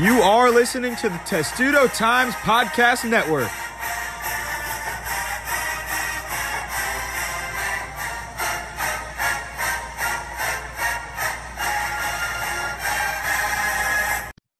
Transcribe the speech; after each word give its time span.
You 0.00 0.22
are 0.22 0.48
listening 0.48 0.94
to 0.96 1.08
the 1.08 1.18
Testudo 1.26 1.88
Times 1.88 2.32
Podcast 2.34 3.02
Network. 3.10 3.50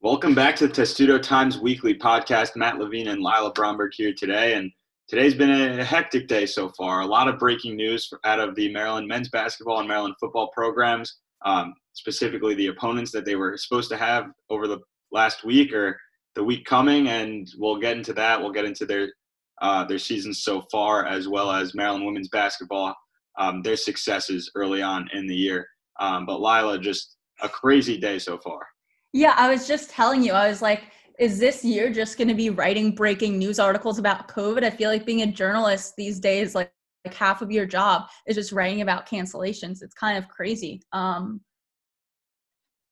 Welcome 0.01 0.35
back 0.35 0.57
to 0.57 0.67
the 0.67 0.73
Testudo 0.73 1.19
Times 1.21 1.57
Weekly 1.61 1.95
Podcast. 1.97 2.57
Matt 2.57 2.79
Levine 2.79 3.07
and 3.07 3.21
Lila 3.21 3.53
Bromberg 3.53 3.93
here 3.95 4.13
today, 4.13 4.55
and 4.55 4.73
today's 5.07 5.35
been 5.35 5.51
a 5.51 5.85
hectic 5.85 6.27
day 6.27 6.47
so 6.47 6.71
far. 6.71 7.03
A 7.03 7.07
lot 7.07 7.29
of 7.29 7.39
breaking 7.39 7.77
news 7.77 8.13
out 8.25 8.41
of 8.41 8.57
the 8.57 8.73
Maryland 8.73 9.07
men's 9.07 9.29
basketball 9.29 9.79
and 9.79 9.87
Maryland 9.87 10.17
football 10.19 10.49
programs, 10.49 11.19
um, 11.45 11.75
specifically 11.93 12.57
the 12.57 12.67
opponents 12.67 13.13
that 13.13 13.25
they 13.25 13.37
were 13.37 13.57
supposed 13.57 13.89
to 13.91 13.97
have 13.97 14.33
over 14.51 14.67
the 14.67 14.81
last 15.13 15.45
week 15.45 15.73
or 15.73 15.99
the 16.35 16.45
week 16.45 16.65
coming, 16.65 17.09
and 17.09 17.49
we'll 17.59 17.79
get 17.79 17.97
into 17.97 18.13
that. 18.15 18.41
We'll 18.41 18.53
get 18.53 18.65
into 18.65 18.87
their 18.87 19.13
uh, 19.61 19.85
their 19.85 19.99
seasons 19.99 20.43
so 20.45 20.63
far, 20.71 21.07
as 21.07 21.27
well 21.27 21.51
as 21.51 21.75
Maryland 21.75 22.07
women's 22.07 22.29
basketball, 22.29 22.95
um, 23.39 23.61
their 23.63 23.77
successes 23.77 24.51
early 24.55 24.83
on 24.83 25.09
in 25.13 25.27
the 25.27 25.35
year. 25.35 25.67
Um, 25.99 26.27
but 26.27 26.41
Lila, 26.41 26.79
just 26.79 27.17
a 27.43 27.49
crazy 27.49 27.99
day 27.99 28.19
so 28.19 28.39
far. 28.39 28.67
Yeah, 29.13 29.35
I 29.37 29.51
was 29.51 29.67
just 29.67 29.91
telling 29.91 30.23
you, 30.23 30.33
I 30.33 30.49
was 30.49 30.63
like, 30.63 30.83
is 31.19 31.41
this 31.41 31.65
year 31.65 31.93
just 31.93 32.19
going 32.19 32.29
to 32.29 32.35
be 32.35 32.51
writing 32.51 32.95
breaking 32.95 33.39
news 33.39 33.59
articles 33.59 33.99
about 33.99 34.29
COVID? 34.29 34.63
I 34.63 34.71
feel 34.71 34.91
like 34.91 35.05
being 35.05 35.23
a 35.23 35.27
journalist 35.27 35.95
these 35.97 36.21
days, 36.21 36.55
like, 36.55 36.71
like 37.05 37.15
half 37.15 37.43
of 37.43 37.51
your 37.51 37.67
job 37.67 38.03
is 38.27 38.37
just 38.37 38.53
writing 38.53 38.83
about 38.83 39.09
cancellations. 39.09 39.83
It's 39.83 39.95
kind 39.95 40.19
of 40.19 40.29
crazy. 40.29 40.83
Um, 40.93 41.41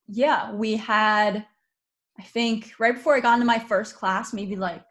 yeah, 0.08 0.52
we 0.52 0.74
had, 0.74 1.46
I 2.18 2.22
think, 2.22 2.72
right 2.78 2.94
before 2.94 3.14
I 3.14 3.20
got 3.20 3.34
into 3.34 3.46
my 3.46 3.58
first 3.58 3.94
class, 3.96 4.32
maybe 4.32 4.56
like 4.56 4.82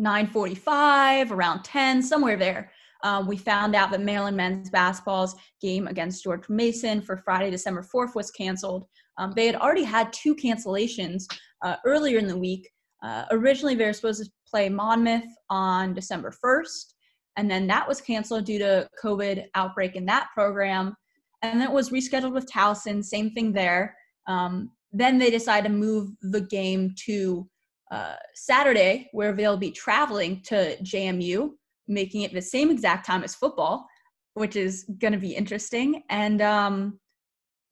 9:45, 0.00 1.30
around 1.30 1.64
10, 1.64 2.02
somewhere 2.02 2.36
there. 2.36 2.70
Um, 3.04 3.26
we 3.26 3.36
found 3.36 3.76
out 3.76 3.90
that 3.90 4.00
Maryland 4.00 4.36
men's 4.36 4.70
basketball's 4.70 5.36
game 5.60 5.86
against 5.86 6.24
George 6.24 6.48
Mason 6.48 7.00
for 7.00 7.16
Friday, 7.16 7.50
December 7.50 7.82
4th 7.82 8.14
was 8.14 8.30
canceled. 8.30 8.86
Um, 9.18 9.32
they 9.34 9.46
had 9.46 9.56
already 9.56 9.84
had 9.84 10.12
two 10.12 10.34
cancellations 10.34 11.24
uh, 11.64 11.76
earlier 11.84 12.18
in 12.18 12.26
the 12.26 12.36
week. 12.36 12.68
Uh, 13.02 13.24
originally, 13.30 13.74
they 13.74 13.84
were 13.84 13.92
supposed 13.92 14.24
to 14.24 14.30
play 14.48 14.68
Monmouth 14.68 15.28
on 15.50 15.94
December 15.94 16.32
1st, 16.44 16.94
and 17.36 17.50
then 17.50 17.66
that 17.68 17.86
was 17.86 18.00
canceled 18.00 18.44
due 18.44 18.58
to 18.58 18.88
COVID 19.02 19.46
outbreak 19.54 19.94
in 19.94 20.06
that 20.06 20.28
program. 20.34 20.96
And 21.42 21.60
then 21.60 21.68
it 21.68 21.72
was 21.72 21.90
rescheduled 21.90 22.32
with 22.32 22.50
Towson, 22.50 23.04
same 23.04 23.30
thing 23.30 23.52
there. 23.52 23.96
Um, 24.26 24.72
then 24.92 25.18
they 25.18 25.30
decide 25.30 25.64
to 25.64 25.70
move 25.70 26.10
the 26.22 26.40
game 26.40 26.94
to 27.06 27.48
uh, 27.90 28.16
Saturday, 28.34 29.08
where 29.12 29.32
they'll 29.32 29.56
be 29.56 29.70
traveling 29.70 30.42
to 30.42 30.76
JMU, 30.82 31.50
making 31.86 32.22
it 32.22 32.32
the 32.32 32.42
same 32.42 32.70
exact 32.70 33.06
time 33.06 33.22
as 33.22 33.34
football, 33.34 33.86
which 34.34 34.56
is 34.56 34.84
going 34.98 35.12
to 35.12 35.18
be 35.18 35.34
interesting. 35.34 36.02
And 36.10 36.42
um, 36.42 37.00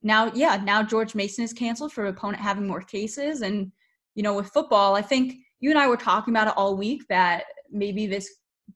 now, 0.02 0.32
yeah, 0.34 0.60
now 0.62 0.82
George 0.82 1.14
Mason 1.14 1.44
is 1.44 1.52
canceled 1.52 1.92
for 1.92 2.06
opponent 2.06 2.42
having 2.42 2.66
more 2.66 2.80
cases. 2.80 3.42
And, 3.42 3.72
you 4.14 4.22
know, 4.22 4.34
with 4.34 4.52
football, 4.52 4.94
I 4.94 5.02
think 5.02 5.34
you 5.60 5.70
and 5.70 5.78
I 5.78 5.88
were 5.88 5.96
talking 5.96 6.32
about 6.32 6.48
it 6.48 6.54
all 6.56 6.76
week 6.76 7.02
that 7.08 7.44
maybe 7.70 8.06
this 8.06 8.28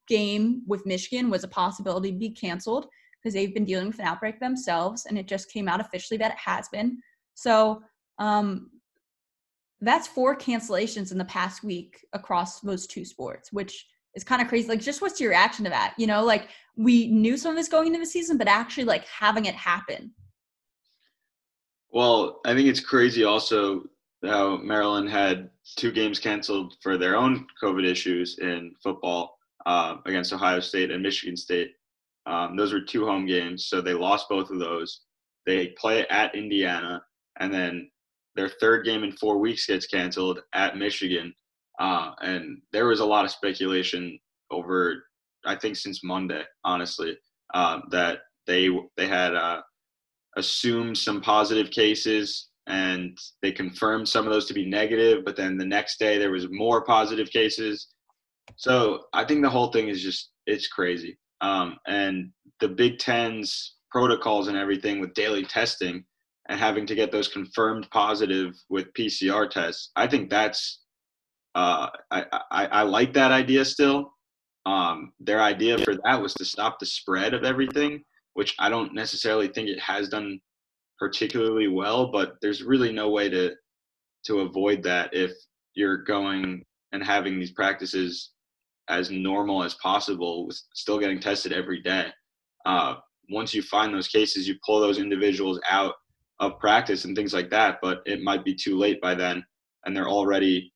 game 0.09 0.63
with 0.67 0.87
Michigan 0.87 1.31
was 1.31 1.45
a 1.45 1.49
possibility 1.49 2.13
to 2.13 2.19
be 2.19 2.31
canceled 2.31 2.87
because 3.23 3.35
they've 3.35 3.55
been 3.55 3.65
dealing 3.65 3.89
with 3.89 3.99
an 3.99 4.07
outbreak 4.07 4.41
themselves. 4.41 5.07
And 5.07 5.19
it 5.19 5.27
just 5.27 5.51
came 5.51 5.69
out 5.69 5.81
officially 5.81 6.19
that 6.19 6.33
it 6.33 6.39
has 6.39 6.69
been. 6.69 6.99
So, 7.35 7.83
um, 8.21 8.71
that's 9.81 10.07
four 10.07 10.37
cancellations 10.37 11.11
in 11.11 11.19
the 11.19 11.25
past 11.25 11.65
week 11.65 12.07
across 12.13 12.61
those 12.61 12.87
two 12.87 13.05
sports, 13.05 13.53
which 13.53 13.89
is 14.15 14.23
kind 14.23 14.41
of 14.41 14.47
crazy. 14.47 14.69
Like, 14.69 14.81
just 14.81 15.03
what's 15.03 15.21
your 15.21 15.31
reaction 15.31 15.65
to 15.65 15.71
that? 15.71 15.95
You 15.99 16.07
know, 16.07 16.25
like 16.25 16.49
we 16.77 17.09
knew 17.09 17.37
some 17.37 17.51
of 17.51 17.57
this 17.57 17.69
going 17.69 17.89
into 17.89 17.99
the 17.99 18.07
season, 18.07 18.39
but 18.39 18.47
actually, 18.47 18.85
like 18.85 19.05
having 19.07 19.47
it 19.47 19.57
happen 19.57 20.13
well, 21.93 22.41
I 22.45 22.55
think 22.55 22.69
it's 22.69 22.81
crazy 22.81 23.25
also 23.25 23.85
how 24.25 24.59
Maryland 24.59 25.11
had 25.11 25.51
two 25.77 25.91
games 25.91 26.19
canceled 26.19 26.77
for 26.83 26.97
their 26.97 27.17
own 27.17 27.47
COVID 27.63 27.87
issues 27.87 28.39
in 28.39 28.75
football 28.83 29.39
uh, 29.67 29.97
against 30.07 30.33
Ohio 30.33 30.61
State 30.61 30.91
and 30.91 31.03
Michigan 31.03 31.37
State. 31.37 31.73
Um, 32.27 32.57
those 32.57 32.73
were 32.73 32.81
two 32.81 33.07
home 33.07 33.27
games, 33.27 33.67
so 33.67 33.81
they 33.81 33.95
lost 33.95 34.29
both 34.29 34.51
of 34.51 34.59
those. 34.59 35.03
They 35.47 35.69
play 35.69 36.07
at 36.09 36.35
Indiana, 36.35 37.03
and 37.41 37.53
then 37.53 37.91
their 38.41 38.49
third 38.49 38.87
game 38.87 39.05
in 39.05 39.13
four 39.13 39.37
weeks 39.37 39.67
gets 39.67 39.87
canceled 39.87 40.41
at 40.55 40.79
Michigan. 40.79 41.35
Uh, 41.79 42.13
and 42.23 42.63
there 42.73 42.87
was 42.87 43.01
a 43.01 43.05
lot 43.05 43.27
of 43.27 43.31
speculation 43.31 44.19
over, 44.51 45.05
I 45.45 45.57
think, 45.57 45.77
since 45.77 46.03
Monday, 46.03 46.43
honestly, 46.65 47.19
uh, 47.53 47.81
that 47.91 48.21
they 48.47 48.71
they 48.97 49.07
had 49.07 49.35
uh, 49.35 49.61
assumed 50.37 50.97
some 50.97 51.21
positive 51.21 51.71
cases 51.71 52.49
and 52.67 53.19
they 53.43 53.53
confirmed 53.53 54.09
some 54.09 54.27
of 54.27 54.33
those 54.33 54.47
to 54.47 54.55
be 54.55 54.67
negative 54.67 55.25
but 55.25 55.35
then 55.35 55.57
the 55.57 55.65
next 55.65 55.99
day 55.99 56.19
there 56.19 56.31
was 56.31 56.47
more 56.51 56.85
positive 56.85 57.31
cases 57.31 57.89
so 58.57 59.05
i 59.15 59.25
think 59.25 59.43
the 59.43 59.49
whole 59.49 59.73
thing 59.73 59.89
is 59.89 60.03
just 60.03 60.31
it's 60.47 60.69
crazy 60.69 61.19
um, 61.41 61.77
and 61.87 62.31
the 62.61 62.69
big 62.69 62.99
ten's 62.99 63.77
protocols 63.91 64.49
and 64.49 64.59
everything 64.59 65.01
with 65.01 65.15
daily 65.15 65.43
testing 65.43 66.05
and 66.51 66.61
having 66.61 66.85
to 66.85 66.95
get 66.95 67.11
those 67.11 67.29
confirmed 67.29 67.89
positive 67.91 68.55
with 68.69 68.93
pcr 68.93 69.49
tests 69.49 69.91
i 69.97 70.07
think 70.07 70.29
that's 70.29 70.83
uh, 71.57 71.89
I, 72.13 72.27
I, 72.53 72.67
I 72.67 72.83
like 72.83 73.13
that 73.15 73.33
idea 73.33 73.65
still 73.65 74.13
um, 74.67 75.13
their 75.19 75.41
idea 75.41 75.79
for 75.79 75.97
that 76.05 76.23
was 76.23 76.33
to 76.35 76.45
stop 76.45 76.79
the 76.79 76.87
spread 76.87 77.35
of 77.35 77.43
everything 77.43 78.05
which 78.35 78.55
I 78.59 78.69
don't 78.69 78.95
necessarily 78.95 79.49
think 79.49 79.69
it 79.69 79.81
has 79.81 80.09
done 80.09 80.41
particularly 80.99 81.69
well, 81.69 82.11
but 82.11 82.35
there's 82.43 82.63
really 82.63 82.93
no 82.93 83.11
way 83.11 83.29
to 83.29 83.55
to 84.27 84.41
avoid 84.41 84.83
that 84.83 85.11
if 85.13 85.33
you're 85.75 86.05
going 86.05 86.63
and 86.93 87.03
having 87.03 87.39
these 87.39 87.53
practices 87.53 88.33
as 88.89 89.11
normal 89.11 89.63
as 89.63 89.75
possible 89.75 90.47
with 90.47 90.61
still 90.75 90.99
getting 90.99 91.21
tested 91.21 91.53
every 91.53 91.81
day. 91.81 92.07
Uh, 92.67 92.97
once 93.31 93.55
you 93.55 93.63
find 93.63 93.95
those 93.95 94.09
cases, 94.09 94.47
you 94.47 94.57
pull 94.67 94.81
those 94.81 94.99
individuals 94.99 95.61
out 95.71 95.95
of 96.41 96.59
practice 96.59 97.05
and 97.05 97.15
things 97.15 97.33
like 97.33 97.51
that, 97.51 97.79
but 97.83 98.03
it 98.07 98.23
might 98.23 98.45
be 98.45 98.55
too 98.55 98.77
late 98.77 99.01
by 99.01 99.15
then. 99.15 99.45
And 99.85 99.97
they're 99.97 100.09
already, 100.09 100.73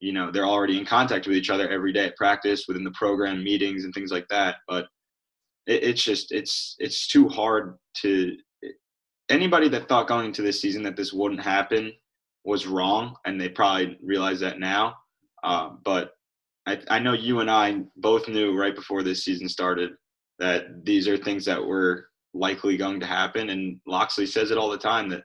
you 0.00 0.12
know, 0.12 0.30
they're 0.30 0.46
already 0.46 0.78
in 0.78 0.84
contact 0.84 1.26
with 1.26 1.36
each 1.36 1.50
other 1.50 1.68
every 1.68 1.92
day 1.92 2.06
at 2.06 2.16
practice, 2.16 2.64
within 2.66 2.84
the 2.84 2.90
program 2.92 3.44
meetings 3.44 3.84
and 3.84 3.94
things 3.94 4.10
like 4.10 4.26
that. 4.28 4.56
But 4.66 4.86
it, 5.66 5.84
it's 5.84 6.02
just 6.02 6.32
it's 6.32 6.76
it's 6.78 7.06
too 7.06 7.28
hard 7.28 7.78
to 8.02 8.36
anybody 9.28 9.68
that 9.68 9.88
thought 9.88 10.08
going 10.08 10.26
into 10.26 10.42
this 10.42 10.60
season 10.60 10.82
that 10.82 10.96
this 10.96 11.12
wouldn't 11.12 11.42
happen 11.42 11.92
was 12.44 12.66
wrong, 12.66 13.14
and 13.24 13.40
they 13.40 13.48
probably 13.48 13.98
realize 14.02 14.40
that 14.40 14.58
now. 14.58 14.94
Uh, 15.44 15.70
but 15.84 16.12
I, 16.66 16.78
I 16.88 16.98
know 16.98 17.12
you 17.12 17.40
and 17.40 17.50
I 17.50 17.82
both 17.96 18.28
knew 18.28 18.58
right 18.58 18.74
before 18.74 19.02
this 19.02 19.24
season 19.24 19.48
started 19.48 19.90
that 20.38 20.84
these 20.84 21.06
are 21.06 21.16
things 21.16 21.44
that 21.44 21.64
were 21.64 22.06
likely 22.34 22.76
going 22.76 23.00
to 23.00 23.06
happen, 23.06 23.50
and 23.50 23.80
Locksley 23.86 24.26
says 24.26 24.50
it 24.50 24.58
all 24.58 24.70
the 24.70 24.78
time 24.78 25.08
that 25.10 25.24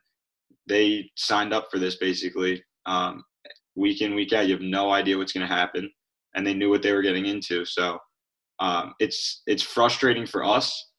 they 0.68 1.10
signed 1.16 1.54
up 1.54 1.70
for 1.72 1.80
this 1.80 1.96
basically 1.96 2.64
um, 2.86 3.24
week 3.76 4.02
in 4.02 4.16
week 4.16 4.34
out. 4.34 4.48
You 4.48 4.54
have 4.54 4.62
no 4.62 4.92
idea 4.92 5.18
what's 5.18 5.34
going 5.34 5.48
to 5.48 5.54
happen, 5.54 5.90
and 6.36 6.46
they 6.46 6.54
knew 6.54 6.70
what 6.70 6.82
they 6.82 6.94
were 6.94 7.02
getting 7.02 7.26
into. 7.26 7.66
So 7.66 8.00
um, 8.60 8.94
it's 9.00 9.44
it's 9.48 9.64
frustrating 9.64 10.26
for 10.26 10.44
us, 10.44 10.92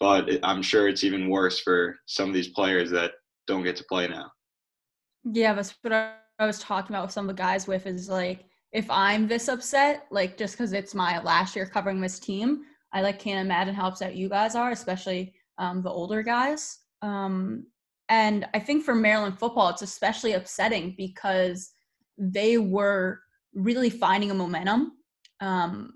but 0.00 0.28
I'm 0.42 0.62
sure 0.62 0.88
it's 0.88 1.04
even 1.04 1.28
worse 1.28 1.60
for 1.60 1.96
some 2.06 2.28
of 2.28 2.34
these 2.34 2.48
players 2.48 2.90
that 2.90 3.12
don't 3.46 3.64
get 3.64 3.76
to 3.76 3.84
play 3.88 4.08
now. 4.08 4.30
Yeah, 5.24 5.54
that's 5.54 5.74
what 5.82 5.92
I 5.92 6.46
was 6.46 6.58
talking 6.58 6.94
about 6.94 7.06
with 7.06 7.12
some 7.12 7.28
of 7.28 7.36
the 7.36 7.42
guys 7.42 7.66
with 7.66 7.86
is 7.86 8.08
like 8.08 8.44
if 8.72 8.90
I'm 8.90 9.28
this 9.28 9.48
upset, 9.48 10.06
like 10.10 10.36
just 10.36 10.54
because 10.54 10.72
it's 10.72 10.94
my 10.94 11.22
last 11.22 11.54
year 11.54 11.64
covering 11.64 12.00
this 12.00 12.18
team, 12.18 12.64
I 12.92 13.02
like 13.02 13.18
can't 13.18 13.44
imagine 13.44 13.74
how 13.74 13.86
upset 13.86 14.16
you 14.16 14.28
guys 14.28 14.54
are, 14.56 14.72
especially 14.72 15.34
um, 15.58 15.82
the 15.82 15.90
older 15.90 16.22
guys. 16.22 16.78
Um, 17.02 17.66
and 18.08 18.46
I 18.54 18.58
think 18.58 18.84
for 18.84 18.94
Maryland 18.94 19.38
football, 19.38 19.70
it's 19.70 19.82
especially 19.82 20.32
upsetting 20.32 20.94
because 20.96 21.72
they 22.18 22.58
were 22.58 23.20
really 23.54 23.90
finding 23.90 24.30
a 24.30 24.34
momentum. 24.34 24.92
Um, 25.40 25.94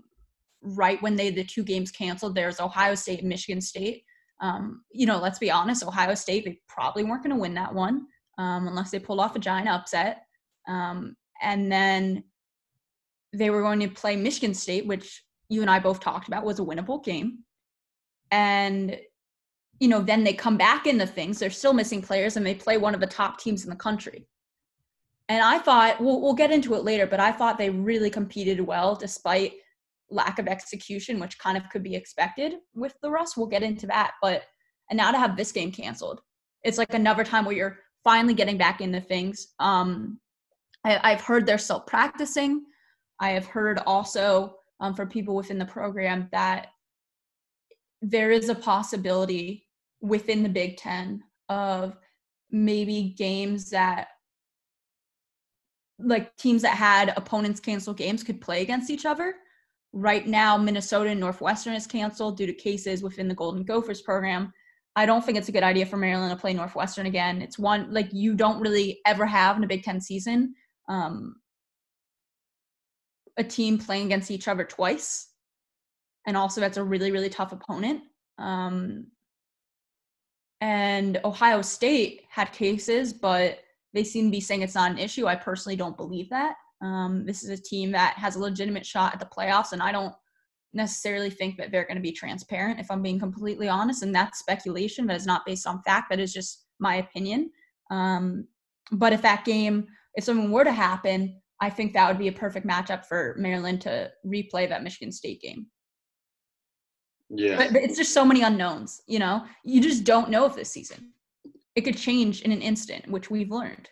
right 0.62 1.00
when 1.02 1.16
they 1.16 1.30
the 1.30 1.44
two 1.44 1.62
games 1.62 1.90
canceled 1.90 2.34
there's 2.34 2.60
ohio 2.60 2.94
state 2.94 3.20
and 3.20 3.28
michigan 3.28 3.60
state 3.60 4.02
um, 4.40 4.82
you 4.92 5.06
know 5.06 5.18
let's 5.18 5.38
be 5.38 5.50
honest 5.50 5.84
ohio 5.84 6.14
state 6.14 6.44
they 6.44 6.60
probably 6.68 7.04
weren't 7.04 7.22
going 7.22 7.34
to 7.34 7.40
win 7.40 7.54
that 7.54 7.72
one 7.72 8.06
um, 8.38 8.68
unless 8.68 8.90
they 8.90 8.98
pulled 8.98 9.20
off 9.20 9.36
a 9.36 9.40
giant 9.40 9.68
upset 9.68 10.22
um, 10.68 11.16
and 11.42 11.70
then 11.70 12.22
they 13.32 13.50
were 13.50 13.62
going 13.62 13.80
to 13.80 13.88
play 13.88 14.16
michigan 14.16 14.54
state 14.54 14.86
which 14.86 15.24
you 15.48 15.60
and 15.60 15.70
i 15.70 15.78
both 15.78 16.00
talked 16.00 16.28
about 16.28 16.44
was 16.44 16.58
a 16.58 16.64
winnable 16.64 17.02
game 17.04 17.38
and 18.30 18.96
you 19.80 19.88
know 19.88 20.00
then 20.00 20.24
they 20.24 20.32
come 20.32 20.56
back 20.56 20.86
into 20.86 21.06
things 21.06 21.38
they're 21.38 21.50
still 21.50 21.72
missing 21.72 22.02
players 22.02 22.36
and 22.36 22.44
they 22.44 22.54
play 22.54 22.76
one 22.76 22.94
of 22.94 23.00
the 23.00 23.06
top 23.06 23.38
teams 23.38 23.64
in 23.64 23.70
the 23.70 23.76
country 23.76 24.26
and 25.28 25.42
I 25.42 25.58
thought 25.58 26.00
we'll 26.00 26.20
we'll 26.20 26.34
get 26.34 26.50
into 26.50 26.74
it 26.74 26.84
later, 26.84 27.06
but 27.06 27.20
I 27.20 27.32
thought 27.32 27.58
they 27.58 27.70
really 27.70 28.10
competed 28.10 28.60
well 28.60 28.94
despite 28.94 29.54
lack 30.10 30.38
of 30.38 30.48
execution, 30.48 31.20
which 31.20 31.38
kind 31.38 31.56
of 31.56 31.68
could 31.68 31.82
be 31.82 31.94
expected 31.94 32.54
with 32.74 32.94
the 33.02 33.10
Russ. 33.10 33.36
We'll 33.36 33.46
get 33.46 33.62
into 33.62 33.86
that, 33.88 34.12
but 34.22 34.44
and 34.90 34.96
now 34.96 35.10
to 35.10 35.18
have 35.18 35.36
this 35.36 35.52
game 35.52 35.70
canceled, 35.70 36.22
it's 36.64 36.78
like 36.78 36.94
another 36.94 37.24
time 37.24 37.44
where 37.44 37.54
you're 37.54 37.78
finally 38.04 38.32
getting 38.32 38.56
back 38.56 38.80
into 38.80 39.00
things. 39.00 39.48
Um, 39.58 40.18
I, 40.84 41.10
have 41.10 41.20
heard 41.20 41.44
they're 41.44 41.58
still 41.58 41.80
practicing. 41.80 42.64
I 43.20 43.30
have 43.30 43.44
heard 43.44 43.80
also 43.84 44.54
um, 44.80 44.94
from 44.94 45.10
people 45.10 45.34
within 45.34 45.58
the 45.58 45.66
program 45.66 46.28
that 46.32 46.68
there 48.00 48.30
is 48.30 48.48
a 48.48 48.54
possibility 48.54 49.67
within 50.00 50.42
the 50.42 50.48
Big 50.48 50.76
Ten 50.76 51.22
of 51.48 51.96
maybe 52.50 53.14
games 53.16 53.70
that 53.70 54.08
like 55.98 56.36
teams 56.36 56.62
that 56.62 56.76
had 56.76 57.12
opponents 57.16 57.60
cancel 57.60 57.92
games 57.92 58.22
could 58.22 58.40
play 58.40 58.62
against 58.62 58.90
each 58.90 59.04
other. 59.04 59.34
Right 59.92 60.26
now, 60.26 60.56
Minnesota 60.56 61.10
and 61.10 61.20
Northwestern 61.20 61.74
is 61.74 61.86
canceled 61.86 62.36
due 62.36 62.46
to 62.46 62.52
cases 62.52 63.02
within 63.02 63.26
the 63.26 63.34
Golden 63.34 63.64
Gophers 63.64 64.02
program. 64.02 64.52
I 64.94 65.06
don't 65.06 65.24
think 65.24 65.38
it's 65.38 65.48
a 65.48 65.52
good 65.52 65.62
idea 65.62 65.86
for 65.86 65.96
Maryland 65.96 66.30
to 66.30 66.40
play 66.40 66.52
Northwestern 66.52 67.06
again. 67.06 67.42
It's 67.42 67.58
one 67.58 67.92
like 67.92 68.12
you 68.12 68.34
don't 68.34 68.60
really 68.60 69.00
ever 69.06 69.26
have 69.26 69.56
in 69.56 69.64
a 69.64 69.68
Big 69.68 69.82
Ten 69.82 70.00
season 70.00 70.54
um, 70.88 71.36
a 73.36 73.44
team 73.44 73.78
playing 73.78 74.06
against 74.06 74.30
each 74.30 74.48
other 74.48 74.64
twice. 74.64 75.28
And 76.26 76.36
also, 76.36 76.60
that's 76.60 76.76
a 76.76 76.84
really, 76.84 77.10
really 77.10 77.30
tough 77.30 77.52
opponent. 77.52 78.02
Um, 78.38 79.06
and 80.60 81.20
Ohio 81.24 81.62
State 81.62 82.22
had 82.28 82.52
cases, 82.52 83.12
but 83.12 83.60
they 83.94 84.04
seem 84.04 84.26
to 84.26 84.30
be 84.30 84.40
saying 84.40 84.62
it's 84.62 84.74
not 84.74 84.90
an 84.90 84.98
issue. 84.98 85.26
I 85.26 85.36
personally 85.36 85.76
don't 85.76 85.96
believe 85.96 86.28
that. 86.30 86.56
Um, 86.82 87.24
this 87.26 87.42
is 87.42 87.50
a 87.50 87.62
team 87.62 87.90
that 87.92 88.14
has 88.14 88.36
a 88.36 88.40
legitimate 88.40 88.86
shot 88.86 89.14
at 89.14 89.20
the 89.20 89.26
playoffs, 89.26 89.72
and 89.72 89.82
I 89.82 89.92
don't 89.92 90.14
necessarily 90.72 91.30
think 91.30 91.56
that 91.56 91.70
they're 91.70 91.86
going 91.86 91.96
to 91.96 92.02
be 92.02 92.12
transparent, 92.12 92.78
if 92.78 92.90
I'm 92.90 93.02
being 93.02 93.18
completely 93.18 93.68
honest. 93.68 94.02
And 94.02 94.14
that's 94.14 94.38
speculation 94.38 95.06
that 95.06 95.16
is 95.16 95.26
not 95.26 95.46
based 95.46 95.66
on 95.66 95.82
fact. 95.82 96.10
That 96.10 96.20
is 96.20 96.32
just 96.32 96.66
my 96.78 96.96
opinion. 96.96 97.50
Um, 97.90 98.46
but 98.92 99.12
if 99.12 99.22
that 99.22 99.44
game, 99.44 99.86
if 100.14 100.24
something 100.24 100.50
were 100.50 100.64
to 100.64 100.72
happen, 100.72 101.40
I 101.60 101.70
think 101.70 101.92
that 101.92 102.08
would 102.08 102.18
be 102.18 102.28
a 102.28 102.32
perfect 102.32 102.66
matchup 102.66 103.06
for 103.06 103.34
Maryland 103.38 103.80
to 103.82 104.10
replay 104.24 104.68
that 104.68 104.84
Michigan 104.84 105.10
State 105.10 105.40
game. 105.40 105.66
Yeah. 107.30 107.56
But, 107.56 107.72
but 107.72 107.82
it's 107.82 107.96
just 107.96 108.14
so 108.14 108.24
many 108.24 108.42
unknowns, 108.42 109.02
you 109.06 109.18
know? 109.18 109.44
You 109.64 109.80
just 109.80 110.04
don't 110.04 110.30
know 110.30 110.46
if 110.46 110.54
this 110.54 110.70
season. 110.70 111.12
It 111.74 111.82
could 111.82 111.96
change 111.96 112.42
in 112.42 112.52
an 112.52 112.62
instant, 112.62 113.08
which 113.08 113.30
we've 113.30 113.50
learned. 113.50 113.88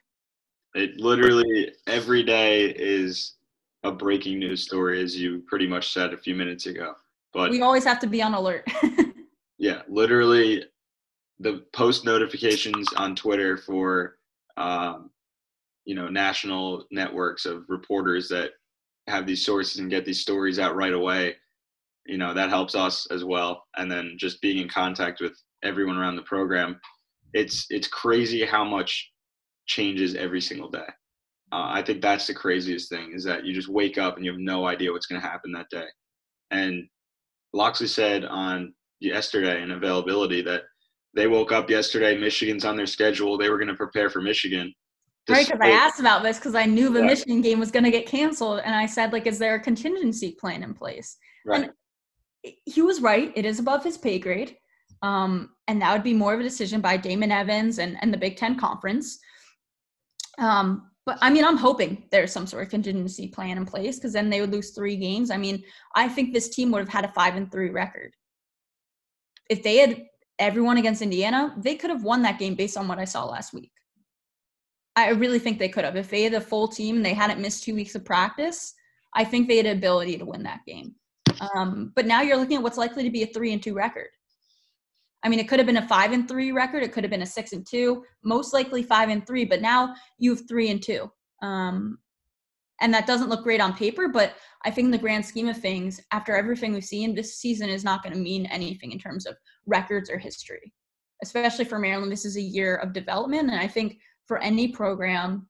It 0.75 0.99
literally 0.99 1.73
every 1.87 2.23
day 2.23 2.67
is 2.71 3.35
a 3.85 3.93
breaking 3.93 4.39
news 4.39 4.63
story, 4.63 5.03
as 5.03 5.17
you 5.17 5.43
pretty 5.47 5.67
much 5.67 5.93
said 5.93 6.13
a 6.13 6.19
few 6.19 6.35
minutes 6.35 6.67
ago. 6.67 6.95
But 7.33 7.51
we 7.51 7.63
always 7.63 7.85
have 7.85 8.01
to 8.01 8.07
be 8.07 8.23
on 8.23 8.35
alert. 8.35 8.67
yeah, 9.59 9.83
literally 9.89 10.65
the 11.39 11.65
post 11.73 12.05
notifications 12.05 12.89
on 12.95 13.15
Twitter 13.15 13.57
for 13.57 14.19
um, 14.57 15.11
you 15.85 15.95
know 15.95 16.09
national 16.09 16.87
networks 16.91 17.47
of 17.47 17.65
reporters 17.69 18.29
that 18.29 18.51
have 19.07 19.27
these 19.27 19.45
sources 19.45 19.79
and 19.79 19.91
get 19.91 20.05
these 20.05 20.21
stories 20.21 20.59
out 20.59 20.75
right 20.75 20.93
away 20.93 21.37
you 22.09 22.19
know 22.19 22.35
that 22.35 22.49
helps 22.49 22.75
us 22.75 23.07
as 23.11 23.25
well. 23.25 23.65
And 23.77 23.91
then 23.91 24.17
just 24.19 24.41
being 24.41 24.59
in 24.59 24.69
contact 24.69 25.21
with 25.21 25.33
everyone 25.63 25.97
around 25.97 26.17
the 26.17 26.23
program 26.23 26.79
it's 27.37 27.67
it's 27.71 27.89
crazy 27.89 28.45
how 28.45 28.65
much 28.65 29.13
changes 29.67 30.15
every 30.15 30.41
single 30.41 30.71
day. 30.71 30.89
Uh, 31.53 31.69
i 31.79 31.83
think 31.83 32.03
that's 32.03 32.27
the 32.27 32.35
craziest 32.35 32.89
thing 32.89 33.13
is 33.15 33.23
that 33.23 33.45
you 33.45 33.55
just 33.55 33.69
wake 33.69 33.99
up 33.99 34.17
and 34.17 34.25
you 34.25 34.33
have 34.33 34.41
no 34.41 34.67
idea 34.67 34.91
what's 34.91 35.07
going 35.07 35.21
to 35.21 35.27
happen 35.27 35.53
that 35.53 35.71
day. 35.71 35.87
And 36.51 36.85
locksley 37.53 37.87
said 37.87 38.25
on 38.25 38.75
yesterday 39.01 39.63
in 39.63 39.71
availability 39.71 40.43
that 40.43 40.63
they 41.15 41.27
woke 41.27 41.53
up 41.53 41.71
yesterday 41.71 42.19
michigan's 42.19 42.65
on 42.65 42.77
their 42.77 42.87
schedule 42.87 43.39
they 43.39 43.49
were 43.49 43.59
going 43.59 43.69
to 43.69 43.75
prepare 43.75 44.11
for 44.11 44.21
michigan. 44.21 44.73
Right 45.29 45.47
because 45.47 45.61
i 45.61 45.71
asked 45.71 46.01
about 46.01 46.23
this 46.23 46.39
because 46.39 46.55
i 46.55 46.67
knew 46.67 46.89
the 46.89 47.01
yeah. 47.01 47.07
michigan 47.07 47.41
game 47.43 47.61
was 47.61 47.71
going 47.71 47.85
to 47.85 47.91
get 47.91 48.07
canceled 48.07 48.61
and 48.65 48.75
i 48.75 48.87
said 48.87 49.13
like 49.13 49.27
is 49.27 49.39
there 49.39 49.57
a 49.57 49.61
contingency 49.61 50.33
plan 50.41 50.63
in 50.63 50.75
place? 50.75 51.17
Right. 51.45 51.65
and 51.65 51.73
he 52.65 52.83
was 52.83 53.01
right. 53.01 53.33
It 53.35 53.45
is 53.45 53.59
above 53.59 53.85
his 53.85 53.99
pay 53.99 54.19
grade. 54.19 54.57
Um, 55.03 55.51
and 55.69 55.81
that 55.83 55.93
would 55.93 56.03
be 56.03 56.15
more 56.15 56.35
of 56.35 56.41
a 56.41 56.45
decision 56.45 56.81
by 56.81 56.97
Damon 56.97 57.33
Evans 57.33 57.79
and, 57.79 57.97
and 58.01 58.13
the 58.13 58.19
Big 58.19 58.37
Ten 58.37 58.59
Conference. 58.59 59.19
Um, 60.39 60.91
but 61.05 61.19
I 61.21 61.31
mean, 61.31 61.45
I'm 61.45 61.57
hoping 61.57 62.05
there's 62.11 62.33
some 62.33 62.47
sort 62.47 62.65
of 62.65 62.71
contingency 62.71 63.29
plan 63.29 63.59
in 63.59 63.65
place 63.65 63.97
because 63.97 64.13
then 64.13 64.29
they 64.29 64.41
would 64.41 64.53
lose 64.53 64.71
three 64.71 64.97
games. 64.97 65.31
I 65.31 65.37
mean, 65.37 65.63
I 65.95 66.09
think 66.09 66.33
this 66.33 66.49
team 66.49 66.71
would 66.73 66.81
have 66.81 66.89
had 66.89 67.05
a 67.05 67.13
five 67.13 67.37
and 67.37 67.51
three 67.51 67.71
record. 67.71 68.13
If 69.49 69.63
they 69.63 69.77
had 69.77 70.03
everyone 70.39 70.79
against 70.79 71.03
Indiana, 71.03 71.55
they 71.59 71.77
could 71.77 71.91
have 71.91 72.03
won 72.03 72.23
that 72.23 72.41
game 72.41 72.57
based 72.57 72.77
on 72.77 72.89
what 72.89 72.99
I 72.99 73.05
saw 73.05 73.25
last 73.25 73.55
week. 73.55 73.71
I 74.97 75.11
really 75.11 75.39
think 75.39 75.59
they 75.59 75.69
could 75.69 75.85
have. 75.85 75.95
If 75.95 76.11
they 76.11 76.23
had 76.23 76.35
a 76.35 76.41
full 76.41 76.67
team 76.67 76.97
and 76.97 77.07
they 77.07 77.15
hadn't 77.15 77.41
missed 77.41 77.63
two 77.63 77.75
weeks 77.75 77.95
of 77.95 78.05
practice, 78.05 78.75
I 79.15 79.25
think 79.25 79.47
they 79.47 79.59
had 79.59 79.67
the 79.67 79.73
ability 79.73 80.19
to 80.19 80.25
win 80.25 80.43
that 80.43 80.65
game. 80.67 80.95
Um, 81.55 81.93
but 81.95 82.07
now 82.07 82.23
you're 82.23 82.37
looking 82.37 82.57
at 82.57 82.63
what's 82.63 82.79
likely 82.79 83.03
to 83.03 83.11
be 83.11 83.23
a 83.23 83.27
three 83.27 83.53
and 83.53 83.63
two 83.63 83.75
record. 83.75 84.09
I 85.23 85.29
mean, 85.29 85.39
it 85.39 85.49
could 85.49 85.59
have 85.59 85.67
been 85.67 85.79
a 85.79 85.89
five 85.89 86.13
and 86.13 86.29
three 86.29 86.53
record. 86.53 86.83
It 86.83 86.93
could 86.93 87.05
have 87.05 87.11
been 87.11 87.23
a 87.23 87.27
six 87.27 87.53
and 87.53 87.67
two. 87.67 88.05
Most 88.23 88.53
likely 88.53 88.83
five 88.83 89.09
and 89.09 89.27
three. 89.27 89.45
But 89.45 89.61
now 89.61 89.95
you 90.19 90.35
have 90.35 90.49
three 90.49 90.71
and 90.71 90.83
two. 90.83 91.11
Um, 91.43 91.99
and 92.81 92.93
that 92.93 93.07
doesn't 93.07 93.31
look 93.31 93.43
great 93.43 93.61
on 93.61 93.75
paper. 93.75 94.09
But 94.09 94.35
I 94.65 94.71
think 94.71 94.87
in 94.87 94.91
the 94.91 94.99
grand 94.99 95.25
scheme 95.25 95.49
of 95.49 95.57
things, 95.57 96.01
after 96.13 96.37
everything 96.37 96.73
we've 96.73 96.85
seen, 96.85 97.15
this 97.15 97.39
season 97.39 97.69
is 97.69 97.85
not 97.85 98.03
going 98.03 98.15
to 98.15 98.21
mean 98.21 98.47
anything 98.47 98.93
in 98.93 98.99
terms 98.99 99.27
of 99.27 99.37
records 99.67 100.11
or 100.11 100.19
history. 100.19 100.73
Especially 101.23 101.65
for 101.65 101.79
Maryland, 101.79 102.13
this 102.13 102.27
is 102.27 102.37
a 102.37 102.43
year 102.43 102.77
of 102.77 102.93
development, 102.93 103.51
and 103.51 103.59
I 103.59 103.67
think 103.67 103.99
for 104.27 104.39
any 104.39 104.69
program, 104.69 105.49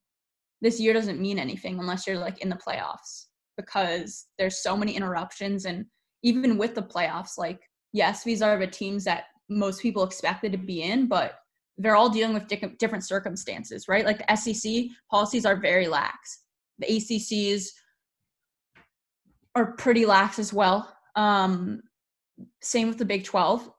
this 0.61 0.79
year 0.79 0.93
doesn't 0.93 1.21
mean 1.21 1.41
anything 1.41 1.81
unless 1.81 2.07
you're 2.07 2.19
like 2.19 2.39
in 2.39 2.49
the 2.49 2.57
playoffs 2.57 3.26
because 3.57 4.27
there's 4.39 4.63
so 4.63 4.77
many 4.77 4.95
interruptions 4.97 5.65
and 5.65 5.87
even 6.23 6.59
with 6.59 6.75
the 6.75 6.83
playoffs 6.83 7.39
like 7.39 7.61
yes 7.93 8.25
these 8.25 8.43
are 8.43 8.59
the 8.59 8.67
teams 8.67 9.05
that 9.05 9.25
most 9.49 9.81
people 9.81 10.03
expected 10.03 10.53
to 10.53 10.59
be 10.59 10.83
in 10.83 11.07
but 11.07 11.39
they're 11.79 11.97
all 11.97 12.09
dealing 12.09 12.35
with 12.35 12.49
different 12.79 13.05
circumstances 13.05 13.87
right? 13.89 14.05
Like 14.05 14.27
the 14.27 14.37
sec 14.37 14.91
policies 15.11 15.45
are 15.45 15.57
very 15.57 15.89
lax. 15.89 16.43
The 16.79 16.97
accs 16.97 17.73
are 19.55 19.73
pretty 19.73 20.07
lax 20.07 20.39
as 20.39 20.53
well. 20.53 20.95
Um, 21.17 21.83
same 22.63 22.89
with 22.89 22.99
the 22.99 23.05
big 23.05 23.25
12 23.25 23.71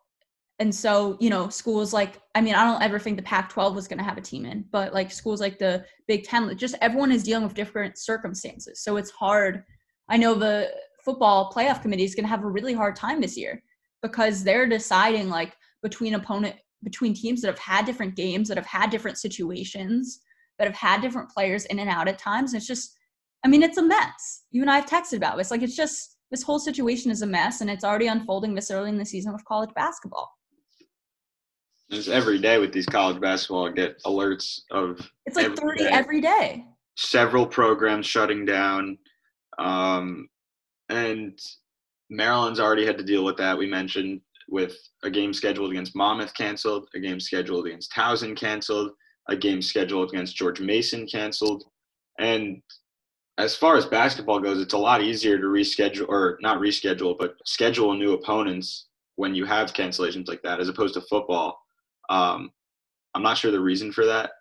and 0.59 0.73
so 0.73 1.15
you 1.19 1.29
know 1.29 1.49
schools 1.49 1.93
like 1.93 2.19
i 2.33 2.41
mean 2.41 2.55
i 2.55 2.65
don't 2.65 2.81
ever 2.81 2.97
think 2.97 3.15
the 3.15 3.21
pac 3.21 3.49
12 3.49 3.75
was 3.75 3.87
going 3.87 3.99
to 3.99 4.03
have 4.03 4.17
a 4.17 4.21
team 4.21 4.43
in 4.43 4.65
but 4.71 4.91
like 4.91 5.11
schools 5.11 5.39
like 5.39 5.59
the 5.59 5.85
big 6.07 6.23
10 6.23 6.57
just 6.57 6.73
everyone 6.81 7.11
is 7.11 7.21
dealing 7.21 7.43
with 7.43 7.53
different 7.53 7.95
circumstances 7.99 8.81
so 8.81 8.97
it's 8.97 9.11
hard 9.11 9.63
i 10.09 10.17
know 10.17 10.33
the 10.33 10.69
football 11.03 11.51
playoff 11.51 11.81
committee 11.81 12.03
is 12.03 12.15
going 12.15 12.23
to 12.23 12.29
have 12.29 12.43
a 12.43 12.49
really 12.49 12.73
hard 12.73 12.95
time 12.95 13.21
this 13.21 13.37
year 13.37 13.61
because 14.01 14.43
they're 14.43 14.67
deciding 14.67 15.29
like 15.29 15.55
between 15.81 16.15
opponent 16.15 16.55
between 16.83 17.13
teams 17.13 17.41
that 17.41 17.47
have 17.47 17.59
had 17.59 17.85
different 17.85 18.15
games 18.15 18.47
that 18.47 18.57
have 18.57 18.65
had 18.65 18.89
different 18.89 19.17
situations 19.17 20.21
that 20.59 20.67
have 20.67 20.75
had 20.75 21.01
different 21.01 21.29
players 21.29 21.65
in 21.65 21.79
and 21.79 21.89
out 21.89 22.07
at 22.07 22.19
times 22.19 22.53
it's 22.53 22.67
just 22.67 22.95
i 23.43 23.47
mean 23.47 23.63
it's 23.63 23.77
a 23.77 23.83
mess 23.83 24.43
you 24.51 24.61
and 24.61 24.71
i 24.71 24.75
have 24.79 24.85
texted 24.85 25.17
about 25.17 25.37
this 25.37 25.51
like 25.51 25.61
it's 25.61 25.75
just 25.75 26.17
this 26.29 26.43
whole 26.43 26.59
situation 26.59 27.09
is 27.09 27.21
a 27.21 27.25
mess 27.25 27.61
and 27.61 27.69
it's 27.69 27.85
already 27.85 28.07
unfolding 28.07 28.53
this 28.53 28.69
early 28.69 28.89
in 28.89 28.97
the 28.97 29.05
season 29.05 29.31
with 29.31 29.45
college 29.45 29.73
basketball 29.75 30.29
it's 31.89 32.07
every 32.07 32.37
day 32.37 32.57
with 32.57 32.73
these 32.73 32.85
college 32.85 33.21
basketball. 33.21 33.67
I 33.67 33.71
get 33.71 34.01
alerts 34.03 34.61
of 34.71 35.09
it's 35.25 35.35
like 35.35 35.45
every 35.45 35.57
30 35.57 35.83
day. 35.83 35.89
every 35.89 36.21
day. 36.21 36.65
Several 36.97 37.45
programs 37.45 38.05
shutting 38.05 38.45
down. 38.45 38.97
Um, 39.59 40.27
and 40.89 41.39
Maryland's 42.09 42.59
already 42.59 42.85
had 42.85 42.97
to 42.97 43.03
deal 43.03 43.23
with 43.23 43.37
that. 43.37 43.57
We 43.57 43.67
mentioned 43.67 44.21
with 44.49 44.77
a 45.03 45.09
game 45.09 45.33
scheduled 45.33 45.71
against 45.71 45.95
Monmouth 45.95 46.33
canceled, 46.33 46.87
a 46.95 46.99
game 46.99 47.19
scheduled 47.19 47.67
against 47.67 47.91
Towson 47.91 48.35
canceled, 48.35 48.91
a 49.29 49.35
game 49.35 49.61
scheduled 49.61 50.09
against 50.09 50.35
George 50.35 50.61
Mason 50.61 51.05
canceled. 51.05 51.65
And 52.19 52.61
as 53.37 53.55
far 53.55 53.75
as 53.75 53.85
basketball 53.85 54.39
goes, 54.39 54.61
it's 54.61 54.73
a 54.73 54.77
lot 54.77 55.01
easier 55.01 55.37
to 55.37 55.43
reschedule 55.47 56.07
or 56.07 56.37
not 56.41 56.59
reschedule, 56.59 57.17
but 57.17 57.35
schedule 57.45 57.93
new 57.93 58.13
opponents 58.13 58.87
when 59.17 59.35
you 59.35 59.45
have 59.45 59.73
cancellations 59.73 60.27
like 60.27 60.41
that 60.43 60.59
as 60.59 60.69
opposed 60.69 60.93
to 60.93 61.01
football 61.01 61.59
um, 62.09 62.51
I'm 63.13 63.23
not 63.23 63.37
sure 63.37 63.51
the 63.51 63.59
reason 63.59 63.91
for 63.91 64.05
that. 64.05 64.31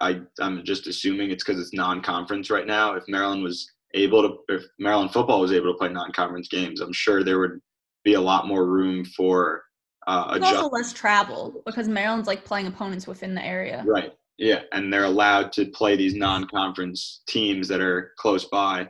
I, 0.00 0.20
I'm 0.40 0.64
just 0.64 0.86
assuming 0.86 1.30
it's 1.30 1.44
because 1.44 1.60
it's 1.60 1.72
non-conference 1.72 2.50
right 2.50 2.66
now. 2.66 2.94
If 2.94 3.04
Maryland 3.08 3.42
was 3.42 3.72
able 3.94 4.22
to, 4.22 4.54
if 4.54 4.64
Maryland 4.78 5.12
football 5.12 5.40
was 5.40 5.52
able 5.52 5.72
to 5.72 5.78
play 5.78 5.88
non-conference 5.88 6.48
games, 6.48 6.80
I'm 6.80 6.92
sure 6.92 7.22
there 7.22 7.38
would 7.38 7.60
be 8.04 8.14
a 8.14 8.20
lot 8.20 8.46
more 8.46 8.66
room 8.66 9.04
for 9.04 9.62
uh, 10.06 10.38
also 10.40 10.68
less 10.68 10.92
travel 10.92 11.62
because 11.66 11.88
Maryland's 11.88 12.28
like 12.28 12.44
playing 12.44 12.68
opponents 12.68 13.06
within 13.06 13.34
the 13.34 13.44
area. 13.44 13.84
Right. 13.86 14.12
Yeah, 14.38 14.60
and 14.72 14.92
they're 14.92 15.04
allowed 15.04 15.50
to 15.52 15.66
play 15.66 15.96
these 15.96 16.14
non-conference 16.14 17.22
teams 17.26 17.68
that 17.68 17.80
are 17.80 18.12
close 18.18 18.44
by. 18.44 18.88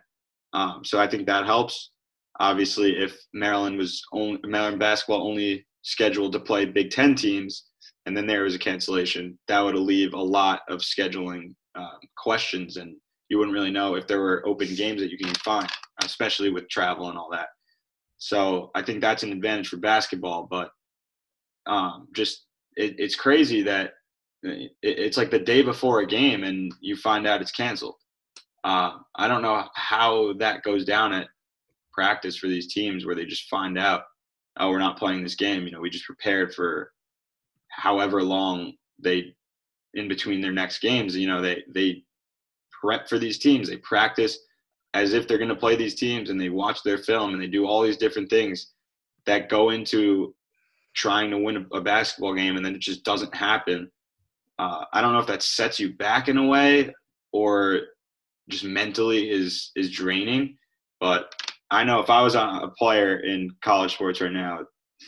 Um, 0.53 0.85
so 0.85 0.99
I 0.99 1.07
think 1.07 1.26
that 1.26 1.47
helps. 1.47 1.93
Obviously, 2.41 2.97
if 2.97 3.17
Maryland 3.33 3.79
was 3.79 4.03
only 4.12 4.41
Maryland 4.45 4.79
basketball 4.79 5.26
only 5.26 5.67
scheduled 5.83 6.33
to 6.33 6.41
play 6.41 6.65
Big 6.65 6.91
Ten 6.91 7.15
teams, 7.15 7.67
and 8.05 8.17
then 8.17 8.26
there 8.26 8.43
was 8.43 8.55
a 8.55 8.59
cancellation, 8.59 9.38
that 9.49 9.61
would 9.61 9.76
leave 9.76 10.15
a 10.15 10.21
lot 10.21 10.61
of 10.69 10.81
scheduling 10.81 11.55
um, 11.76 11.99
questions, 12.17 12.76
and 12.76 12.97
you 13.28 13.38
wouldn't 13.38 13.54
really 13.54 13.71
know 13.71 13.95
if 13.95 14.06
there 14.06 14.21
were 14.21 14.47
open 14.47 14.75
games 14.75 15.00
that 15.00 15.11
you 15.11 15.18
can 15.18 15.35
find, 15.37 15.68
especially 16.02 16.50
with 16.50 16.68
travel 16.68 17.09
and 17.09 17.18
all 17.18 17.28
that. 17.33 17.49
So 18.18 18.71
I 18.75 18.83
think 18.83 19.00
that's 19.00 19.23
an 19.23 19.33
advantage 19.33 19.68
for 19.68 19.76
basketball, 19.76 20.47
but 20.50 20.71
um, 21.66 22.09
just 22.14 22.47
it, 22.76 22.95
it's 22.99 23.16
crazy 23.16 23.62
that 23.62 23.92
it, 24.42 24.73
it's 24.83 25.16
like 25.16 25.30
the 25.30 25.38
day 25.38 25.62
before 25.62 26.00
a 26.00 26.06
game 26.06 26.45
and 26.45 26.73
you 26.80 26.97
find 26.97 27.26
out 27.26 27.40
it's 27.40 27.52
canceled. 27.52 27.97
Uh, 28.64 28.92
I 29.16 29.28
don't 29.28 29.42
know 29.42 29.64
how 29.75 30.33
that 30.35 30.62
goes 30.62 30.85
down 30.85 31.12
at 31.12 31.28
practice 31.92 32.37
for 32.37 32.49
these 32.49 32.73
teams 32.73 33.04
where 33.04 33.14
they 33.14 33.25
just 33.25 33.49
find 33.49 33.78
out, 33.78 34.02
oh, 34.59 34.71
we're 34.71 34.78
not 34.78 34.99
playing 34.99 35.23
this 35.23 35.35
game. 35.35 35.64
You 35.64 35.73
know, 35.73 35.80
we 35.80 35.90
just 35.90 36.04
prepared 36.04 36.54
for 36.54 36.92
however 37.71 38.23
long 38.23 38.73
they 39.02 39.35
in 39.95 40.09
between 40.09 40.40
their 40.40 40.52
next 40.52 40.80
games. 40.80 41.16
You 41.16 41.26
know, 41.26 41.40
they 41.40 41.62
they 41.73 42.02
prep 42.80 43.09
for 43.09 43.18
these 43.18 43.38
teams. 43.38 43.68
They 43.68 43.78
practice 43.78 44.38
as 44.95 45.12
if 45.12 45.26
they're 45.26 45.38
going 45.38 45.49
to 45.50 45.56
play 45.56 45.76
these 45.76 45.95
teams, 45.95 46.30
and 46.30 46.40
they 46.40 46.49
watch 46.49 46.83
their 46.83 46.99
film 46.99 47.33
and 47.33 47.42
they 47.42 47.47
do 47.47 47.66
all 47.66 47.83
these 47.83 47.99
different 47.99 48.30
things 48.30 48.73
that 49.26 49.49
go 49.49 49.71
into 49.71 50.35
trying 50.95 51.30
to 51.30 51.38
win 51.38 51.66
a, 51.73 51.80
basketball 51.80 52.35
game, 52.35 52.56
and 52.56 52.64
then 52.64 52.75
it 52.75 52.80
just 52.80 53.04
doesn't 53.04 53.35
happen. 53.35 53.90
Uh, 54.59 54.85
I 54.92 55.02
don't 55.02 55.12
know 55.12 55.18
if 55.18 55.26
that 55.26 55.42
sets 55.42 55.78
you 55.78 55.92
back 55.95 56.28
in 56.28 56.38
a 56.38 56.47
way 56.47 56.95
or 57.33 57.80
just 58.49 58.64
mentally 58.64 59.30
is 59.30 59.73
is 59.76 59.90
draining. 59.90 60.56
But 61.00 61.30
I 61.71 61.85
know 61.85 62.00
if 62.00 62.11
I 62.11 62.23
was 62.23 62.35
a 62.35 62.73
player 62.78 63.18
in 63.18 63.50
college 63.62 63.95
sports 63.95 64.21
right 64.21 64.33
now, 64.33 64.61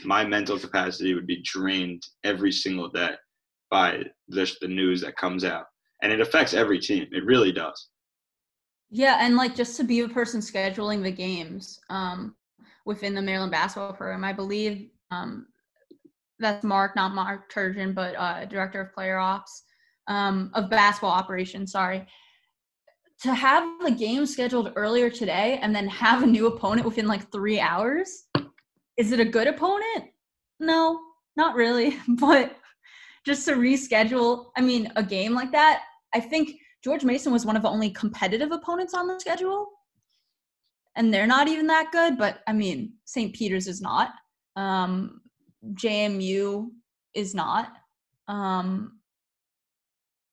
my 0.05 0.25
mental 0.25 0.59
capacity 0.59 1.15
would 1.15 1.27
be 1.27 1.43
drained 1.43 2.03
every 2.25 2.53
single 2.53 2.89
day 2.89 3.15
by 3.71 4.03
just 4.31 4.61
the 4.61 4.69
news 4.69 5.01
that 5.01 5.17
comes 5.17 5.45
out. 5.45 5.67
And 6.03 6.13
it 6.13 6.21
affects 6.21 6.55
every 6.55 6.79
team. 6.79 7.07
It 7.11 7.25
really 7.25 7.53
does. 7.53 7.89
Yeah, 8.91 9.19
and 9.21 9.37
like 9.37 9.55
just 9.55 9.77
to 9.77 9.85
be 9.85 10.01
the 10.01 10.09
person 10.09 10.41
scheduling 10.41 11.03
the 11.03 11.11
games 11.11 11.79
um, 11.91 12.35
within 12.87 13.15
the 13.15 13.23
Maryland 13.23 13.53
basketball 13.53 13.93
program, 13.93 14.25
I 14.25 14.33
believe 14.33 14.89
um, 15.11 15.47
that's 16.39 16.65
Mark, 16.65 16.97
not 16.97 17.15
Mark 17.15 17.53
Turgeon, 17.53 17.95
but 17.95 18.15
uh, 18.17 18.45
director 18.47 18.81
of 18.81 18.93
player 18.93 19.19
ops 19.19 19.65
um, 20.07 20.51
of 20.55 20.71
basketball 20.71 21.11
operations. 21.11 21.73
Sorry. 21.73 22.07
To 23.23 23.35
have 23.35 23.69
the 23.85 23.91
game 23.91 24.25
scheduled 24.27 24.73
earlier 24.77 25.11
today 25.11 25.59
and 25.61 25.75
then 25.75 25.89
have 25.89 26.23
a 26.23 26.27
new 26.27 26.47
opponent 26.47 26.87
within 26.87 27.07
like 27.07 27.31
three 27.33 27.59
hours, 27.59 28.25
is 28.97 29.13
it 29.13 29.21
a 29.21 29.25
good 29.25 29.49
opponent? 29.49 30.05
No, 30.61 31.01
not 31.37 31.55
really. 31.55 31.97
But 32.09 32.57
just 33.27 33.45
to 33.47 33.55
reschedule, 33.55 34.47
I 34.57 34.61
mean, 34.61 34.91
a 34.97 35.03
game 35.03 35.35
like 35.35 35.53
that, 35.53 35.83
I 36.15 36.21
think 36.21 36.57
George 36.83 37.05
Mason 37.05 37.33
was 37.33 37.45
one 37.45 37.57
of 37.57 37.63
the 37.63 37.69
only 37.69 37.91
competitive 37.91 38.53
opponents 38.53 38.95
on 38.95 39.07
the 39.07 39.19
schedule. 39.19 39.69
And 40.97 41.13
they're 41.13 41.27
not 41.27 41.49
even 41.49 41.67
that 41.69 41.93
good, 41.93 42.19
but 42.19 42.41
I 42.47 42.53
mean, 42.53 42.95
St. 43.05 43.35
Peter's 43.35 43.69
is 43.69 43.81
not. 43.81 44.11
Um, 44.57 45.21
JMU 45.75 46.69
is 47.15 47.35
not. 47.35 47.73
Um, 48.27 48.99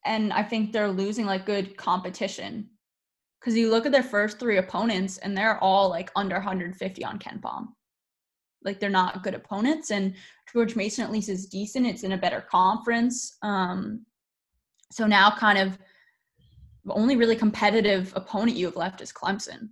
and 0.06 0.32
I 0.34 0.44
think 0.44 0.72
they're 0.72 0.92
losing 0.92 1.26
like 1.26 1.46
good 1.46 1.76
competition. 1.78 2.70
Because 3.40 3.58
you 3.58 3.70
look 3.70 3.86
at 3.86 3.92
their 3.92 4.04
first 4.04 4.40
three 4.40 4.58
opponents 4.58 5.18
and 5.20 5.38
they're 5.38 5.60
all 5.64 5.90
like 5.90 6.10
under 6.16 6.36
150 6.36 7.06
on 7.06 7.20
KenPom. 7.20 7.68
Like 8.64 8.80
they're 8.80 8.90
not 8.90 9.24
good 9.24 9.36
opponents. 9.36 9.92
And 9.92 10.16
George 10.52 10.76
Mason 10.76 11.04
at 11.04 11.12
least 11.12 11.30
is 11.30 11.46
decent. 11.46 11.86
It's 11.86 12.04
in 12.04 12.14
a 12.14 12.18
better 12.18 12.42
conference. 12.50 13.38
Um, 13.44 14.06
so 14.96 15.06
now 15.06 15.30
kind 15.30 15.58
of 15.58 15.78
the 16.86 16.94
only 16.94 17.16
really 17.18 17.36
competitive 17.36 18.14
opponent 18.16 18.56
you 18.56 18.66
have 18.66 18.76
left 18.76 19.02
is 19.02 19.12
Clemson 19.12 19.70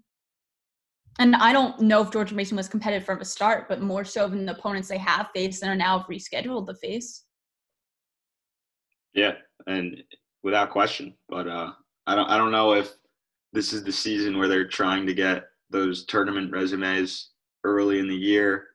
and 1.19 1.35
I 1.35 1.53
don't 1.53 1.79
know 1.79 2.01
if 2.01 2.11
George 2.11 2.33
Mason 2.33 2.57
was 2.57 2.67
competitive 2.67 3.05
from 3.05 3.19
the 3.19 3.25
start, 3.25 3.67
but 3.69 3.81
more 3.81 4.03
so 4.03 4.27
than 4.27 4.45
the 4.45 4.53
opponents 4.53 4.87
they 4.87 4.97
have 4.97 5.29
faced 5.33 5.61
and 5.61 5.71
are 5.71 5.75
now 5.75 6.05
rescheduled 6.09 6.67
to 6.67 6.75
face. 6.75 7.25
Yeah, 9.13 9.33
and 9.67 10.01
without 10.43 10.71
question. 10.71 11.13
But 11.29 11.47
uh, 11.47 11.71
I 12.07 12.15
don't 12.15 12.29
I 12.29 12.37
don't 12.37 12.51
know 12.51 12.73
if 12.73 12.93
this 13.53 13.73
is 13.73 13.83
the 13.83 13.91
season 13.91 14.39
where 14.39 14.47
they're 14.47 14.67
trying 14.67 15.05
to 15.05 15.13
get 15.13 15.43
those 15.69 16.05
tournament 16.05 16.51
resumes 16.51 17.29
early 17.63 17.99
in 17.99 18.07
the 18.07 18.15
year. 18.15 18.69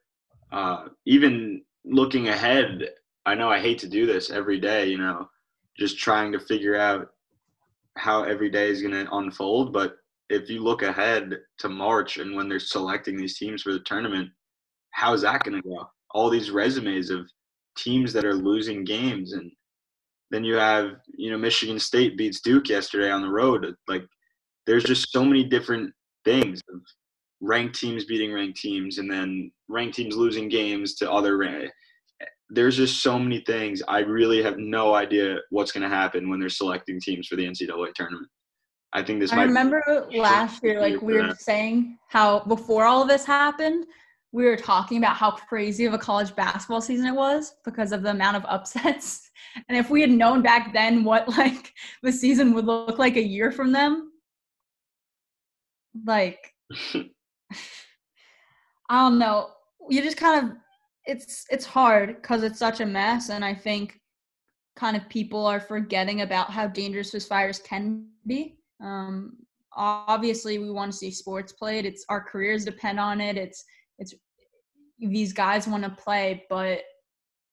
Uh, 0.53 0.87
even 1.07 1.63
looking 1.85 2.29
ahead, 2.29 2.91
I 3.27 3.35
know 3.35 3.51
I 3.51 3.59
hate 3.59 3.79
to 3.81 3.89
do 3.89 4.07
this 4.07 4.31
every 4.31 4.61
day, 4.61 4.87
you 4.87 4.99
know, 4.99 5.29
just 5.79 5.99
trying 5.99 6.33
to 6.33 6.41
figure 6.41 6.77
out 6.77 7.09
how 7.97 8.23
every 8.23 8.51
day 8.51 8.69
is 8.69 8.83
going 8.83 8.93
to 8.93 9.17
unfold. 9.17 9.73
But 9.73 9.97
if 10.31 10.51
you 10.51 10.63
look 10.63 10.83
ahead 10.83 11.39
to 11.59 11.69
March 11.69 12.19
and 12.19 12.37
when 12.37 12.49
they're 12.49 12.61
selecting 12.61 13.17
these 13.17 13.39
teams 13.39 13.63
for 13.63 13.73
the 13.73 13.81
tournament, 13.81 14.31
how 14.91 15.13
is 15.15 15.23
that 15.23 15.43
going 15.45 15.61
to 15.61 15.69
go? 15.69 15.89
All 16.11 16.31
these 16.31 16.51
resumes 16.51 17.11
of 17.11 17.29
teams 17.77 18.13
that 18.13 18.25
are 18.25 18.35
losing 18.35 18.85
games, 18.85 19.33
and 19.33 19.51
then 20.31 20.45
you 20.45 20.55
have 20.55 20.97
you 21.17 21.31
know 21.31 21.39
Michigan 21.39 21.79
State 21.79 22.17
beats 22.17 22.41
Duke 22.41 22.69
yesterday 22.69 23.11
on 23.11 23.23
the 23.23 23.29
road. 23.29 23.75
Like 23.87 24.05
there's 24.67 24.85
just 24.85 25.13
so 25.13 25.25
many 25.25 25.45
different 25.45 25.93
things 26.25 26.61
of 26.73 26.81
ranked 27.41 27.79
teams 27.79 28.05
beating 28.07 28.33
ranked 28.33 28.59
teams, 28.59 28.99
and 28.99 29.11
then 29.11 29.53
ranked 29.69 29.97
teams 29.97 30.17
losing 30.17 30.49
games 30.49 30.95
to 30.97 31.11
other. 31.11 31.37
There's 32.51 32.77
just 32.77 33.03
so 33.03 33.19
many 33.19 33.41
things. 33.41 33.83
I 33.89 34.01
really 34.01 34.43
have 34.43 34.59
no 34.59 34.95
idea 34.95 35.39
what's 35.51 35.73
going 35.73 35.83
to 35.83 35.95
happen 35.95 36.31
when 36.31 36.41
they're 36.41 36.49
selecting 36.49 37.01
teams 37.01 37.27
for 37.27 37.37
the 37.37 37.45
NCAA 37.45 37.93
tournament. 37.95 38.29
I 38.93 39.03
think 39.03 39.21
this. 39.21 39.33
I 39.33 39.43
remember 39.43 40.07
last 40.13 40.63
year, 40.63 40.81
like 40.81 41.03
we 41.03 41.15
were 41.15 41.35
saying 41.39 41.99
how 42.09 42.41
before 42.41 42.85
all 42.85 43.03
of 43.03 43.09
this 43.09 43.27
happened, 43.27 43.87
we 44.33 44.45
were 44.45 44.57
talking 44.57 44.99
about 44.99 45.17
how 45.17 45.31
crazy 45.31 45.85
of 45.85 45.95
a 45.95 45.99
college 45.99 46.35
basketball 46.35 46.81
season 46.81 47.07
it 47.07 47.15
was 47.15 47.55
because 47.65 47.93
of 47.93 48.03
the 48.03 48.11
amount 48.11 48.37
of 48.37 48.45
upsets. 48.49 49.31
And 49.69 49.77
if 49.77 49.91
we 49.91 50.01
had 50.01 50.11
known 50.11 50.43
back 50.43 50.73
then 50.73 51.05
what 51.05 51.29
like 51.37 51.73
the 52.03 52.13
season 52.13 52.55
would 52.55 52.65
look 52.65 52.99
like 52.99 53.17
a 53.17 53.23
year 53.23 53.53
from 53.53 53.73
them, 53.73 54.13
like 56.07 56.55
I 56.95 57.09
don't 58.91 59.19
know, 59.19 59.51
you 59.91 60.03
just 60.03 60.17
kind 60.17 60.47
of 60.47 60.57
it's 61.09 61.45
it's 61.51 61.65
hard 61.65 62.17
because 62.17 62.45
it's 62.45 62.59
such 62.59 62.81
a 62.81 62.87
mess, 62.87 63.31
and 63.31 63.45
I 63.45 63.55
think 63.55 63.99
kind 64.77 64.97
of 64.97 65.09
people 65.09 65.45
are 65.45 65.59
forgetting 65.59 66.21
about 66.21 66.51
how 66.51 66.69
dangerous 66.69 67.11
those 67.11 67.27
fires 67.27 67.59
can 67.59 68.07
be 68.27 68.59
um, 68.83 69.37
obviously, 69.77 70.59
we 70.59 70.71
want 70.71 70.93
to 70.93 70.99
see 70.99 71.11
sports 71.11 71.53
played. 71.53 71.87
It's 71.87 72.05
our 72.09 72.21
careers 72.21 72.65
depend 72.65 73.01
on 73.01 73.21
it. 73.21 73.37
It's 73.37 73.65
it's 73.99 74.15
these 74.99 75.33
guys 75.33 75.69
want 75.69 75.85
to 75.85 75.91
play, 75.91 76.45
but 76.49 76.83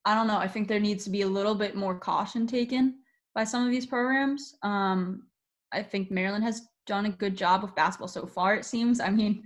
I 0.05 0.15
don't 0.15 0.27
know. 0.27 0.37
I 0.37 0.47
think 0.47 0.67
there 0.67 0.79
needs 0.79 1.03
to 1.05 1.09
be 1.09 1.21
a 1.21 1.27
little 1.27 1.55
bit 1.55 1.75
more 1.75 1.97
caution 1.97 2.47
taken 2.47 2.95
by 3.33 3.43
some 3.43 3.65
of 3.65 3.71
these 3.71 3.85
programs. 3.85 4.55
Um, 4.63 5.27
I 5.71 5.81
think 5.83 6.11
Maryland 6.11 6.43
has 6.43 6.61
done 6.85 7.05
a 7.07 7.11
good 7.11 7.35
job 7.35 7.63
with 7.63 7.75
basketball 7.75 8.07
so 8.07 8.25
far. 8.25 8.55
It 8.55 8.65
seems. 8.65 8.99
I 8.99 9.09
mean, 9.09 9.43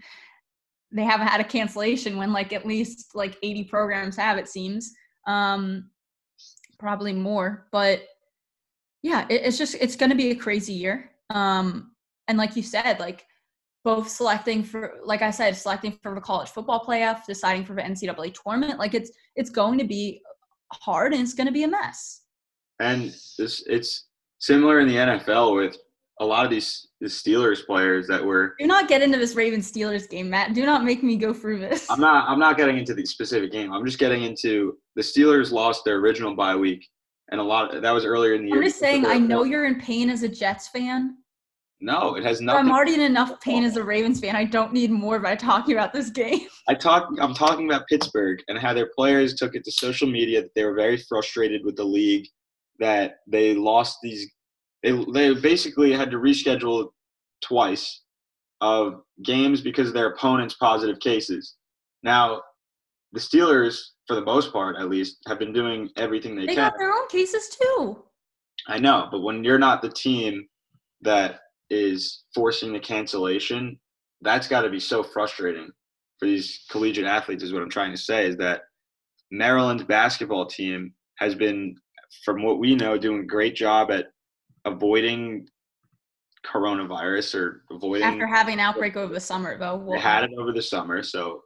they 0.92 1.04
haven't 1.04 1.28
had 1.28 1.42
a 1.42 1.46
cancellation 1.46 2.18
when 2.18 2.34
like 2.34 2.54
at 2.54 2.66
least 2.66 3.16
like 3.16 3.38
80 3.44 3.66
programs 3.66 4.18
have. 4.18 4.38
It 4.38 4.48
seems. 4.48 4.94
Um, 5.28 5.90
probably 6.80 7.14
more, 7.14 7.68
but 7.72 8.02
yeah, 9.04 9.26
it, 9.30 9.42
it's 9.44 9.58
just 9.58 9.76
it's 9.76 9.96
going 9.96 10.10
to 10.10 10.16
be 10.16 10.32
a 10.32 10.36
crazy 10.36 10.74
year. 10.74 11.12
Um, 11.30 11.92
and 12.28 12.38
like 12.38 12.56
you 12.56 12.64
said, 12.64 13.00
like 13.00 13.26
both 13.84 14.10
selecting 14.10 14.64
for, 14.64 14.96
like 15.04 15.22
I 15.22 15.32
said, 15.32 15.56
selecting 15.56 15.98
for 16.02 16.16
the 16.16 16.22
college 16.22 16.50
football 16.50 16.84
playoff, 16.86 17.26
deciding 17.26 17.66
for 17.66 17.76
the 17.76 17.82
NCAA 17.82 18.36
tournament, 18.44 18.80
like 18.80 18.94
it's 18.94 19.12
it's 19.36 19.50
going 19.50 19.78
to 19.78 19.86
be 19.86 20.22
hard 20.74 21.14
and 21.14 21.22
it's 21.22 21.34
going 21.34 21.48
to 21.48 21.54
be 21.54 21.64
a 21.64 21.68
mess. 21.68 22.22
And 22.80 23.14
this, 23.38 23.64
it's 23.68 24.08
similar 24.40 24.80
in 24.80 24.88
the 24.88 24.96
NFL 24.96 25.56
with 25.56 25.78
a 26.20 26.26
lot 26.26 26.46
of 26.46 26.52
these 26.52 26.88
the 27.00 27.08
Steelers 27.08 27.66
players 27.66 28.08
that 28.08 28.24
were. 28.24 28.56
Do 28.60 28.68
not 28.68 28.88
get 28.88 29.02
into 29.02 29.18
this 29.18 29.36
Ravens 29.36 29.72
Steelers 29.72 30.10
game, 30.10 30.30
Matt. 30.30 30.54
Do 30.54 30.66
not 30.66 30.84
make 30.84 31.02
me 31.04 31.16
go 31.16 31.34
through 31.34 31.60
this. 31.60 31.90
I'm 31.90 32.02
not. 32.02 32.30
I'm 32.30 32.40
not 32.40 32.58
getting 32.58 32.78
into 32.78 32.94
the 32.94 33.06
specific 33.06 33.52
game. 33.52 33.72
I'm 33.72 33.86
just 33.86 34.00
getting 34.00 34.24
into 34.24 34.78
the 34.96 35.02
Steelers 35.02 35.52
lost 35.52 35.86
their 35.86 35.98
original 35.98 36.36
bye 36.36 36.56
week, 36.56 36.88
and 37.32 37.40
a 37.40 37.44
lot 37.44 37.82
that 37.82 37.92
was 37.92 38.06
earlier 38.06 38.34
in 38.34 38.42
the 38.42 38.48
I'm 38.48 38.56
year. 38.56 38.58
I'm 38.58 38.68
just 38.68 38.80
saying. 38.80 39.06
I 39.06 39.18
know 39.18 39.44
you're 39.44 39.66
in 39.66 39.80
pain 39.80 40.10
as 40.10 40.24
a 40.24 40.30
Jets 40.30 40.68
fan, 40.68 41.16
no, 41.82 42.16
it 42.16 42.24
has 42.26 42.42
nothing. 42.42 42.66
I'm 42.66 42.72
already 42.72 42.96
in 42.96 43.02
enough 43.02 43.40
pain 43.40 43.64
as 43.64 43.78
a 43.78 43.82
oh. 43.82 43.84
Ravens 43.84 44.20
fan. 44.20 44.36
I 44.36 44.44
don't 44.44 44.74
need 44.74 44.92
more 44.92 45.20
by 45.20 45.36
talking 45.36 45.74
about 45.74 45.94
this 45.94 46.10
game. 46.10 46.48
I 46.68 46.74
talk. 46.76 47.10
I'm 47.20 47.34
talking 47.34 47.70
about 47.70 47.88
Pittsburgh 47.88 48.42
and 48.48 48.58
how 48.58 48.74
their 48.74 48.90
players 48.96 49.36
took 49.36 49.56
it 49.56 49.64
to 49.64 49.72
social 49.72 50.08
media 50.08 50.42
that 50.42 50.54
they 50.56 50.66
were 50.66 50.76
very 50.76 50.98
frustrated 50.98 51.64
with 51.64 51.78
the 51.78 51.84
league, 51.84 52.28
that 52.80 53.20
they 53.28 53.56
lost 53.56 54.00
these 54.04 54.30
they 54.84 54.92
they 55.14 55.34
basically 55.34 55.92
had 55.94 56.12
to 56.12 56.18
reschedule 56.18 56.90
twice 57.42 58.02
of 58.62 59.02
games 59.24 59.62
because 59.62 59.88
of 59.88 59.94
their 59.94 60.08
opponents' 60.10 60.56
positive 60.56 61.00
cases. 61.00 61.56
Now, 62.04 62.42
the 63.14 63.20
Steelers, 63.20 63.80
for 64.08 64.16
the 64.16 64.22
most 64.22 64.52
part 64.52 64.76
at 64.78 64.90
least, 64.90 65.18
have 65.28 65.40
been 65.40 65.54
doing 65.54 65.90
everything 65.98 66.36
they, 66.36 66.46
They 66.46 66.56
can. 66.56 66.70
got 66.70 66.78
their 66.78 66.92
own 66.92 67.08
cases 67.08 67.50
too. 67.50 68.04
I 68.68 68.78
know, 68.78 69.08
but 69.12 69.22
when 69.22 69.44
you're 69.44 69.60
not 69.60 69.82
the 69.82 69.90
team 69.90 70.46
that 71.02 71.40
is 71.70 72.24
forcing 72.36 72.74
the 72.74 72.80
cancellation, 72.80 73.80
that's 74.22 74.48
got 74.48 74.62
to 74.62 74.70
be 74.70 74.80
so 74.80 75.02
frustrating 75.02 75.70
for 76.20 76.26
these 76.26 76.66
collegiate 76.70 77.06
athletes. 77.06 77.44
Is 77.44 77.54
what 77.54 77.62
I'm 77.62 77.70
trying 77.70 77.92
to 77.92 77.98
say 78.02 78.28
is 78.28 78.36
that 78.38 78.62
Maryland's 79.32 79.84
basketball 79.84 80.46
team 80.46 80.94
has 81.20 81.36
been, 81.36 81.76
from 82.26 82.44
what 82.44 82.60
we 82.60 82.76
know, 82.76 82.98
doing 82.98 83.22
a 83.22 83.26
great 83.26 83.56
job 83.56 83.92
at 83.92 84.08
avoiding 84.74 85.48
coronavirus 86.46 87.36
or 87.36 87.64
avoiding. 87.72 88.08
After 88.08 88.28
having 88.28 88.56
an 88.56 88.60
outbreak 88.62 88.96
over 88.96 89.14
the 89.14 89.20
summer, 89.20 89.58
though, 89.58 89.78
they 89.78 89.84
we'll- 89.84 90.00
had 90.00 90.24
it 90.24 90.32
over 90.38 90.52
the 90.52 90.62
summer, 90.62 91.04
so 91.04 91.44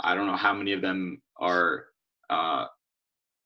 I 0.00 0.14
don't 0.14 0.26
know 0.26 0.36
how 0.36 0.54
many 0.54 0.72
of 0.72 0.82
them 0.82 1.20
are 1.38 1.86
uh, 2.30 2.66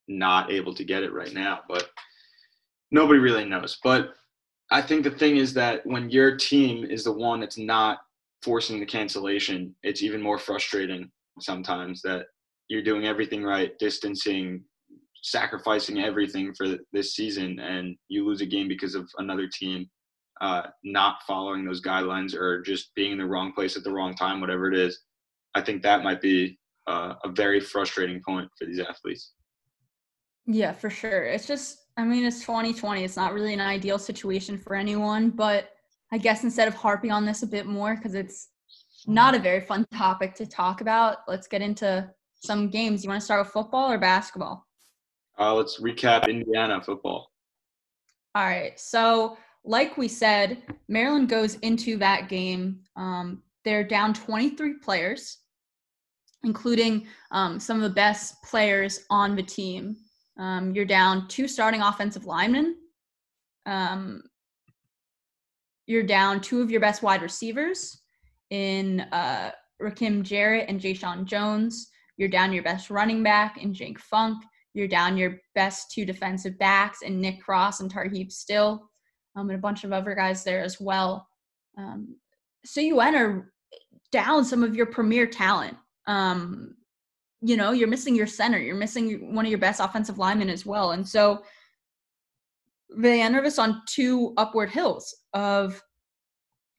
not 0.06 0.50
able 0.50 0.74
to 0.74 0.84
get 0.84 1.02
it 1.02 1.12
right 1.12 1.32
now, 1.32 1.60
but 1.68 1.90
nobody 2.90 3.18
really 3.18 3.44
knows. 3.44 3.78
But 3.82 4.14
I 4.70 4.82
think 4.82 5.04
the 5.04 5.10
thing 5.10 5.36
is 5.36 5.52
that 5.54 5.84
when 5.84 6.10
your 6.10 6.36
team 6.36 6.84
is 6.84 7.04
the 7.04 7.12
one 7.12 7.40
that's 7.40 7.58
not 7.58 7.98
forcing 8.42 8.80
the 8.80 8.86
cancellation, 8.86 9.74
it's 9.82 10.02
even 10.02 10.22
more 10.22 10.38
frustrating 10.38 11.10
sometimes 11.40 12.02
that 12.02 12.26
you're 12.68 12.82
doing 12.82 13.06
everything 13.06 13.42
right, 13.42 13.78
distancing, 13.78 14.62
sacrificing 15.22 16.00
everything 16.00 16.54
for 16.54 16.76
this 16.92 17.14
season, 17.14 17.58
and 17.58 17.96
you 18.08 18.26
lose 18.26 18.40
a 18.40 18.46
game 18.46 18.68
because 18.68 18.94
of 18.94 19.08
another 19.18 19.48
team 19.48 19.88
uh, 20.40 20.62
not 20.84 21.22
following 21.26 21.64
those 21.64 21.82
guidelines 21.82 22.34
or 22.34 22.62
just 22.62 22.94
being 22.94 23.12
in 23.12 23.18
the 23.18 23.26
wrong 23.26 23.52
place 23.52 23.76
at 23.76 23.84
the 23.84 23.92
wrong 23.92 24.14
time, 24.14 24.40
whatever 24.40 24.70
it 24.70 24.78
is. 24.78 25.00
I 25.54 25.62
think 25.62 25.82
that 25.82 26.04
might 26.04 26.20
be 26.20 26.58
uh, 26.86 27.14
a 27.24 27.28
very 27.28 27.60
frustrating 27.60 28.22
point 28.26 28.48
for 28.58 28.66
these 28.66 28.78
athletes. 28.78 29.32
Yeah, 30.46 30.72
for 30.72 30.90
sure. 30.90 31.24
It's 31.24 31.46
just, 31.46 31.78
I 31.96 32.04
mean, 32.04 32.24
it's 32.24 32.40
2020. 32.40 33.04
It's 33.04 33.16
not 33.16 33.34
really 33.34 33.52
an 33.52 33.60
ideal 33.60 33.98
situation 33.98 34.56
for 34.56 34.74
anyone, 34.74 35.30
but 35.30 35.70
I 36.12 36.18
guess 36.18 36.44
instead 36.44 36.68
of 36.68 36.74
harping 36.74 37.10
on 37.10 37.26
this 37.26 37.42
a 37.42 37.46
bit 37.46 37.66
more, 37.66 37.96
because 37.96 38.14
it's 38.14 38.48
not 39.06 39.34
a 39.34 39.38
very 39.38 39.60
fun 39.60 39.86
topic 39.92 40.34
to 40.36 40.46
talk 40.46 40.80
about, 40.80 41.18
let's 41.26 41.48
get 41.48 41.60
into 41.60 42.08
some 42.34 42.70
games. 42.70 43.02
You 43.02 43.10
want 43.10 43.20
to 43.20 43.24
start 43.24 43.44
with 43.44 43.52
football 43.52 43.90
or 43.90 43.98
basketball? 43.98 44.67
Uh, 45.38 45.54
let's 45.54 45.80
recap 45.80 46.28
Indiana 46.28 46.80
football. 46.82 47.30
All 48.34 48.44
right. 48.44 48.78
So, 48.78 49.36
like 49.64 49.96
we 49.96 50.08
said, 50.08 50.62
Maryland 50.88 51.28
goes 51.28 51.54
into 51.56 51.96
that 51.98 52.28
game. 52.28 52.80
Um, 52.96 53.42
they're 53.64 53.84
down 53.84 54.14
23 54.14 54.74
players, 54.74 55.38
including 56.44 57.06
um, 57.32 57.60
some 57.60 57.76
of 57.76 57.82
the 57.82 57.94
best 57.94 58.42
players 58.42 59.04
on 59.10 59.36
the 59.36 59.42
team. 59.42 59.96
Um, 60.38 60.74
you're 60.74 60.84
down 60.84 61.28
two 61.28 61.48
starting 61.48 61.82
offensive 61.82 62.24
linemen. 62.24 62.76
Um, 63.66 64.22
you're 65.86 66.04
down 66.04 66.40
two 66.40 66.62
of 66.62 66.70
your 66.70 66.80
best 66.80 67.02
wide 67.02 67.22
receivers 67.22 68.02
in 68.50 69.00
uh, 69.12 69.50
Rakim 69.82 70.22
Jarrett 70.22 70.68
and 70.68 70.80
Jay 70.80 70.94
Jones. 71.24 71.88
You're 72.16 72.28
down 72.28 72.52
your 72.52 72.62
best 72.62 72.90
running 72.90 73.22
back 73.22 73.62
in 73.62 73.74
Jake 73.74 73.98
Funk. 73.98 74.42
You're 74.78 74.88
down 74.88 75.16
your 75.16 75.40
best 75.56 75.90
two 75.90 76.06
defensive 76.06 76.56
backs 76.58 77.00
and 77.04 77.20
Nick 77.20 77.42
Cross 77.42 77.80
and 77.80 77.92
Tarheeb 77.92 78.30
Still, 78.30 78.88
um, 79.34 79.50
and 79.50 79.58
a 79.58 79.60
bunch 79.60 79.82
of 79.82 79.92
other 79.92 80.14
guys 80.14 80.44
there 80.44 80.62
as 80.62 80.80
well. 80.80 81.28
Um, 81.76 82.16
so 82.64 82.80
you 82.80 83.00
enter 83.00 83.52
down 84.12 84.44
some 84.44 84.62
of 84.62 84.76
your 84.76 84.86
premier 84.86 85.26
talent. 85.26 85.76
Um, 86.06 86.76
you 87.40 87.56
know, 87.56 87.72
you're 87.72 87.88
missing 87.88 88.14
your 88.14 88.26
center. 88.26 88.58
You're 88.58 88.76
missing 88.76 89.34
one 89.34 89.44
of 89.44 89.50
your 89.50 89.60
best 89.60 89.80
offensive 89.80 90.18
linemen 90.18 90.48
as 90.48 90.64
well. 90.64 90.92
And 90.92 91.06
so 91.06 91.42
they 92.96 93.20
enter 93.20 93.42
this 93.42 93.58
on 93.58 93.82
two 93.86 94.32
upward 94.36 94.70
hills 94.70 95.14
of 95.34 95.82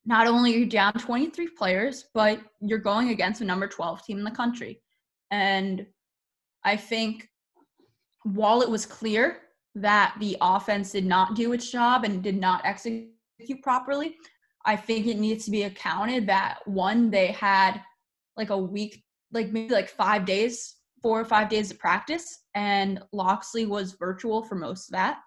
not 0.05 0.27
only 0.27 0.55
are 0.55 0.59
you 0.59 0.65
down 0.65 0.93
23 0.93 1.49
players, 1.49 2.05
but 2.13 2.39
you're 2.61 2.79
going 2.79 3.09
against 3.09 3.39
the 3.39 3.45
number 3.45 3.67
12 3.67 4.03
team 4.03 4.17
in 4.17 4.23
the 4.23 4.31
country. 4.31 4.81
And 5.31 5.85
I 6.63 6.75
think 6.75 7.29
while 8.23 8.61
it 8.61 8.69
was 8.69 8.85
clear 8.85 9.39
that 9.75 10.15
the 10.19 10.37
offense 10.41 10.91
did 10.91 11.05
not 11.05 11.35
do 11.35 11.53
its 11.53 11.71
job 11.71 12.03
and 12.03 12.23
did 12.23 12.37
not 12.37 12.61
execute 12.65 13.11
properly, 13.61 14.15
I 14.65 14.75
think 14.75 15.07
it 15.07 15.17
needs 15.17 15.45
to 15.45 15.51
be 15.51 15.63
accounted 15.63 16.27
that 16.27 16.59
one, 16.65 17.09
they 17.09 17.27
had 17.27 17.81
like 18.35 18.49
a 18.49 18.57
week, 18.57 19.03
like 19.31 19.51
maybe 19.51 19.73
like 19.73 19.89
five 19.89 20.25
days, 20.25 20.75
four 21.01 21.19
or 21.19 21.25
five 21.25 21.49
days 21.49 21.71
of 21.71 21.79
practice, 21.79 22.43
and 22.55 23.01
Locksley 23.13 23.65
was 23.65 23.93
virtual 23.93 24.43
for 24.43 24.55
most 24.55 24.89
of 24.89 24.93
that. 24.93 25.19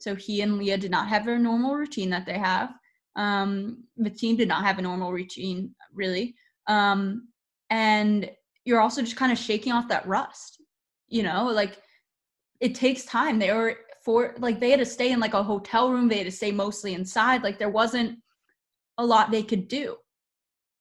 So 0.00 0.14
he 0.14 0.42
and 0.42 0.58
Leah 0.58 0.78
did 0.78 0.90
not 0.90 1.08
have 1.08 1.26
their 1.26 1.38
normal 1.38 1.74
routine 1.74 2.10
that 2.10 2.24
they 2.24 2.38
have. 2.38 2.72
Um, 3.16 3.84
the 3.96 4.10
team 4.10 4.36
did 4.36 4.48
not 4.48 4.64
have 4.64 4.78
a 4.78 4.82
normal 4.82 5.12
routine, 5.12 5.74
really. 5.92 6.36
Um, 6.68 7.28
and 7.70 8.30
you're 8.64 8.80
also 8.80 9.02
just 9.02 9.16
kind 9.16 9.32
of 9.32 9.38
shaking 9.38 9.72
off 9.72 9.88
that 9.88 10.06
rust, 10.06 10.62
you 11.08 11.22
know, 11.22 11.46
like 11.46 11.78
it 12.60 12.74
takes 12.74 13.04
time. 13.04 13.38
They 13.38 13.52
were 13.52 13.76
for 14.04 14.34
like 14.38 14.60
they 14.60 14.70
had 14.70 14.80
to 14.80 14.86
stay 14.86 15.12
in 15.12 15.20
like 15.20 15.34
a 15.34 15.42
hotel 15.42 15.90
room, 15.90 16.08
they 16.08 16.18
had 16.18 16.26
to 16.26 16.32
stay 16.32 16.52
mostly 16.52 16.94
inside. 16.94 17.42
Like 17.42 17.58
there 17.58 17.68
wasn't 17.68 18.18
a 18.98 19.04
lot 19.04 19.30
they 19.30 19.42
could 19.42 19.68
do. 19.68 19.96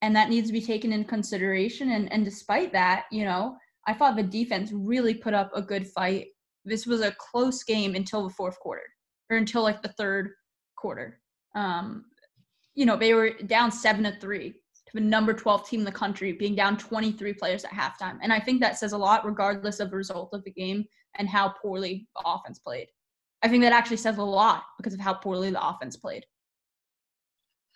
And 0.02 0.16
that 0.16 0.30
needs 0.30 0.48
to 0.48 0.54
be 0.54 0.62
taken 0.62 0.94
into 0.94 1.08
consideration. 1.08 1.92
And 1.92 2.12
and 2.12 2.24
despite 2.24 2.72
that, 2.74 3.06
you 3.12 3.26
know, 3.26 3.58
I 3.88 3.94
thought 3.94 4.16
the 4.16 4.24
defense 4.24 4.72
really 4.74 5.14
put 5.14 5.34
up 5.34 5.52
a 5.56 5.62
good 5.62 5.88
fight. 5.88 6.28
This 6.66 6.86
was 6.86 7.02
a 7.02 7.16
close 7.20 7.64
game 7.64 7.96
until 7.96 8.24
the 8.24 8.34
fourth 8.34 8.60
quarter 8.60 8.84
or 9.30 9.38
until 9.38 9.64
like 9.64 9.82
the 9.82 9.94
third 9.98 10.32
quarter. 10.78 11.20
Um, 11.56 12.06
you 12.76 12.86
know, 12.86 12.98
they 12.98 13.14
were 13.14 13.32
down 13.48 13.72
seven 13.72 14.04
to 14.04 14.20
three 14.20 14.52
to 14.52 14.94
the 14.94 15.02
number 15.02 15.34
12 15.34 15.68
team 15.68 15.80
in 15.82 15.86
the 15.86 15.92
country, 15.92 16.32
being 16.32 16.56
down 16.56 16.78
23 16.78 17.34
players 17.34 17.66
at 17.66 17.72
halftime. 17.72 18.20
And 18.22 18.32
I 18.32 18.40
think 18.40 18.62
that 18.62 18.78
says 18.78 18.94
a 18.94 18.98
lot, 18.98 19.26
regardless 19.26 19.80
of 19.80 19.90
the 19.90 19.98
result 19.98 20.30
of 20.34 20.44
the 20.44 20.52
game 20.52 20.86
and 21.18 21.28
how 21.28 21.50
poorly 21.62 22.08
the 22.16 22.24
offense 22.30 22.60
played. 22.60 22.88
I 23.44 23.48
think 23.48 23.64
that 23.64 23.74
actually 23.74 23.98
says 23.98 24.18
a 24.18 24.24
lot 24.24 24.64
because 24.78 24.94
of 24.94 25.00
how 25.00 25.14
poorly 25.14 25.52
the 25.52 25.66
offense 25.68 25.96
played. 25.96 26.26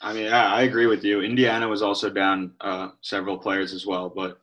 I 0.02 0.14
mean, 0.14 0.32
I, 0.32 0.56
I 0.56 0.62
agree 0.64 0.88
with 0.88 1.04
you. 1.04 1.22
Indiana 1.22 1.68
was 1.68 1.82
also 1.84 2.10
down 2.10 2.54
uh, 2.62 2.90
several 3.02 3.38
players 3.38 3.72
as 3.74 3.86
well, 3.86 4.10
but 4.10 4.42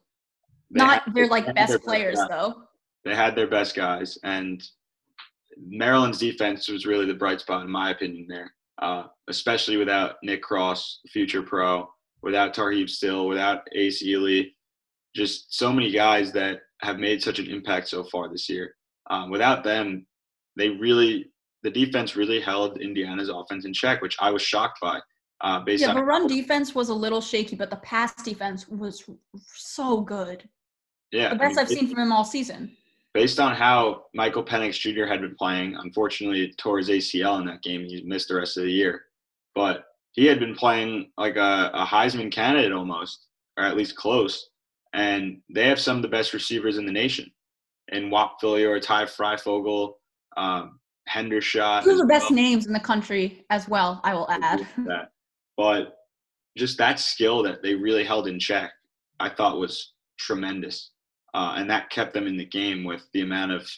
Not 0.71 1.03
had- 1.03 1.15
their 1.15 1.27
like 1.27 1.53
best 1.55 1.83
players 1.83 2.17
guys. 2.17 2.29
though. 2.29 2.63
They 3.05 3.15
had 3.15 3.35
their 3.35 3.47
best 3.49 3.75
guys, 3.75 4.19
and 4.23 4.63
Maryland's 5.57 6.19
defense 6.19 6.69
was 6.69 6.87
really 6.87 7.07
the 7.07 7.15
bright 7.15 7.41
spot 7.41 7.65
in 7.65 7.71
my 7.71 7.91
opinion 7.91 8.27
there, 8.29 8.53
uh, 8.83 9.05
especially 9.29 9.77
without 9.77 10.17
Nick 10.23 10.43
Cross, 10.43 11.01
future 11.09 11.43
pro, 11.43 11.89
without 12.23 12.55
Tarheeb 12.55 12.89
Still, 12.91 13.27
without 13.27 13.63
Ace 13.75 14.03
Ely, 14.03 14.43
just 15.15 15.55
so 15.57 15.73
many 15.73 15.91
guys 15.91 16.33
that 16.33 16.61
have 16.83 16.99
made 16.99 17.23
such 17.23 17.39
an 17.39 17.47
impact 17.49 17.89
so 17.89 18.05
far 18.05 18.29
this 18.29 18.49
year. 18.49 18.75
Um, 19.11 19.31
without 19.31 19.65
them, 19.65 20.07
they 20.57 20.69
really 20.71 21.31
the 21.63 21.71
defense 21.71 22.15
really 22.17 22.41
held 22.41 22.81
Indiana's 22.81 23.29
offense 23.29 23.65
in 23.65 23.73
check, 23.73 24.01
which 24.01 24.17
I 24.21 24.31
was 24.31 24.43
shocked 24.43 24.79
by. 24.81 25.01
Uh, 25.41 25.61
based 25.61 25.83
Yeah, 25.83 25.91
on 25.91 25.97
the 25.97 26.05
run 26.05 26.27
defense 26.27 26.75
was 26.75 26.89
a 26.89 26.95
little 26.95 27.21
shaky, 27.21 27.57
but 27.57 27.71
the 27.71 27.77
pass 27.77 28.15
defense 28.23 28.69
was 28.69 29.05
so 29.55 30.01
good. 30.01 30.49
yeah, 31.13 31.29
The 31.31 31.35
I 31.37 31.39
best 31.39 31.57
mean, 31.57 31.59
I've 31.61 31.69
seen 31.69 31.89
from 31.89 32.01
him 32.01 32.13
all 32.13 32.25
season. 32.25 32.77
based 33.15 33.41
on 33.41 33.55
how 33.55 34.05
Michael 34.15 34.45
Penix 34.45 34.79
Jr. 34.79 35.05
had 35.07 35.21
been 35.21 35.35
playing, 35.37 35.75
unfortunately 35.77 36.53
tore 36.59 36.79
his 36.79 36.89
ACL 36.91 37.41
in 37.41 37.47
that 37.47 37.63
game. 37.63 37.85
He 37.85 38.03
missed 38.05 38.29
the 38.29 38.35
rest 38.37 38.57
of 38.57 38.65
the 38.65 38.73
year, 38.73 39.03
but 39.55 39.85
he 40.13 40.27
had 40.27 40.39
been 40.41 40.55
playing 40.55 41.11
like 41.17 41.37
a, 41.37 41.71
a 41.75 41.85
Heisman 41.85 42.31
candidate 42.33 42.73
almost, 42.73 43.27
or 43.57 43.65
at 43.65 43.77
least 43.77 43.97
close. 43.97 44.51
And 44.93 45.41
they 45.53 45.67
have 45.69 45.81
some 45.81 45.97
of 45.97 46.03
the 46.03 46.09
best 46.09 46.33
receivers 46.35 46.79
in 46.79 46.87
the 46.87 46.93
nation, 46.93 47.31
in 47.93 48.11
Whop 48.11 48.41
Philyor, 48.41 48.81
Ty 48.81 49.05
Fryfogle, 49.05 49.95
um, 50.37 50.79
Hendershot. 51.09 51.85
Two 51.85 51.91
of 51.91 51.99
the 51.99 52.07
best 52.07 52.27
well. 52.31 52.35
names 52.37 52.67
in 52.67 52.73
the 52.73 52.81
country 52.81 53.45
as 53.51 53.69
well, 53.69 54.01
I 54.05 54.15
will 54.15 54.31
add. 54.31 54.67
But 55.57 55.95
just 56.57 56.79
that 56.79 56.99
skill 57.01 57.43
that 57.45 57.63
they 57.63 57.75
really 57.75 58.05
held 58.05 58.29
in 58.29 58.39
check, 58.39 58.71
I 59.21 59.29
thought 59.29 59.59
was 59.59 59.95
tremendous. 60.19 60.91
Uh, 61.35 61.55
and 61.57 61.69
that 61.71 61.91
kept 61.91 62.15
them 62.15 62.27
in 62.27 62.37
the 62.37 62.45
game 62.45 62.85
with 62.85 63.03
the 63.13 63.23
amount 63.23 63.53
of 63.53 63.69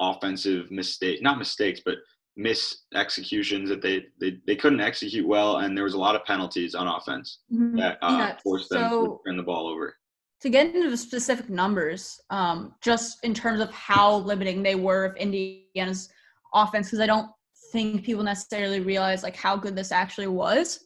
offensive 0.00 0.70
mistake, 0.70 1.22
not 1.22 1.38
mistakes, 1.38 1.80
but 1.84 1.96
miss 2.36 2.82
executions 2.94 3.68
that 3.68 3.82
they, 3.82 4.04
they, 4.20 4.38
they 4.46 4.56
couldn't 4.56 4.80
execute 4.80 5.26
well. 5.26 5.58
And 5.58 5.76
there 5.76 5.84
was 5.84 5.94
a 5.94 5.98
lot 5.98 6.16
of 6.16 6.24
penalties 6.24 6.74
on 6.74 6.86
offense 6.88 7.40
Mhm. 7.52 7.76
that 7.78 7.98
uh, 8.02 8.16
Yeah, 8.18 8.36
forced 8.42 8.70
them 8.70 8.90
so- 8.90 9.06
to 9.06 9.18
turn 9.26 9.36
the 9.36 9.42
ball 9.42 9.66
over. 9.68 9.96
To 10.42 10.50
get 10.50 10.74
into 10.74 10.90
the 10.90 10.96
specific 10.96 11.48
numbers, 11.48 12.20
um, 12.30 12.74
just 12.82 13.24
in 13.24 13.32
terms 13.32 13.60
of 13.60 13.70
how 13.70 14.16
limiting 14.16 14.62
they 14.62 14.74
were 14.74 15.04
of 15.04 15.16
Indiana's 15.16 16.08
offense, 16.52 16.88
because 16.88 17.00
I 17.00 17.06
don't 17.06 17.30
think 17.70 18.04
people 18.04 18.24
necessarily 18.24 18.80
realize 18.80 19.22
like 19.22 19.36
how 19.36 19.56
good 19.56 19.76
this 19.76 19.92
actually 19.92 20.26
was. 20.26 20.80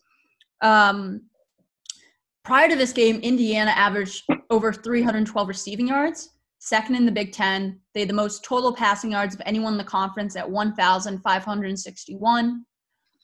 Um, 0.62 1.22
prior 2.44 2.68
to 2.68 2.76
this 2.76 2.92
game, 2.92 3.16
Indiana 3.20 3.70
averaged 3.70 4.24
over 4.50 4.74
312 4.74 5.48
receiving 5.48 5.88
yards, 5.88 6.28
second 6.58 6.94
in 6.94 7.06
the 7.06 7.12
Big 7.12 7.32
Ten. 7.32 7.80
They 7.94 8.00
had 8.00 8.10
the 8.10 8.14
most 8.14 8.44
total 8.44 8.74
passing 8.74 9.12
yards 9.12 9.34
of 9.34 9.40
anyone 9.46 9.72
in 9.72 9.78
the 9.78 9.84
conference 9.84 10.36
at 10.36 10.48
1,561. 10.48 12.64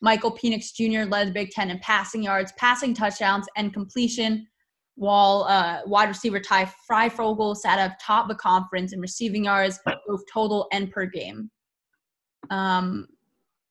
Michael 0.00 0.36
Penix 0.36 0.74
Jr. 0.74 1.08
led 1.08 1.28
the 1.28 1.32
Big 1.32 1.50
Ten 1.50 1.70
in 1.70 1.78
passing 1.80 2.22
yards, 2.22 2.52
passing 2.56 2.94
touchdowns, 2.94 3.46
and 3.56 3.74
completion, 3.74 4.46
while 4.96 5.46
uh, 5.48 5.80
wide 5.86 6.08
receiver 6.08 6.40
Ty 6.40 6.70
Fryfogle 6.88 7.56
sat 7.56 7.78
up 7.78 7.96
top 8.00 8.24
of 8.24 8.28
the 8.28 8.34
conference 8.34 8.92
in 8.92 9.00
receiving 9.00 9.44
yards, 9.44 9.80
both 10.06 10.22
total 10.32 10.68
and 10.72 10.90
per 10.90 11.06
game. 11.06 11.50
Um, 12.50 13.08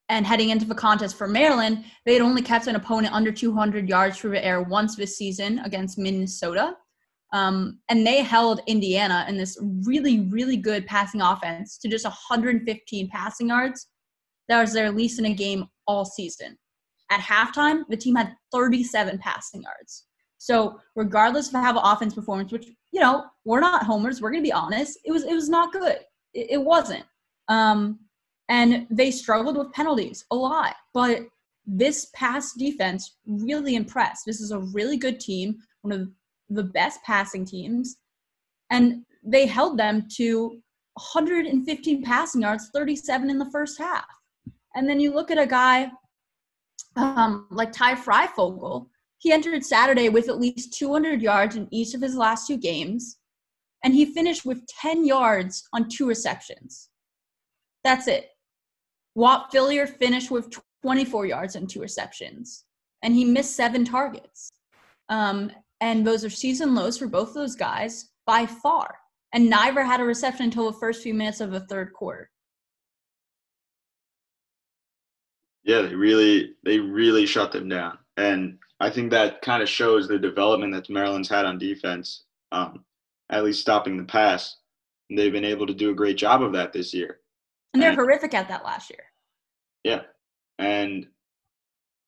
and 0.09 0.25
heading 0.25 0.49
into 0.49 0.65
the 0.65 0.75
contest 0.75 1.17
for 1.17 1.27
Maryland, 1.27 1.85
they 2.05 2.13
had 2.13 2.21
only 2.21 2.41
kept 2.41 2.67
an 2.67 2.75
opponent 2.75 3.13
under 3.13 3.31
200 3.31 3.87
yards 3.87 4.17
through 4.17 4.31
the 4.31 4.45
air 4.45 4.61
once 4.61 4.95
this 4.95 5.17
season 5.17 5.59
against 5.59 5.97
Minnesota. 5.97 6.75
Um, 7.33 7.79
and 7.87 8.05
they 8.05 8.21
held 8.21 8.59
Indiana 8.67 9.25
in 9.29 9.37
this 9.37 9.57
really, 9.85 10.27
really 10.29 10.57
good 10.57 10.85
passing 10.85 11.21
offense 11.21 11.77
to 11.77 11.87
just 11.87 12.03
115 12.03 13.09
passing 13.09 13.47
yards. 13.47 13.87
That 14.49 14.59
was 14.59 14.73
their 14.73 14.91
least 14.91 15.17
in 15.17 15.25
a 15.25 15.33
game 15.33 15.65
all 15.87 16.03
season. 16.03 16.57
At 17.09 17.21
halftime, 17.21 17.83
the 17.87 17.95
team 17.95 18.15
had 18.15 18.33
37 18.51 19.17
passing 19.19 19.63
yards. 19.63 20.07
So 20.41 20.79
regardless 20.95 21.49
of 21.49 21.53
how 21.53 21.71
the 21.71 21.87
offense 21.87 22.15
performs, 22.15 22.51
which 22.51 22.65
you 22.91 22.99
know 22.99 23.25
we're 23.45 23.59
not 23.59 23.83
homers, 23.83 24.21
we're 24.21 24.31
gonna 24.31 24.41
be 24.41 24.51
honest, 24.51 24.97
it 25.05 25.11
was 25.11 25.23
it 25.23 25.35
was 25.35 25.49
not 25.49 25.71
good. 25.71 25.99
It, 26.33 26.47
it 26.49 26.57
wasn't. 26.57 27.05
Um, 27.47 27.99
and 28.49 28.87
they 28.89 29.11
struggled 29.11 29.55
with 29.55 29.71
penalties 29.71 30.25
a 30.31 30.35
lot. 30.35 30.75
But 30.95 31.21
this 31.67 32.09
pass 32.15 32.53
defense 32.53 33.17
really 33.27 33.75
impressed. 33.75 34.25
This 34.25 34.41
is 34.41 34.49
a 34.49 34.57
really 34.57 34.97
good 34.97 35.19
team, 35.19 35.59
one 35.83 35.91
of 35.91 36.09
the 36.49 36.63
best 36.63 37.03
passing 37.03 37.45
teams, 37.45 37.97
and 38.71 39.05
they 39.23 39.45
held 39.45 39.77
them 39.77 40.07
to 40.15 40.59
115 40.95 42.01
passing 42.01 42.41
yards, 42.41 42.71
37 42.73 43.29
in 43.29 43.37
the 43.37 43.51
first 43.51 43.77
half. 43.77 44.05
And 44.73 44.89
then 44.89 44.99
you 44.99 45.13
look 45.13 45.29
at 45.29 45.37
a 45.37 45.45
guy 45.45 45.91
um, 46.95 47.45
like 47.51 47.71
Ty 47.71 47.93
Fryfogle. 47.93 48.87
He 49.21 49.31
entered 49.31 49.63
Saturday 49.63 50.09
with 50.09 50.29
at 50.29 50.39
least 50.39 50.73
200 50.73 51.21
yards 51.21 51.55
in 51.55 51.67
each 51.69 51.93
of 51.93 52.01
his 52.01 52.15
last 52.15 52.47
two 52.47 52.57
games, 52.57 53.19
and 53.83 53.93
he 53.93 54.03
finished 54.03 54.45
with 54.45 54.65
10 54.65 55.05
yards 55.05 55.63
on 55.73 55.87
two 55.87 56.07
receptions. 56.07 56.89
That's 57.83 58.07
it. 58.07 58.29
Whop 59.13 59.53
Philyor 59.53 59.87
finished 59.87 60.31
with 60.31 60.51
24 60.81 61.27
yards 61.27 61.55
and 61.55 61.69
two 61.69 61.81
receptions, 61.81 62.65
and 63.03 63.13
he 63.13 63.23
missed 63.23 63.55
seven 63.55 63.85
targets. 63.85 64.49
Um, 65.09 65.51
and 65.81 66.05
those 66.05 66.25
are 66.25 66.29
season 66.31 66.73
lows 66.73 66.97
for 66.97 67.05
both 67.05 67.35
those 67.35 67.55
guys 67.55 68.09
by 68.25 68.47
far. 68.47 68.97
And 69.33 69.51
neither 69.51 69.83
had 69.83 70.01
a 70.01 70.03
reception 70.03 70.45
until 70.45 70.71
the 70.71 70.79
first 70.79 71.03
few 71.03 71.13
minutes 71.13 71.41
of 71.41 71.51
the 71.51 71.67
third 71.67 71.93
quarter. 71.93 72.31
Yeah, 75.63 75.83
they 75.83 75.93
really 75.93 76.55
they 76.65 76.79
really 76.79 77.27
shut 77.27 77.51
them 77.51 77.69
down, 77.69 77.99
and 78.17 78.57
I 78.81 78.89
think 78.89 79.11
that 79.11 79.43
kind 79.43 79.61
of 79.61 79.69
shows 79.69 80.07
the 80.07 80.17
development 80.17 80.73
that 80.73 80.89
Maryland's 80.89 81.29
had 81.29 81.45
on 81.45 81.59
defense, 81.59 82.23
um, 82.51 82.83
at 83.29 83.43
least 83.43 83.61
stopping 83.61 83.95
the 83.95 84.03
pass. 84.03 84.57
And 85.09 85.17
they've 85.17 85.31
been 85.31 85.45
able 85.45 85.67
to 85.67 85.73
do 85.73 85.91
a 85.91 85.95
great 85.95 86.17
job 86.17 86.41
of 86.41 86.51
that 86.53 86.73
this 86.73 86.91
year. 86.93 87.19
And 87.73 87.81
they're 87.81 87.91
and, 87.91 87.99
horrific 87.99 88.33
at 88.33 88.47
that 88.47 88.65
last 88.65 88.89
year. 88.89 89.03
Yeah. 89.83 90.01
And 90.57 91.05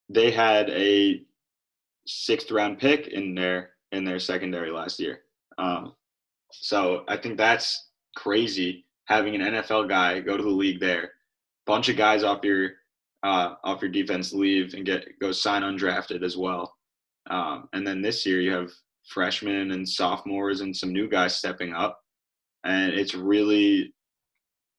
they 0.09 0.31
had 0.31 0.69
a 0.71 1.21
sixth 2.07 2.49
round 2.49 2.79
pick 2.79 3.07
in 3.07 3.35
their 3.35 3.71
in 3.91 4.03
their 4.03 4.19
secondary 4.19 4.71
last 4.71 4.99
year. 4.99 5.21
Um, 5.59 5.93
so 6.51 7.03
I 7.07 7.17
think 7.17 7.37
that's 7.37 7.89
crazy 8.15 8.85
having 9.05 9.35
an 9.35 9.41
NFL 9.41 9.89
guy 9.89 10.19
go 10.21 10.37
to 10.37 10.43
the 10.43 10.49
league 10.49 10.79
there. 10.79 11.11
Bunch 11.67 11.89
of 11.89 11.97
guys 11.97 12.23
off 12.23 12.43
your 12.43 12.71
uh, 13.23 13.55
off 13.63 13.81
your 13.81 13.91
defense 13.91 14.33
leave 14.33 14.73
and 14.73 14.85
get 14.85 15.07
go 15.19 15.31
sign 15.31 15.61
undrafted 15.63 16.23
as 16.23 16.37
well. 16.37 16.75
Um, 17.29 17.69
and 17.73 17.87
then 17.87 18.01
this 18.01 18.25
year 18.25 18.41
you 18.41 18.51
have 18.51 18.71
freshmen 19.07 19.71
and 19.71 19.87
sophomores 19.87 20.61
and 20.61 20.75
some 20.75 20.91
new 20.91 21.09
guys 21.09 21.35
stepping 21.35 21.73
up, 21.73 21.99
and 22.65 22.93
it's 22.93 23.15
really 23.15 23.93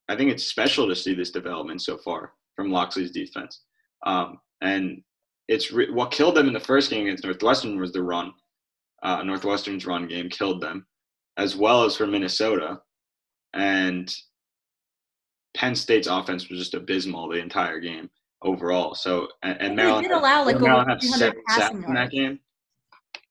I 0.08 0.16
think 0.16 0.30
it's 0.30 0.44
special 0.44 0.86
to 0.88 0.94
see 0.94 1.14
this 1.14 1.30
development 1.30 1.80
so 1.80 1.96
far 1.96 2.32
from 2.56 2.70
Locksley's 2.70 3.10
defense. 3.10 3.62
Um, 4.04 4.38
and 4.60 5.02
it's 5.48 5.72
re- 5.72 5.90
what 5.90 6.10
killed 6.10 6.34
them 6.34 6.46
in 6.46 6.52
the 6.52 6.60
first 6.60 6.90
game 6.90 7.06
against 7.06 7.24
Northwestern 7.24 7.80
was 7.80 7.92
the 7.92 8.02
run. 8.02 8.32
Uh, 9.02 9.22
Northwestern's 9.22 9.86
run 9.86 10.06
game 10.06 10.28
killed 10.28 10.60
them, 10.60 10.86
as 11.38 11.56
well 11.56 11.84
as 11.84 11.96
for 11.96 12.06
Minnesota. 12.06 12.80
And 13.54 14.14
Penn 15.54 15.74
State's 15.74 16.08
offense 16.08 16.48
was 16.50 16.58
just 16.58 16.74
abysmal 16.74 17.28
the 17.28 17.38
entire 17.38 17.80
game 17.80 18.10
overall. 18.44 18.94
So 18.94 19.28
and, 19.42 19.60
and 19.60 19.76
Maryland 19.76 20.06
did 20.06 20.12
allow 20.12 20.44
like 20.44 20.60
Maryland 20.60 20.90
had 20.90 21.02
seven 21.02 21.42
sacks 21.48 21.74
in 21.74 21.94
that 21.94 22.10
game. 22.10 22.38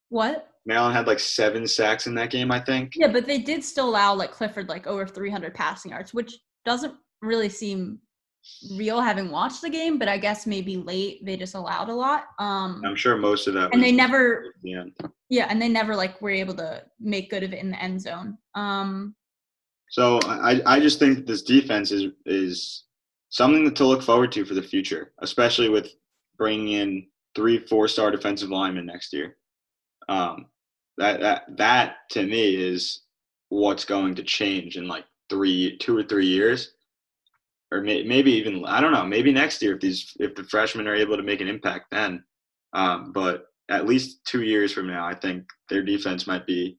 What? 0.09 0.49
Maryland 0.65 0.95
had 0.95 1.07
like 1.07 1.19
seven 1.19 1.67
sacks 1.67 2.07
in 2.07 2.15
that 2.15 2.29
game, 2.29 2.51
I 2.51 2.59
think. 2.59 2.93
Yeah, 2.95 3.07
but 3.07 3.25
they 3.25 3.37
did 3.37 3.63
still 3.63 3.89
allow 3.89 4.13
like 4.13 4.31
Clifford 4.31 4.69
like 4.69 4.87
over 4.87 5.05
300 5.05 5.53
passing 5.53 5.91
yards, 5.91 6.13
which 6.13 6.37
doesn't 6.65 6.95
really 7.21 7.49
seem 7.49 7.99
real 8.75 8.99
having 8.99 9.31
watched 9.31 9.61
the 9.61 9.69
game, 9.69 9.97
but 9.97 10.09
I 10.09 10.17
guess 10.17 10.45
maybe 10.45 10.75
late 10.77 11.25
they 11.25 11.37
just 11.37 11.55
allowed 11.55 11.89
a 11.89 11.93
lot. 11.93 12.25
Um 12.39 12.81
I'm 12.85 12.95
sure 12.95 13.15
most 13.17 13.47
of 13.47 13.53
that 13.53 13.73
and 13.73 13.81
they 13.81 13.91
never 13.91 14.53
the 14.63 14.91
Yeah, 15.29 15.47
and 15.49 15.61
they 15.61 15.69
never 15.69 15.95
like 15.95 16.21
were 16.21 16.29
able 16.29 16.53
to 16.55 16.83
make 16.99 17.29
good 17.29 17.43
of 17.43 17.53
it 17.53 17.59
in 17.59 17.71
the 17.71 17.81
end 17.81 18.01
zone. 18.01 18.37
Um 18.55 19.15
so 19.89 20.19
I 20.23 20.61
I 20.65 20.79
just 20.79 20.99
think 20.99 21.25
this 21.25 21.41
defense 21.41 21.91
is 21.91 22.11
is 22.25 22.83
something 23.33 23.73
to 23.73 23.85
look 23.85 24.03
forward 24.03 24.31
to 24.31 24.45
for 24.45 24.53
the 24.53 24.61
future, 24.61 25.11
especially 25.19 25.67
with 25.67 25.89
bringing 26.37 26.69
in 26.69 27.07
three 27.35 27.57
four 27.57 27.87
star 27.87 28.11
defensive 28.11 28.49
linemen 28.49 28.85
next 28.85 29.11
year. 29.11 29.37
Um 30.07 30.45
that 30.97 31.19
that 31.21 31.43
that 31.57 31.95
to 32.11 32.23
me 32.23 32.55
is 32.55 33.01
what's 33.49 33.85
going 33.85 34.15
to 34.15 34.23
change 34.23 34.77
in 34.77 34.87
like 34.87 35.05
three, 35.29 35.77
two 35.79 35.97
or 35.97 36.03
three 36.03 36.27
years, 36.27 36.73
or 37.71 37.81
may, 37.81 38.03
maybe 38.03 38.31
even 38.31 38.63
I 38.65 38.79
don't 38.79 38.93
know, 38.93 39.05
maybe 39.05 39.31
next 39.31 39.61
year 39.63 39.73
if 39.75 39.81
these 39.81 40.11
if 40.19 40.35
the 40.35 40.43
freshmen 40.43 40.87
are 40.87 40.95
able 40.95 41.17
to 41.17 41.23
make 41.23 41.41
an 41.41 41.47
impact 41.47 41.87
then. 41.91 42.23
Um, 42.73 43.11
but 43.13 43.47
at 43.69 43.87
least 43.87 44.25
two 44.25 44.43
years 44.43 44.71
from 44.71 44.87
now, 44.87 45.07
I 45.07 45.15
think 45.15 45.45
their 45.69 45.81
defense 45.81 46.27
might 46.27 46.45
be 46.45 46.77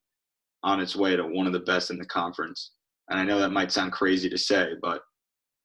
on 0.62 0.80
its 0.80 0.94
way 0.94 1.16
to 1.16 1.26
one 1.26 1.48
of 1.48 1.52
the 1.52 1.60
best 1.60 1.90
in 1.90 1.98
the 1.98 2.06
conference. 2.06 2.72
And 3.10 3.18
I 3.18 3.24
know 3.24 3.40
that 3.40 3.50
might 3.50 3.72
sound 3.72 3.92
crazy 3.92 4.30
to 4.30 4.38
say, 4.38 4.74
but 4.80 5.02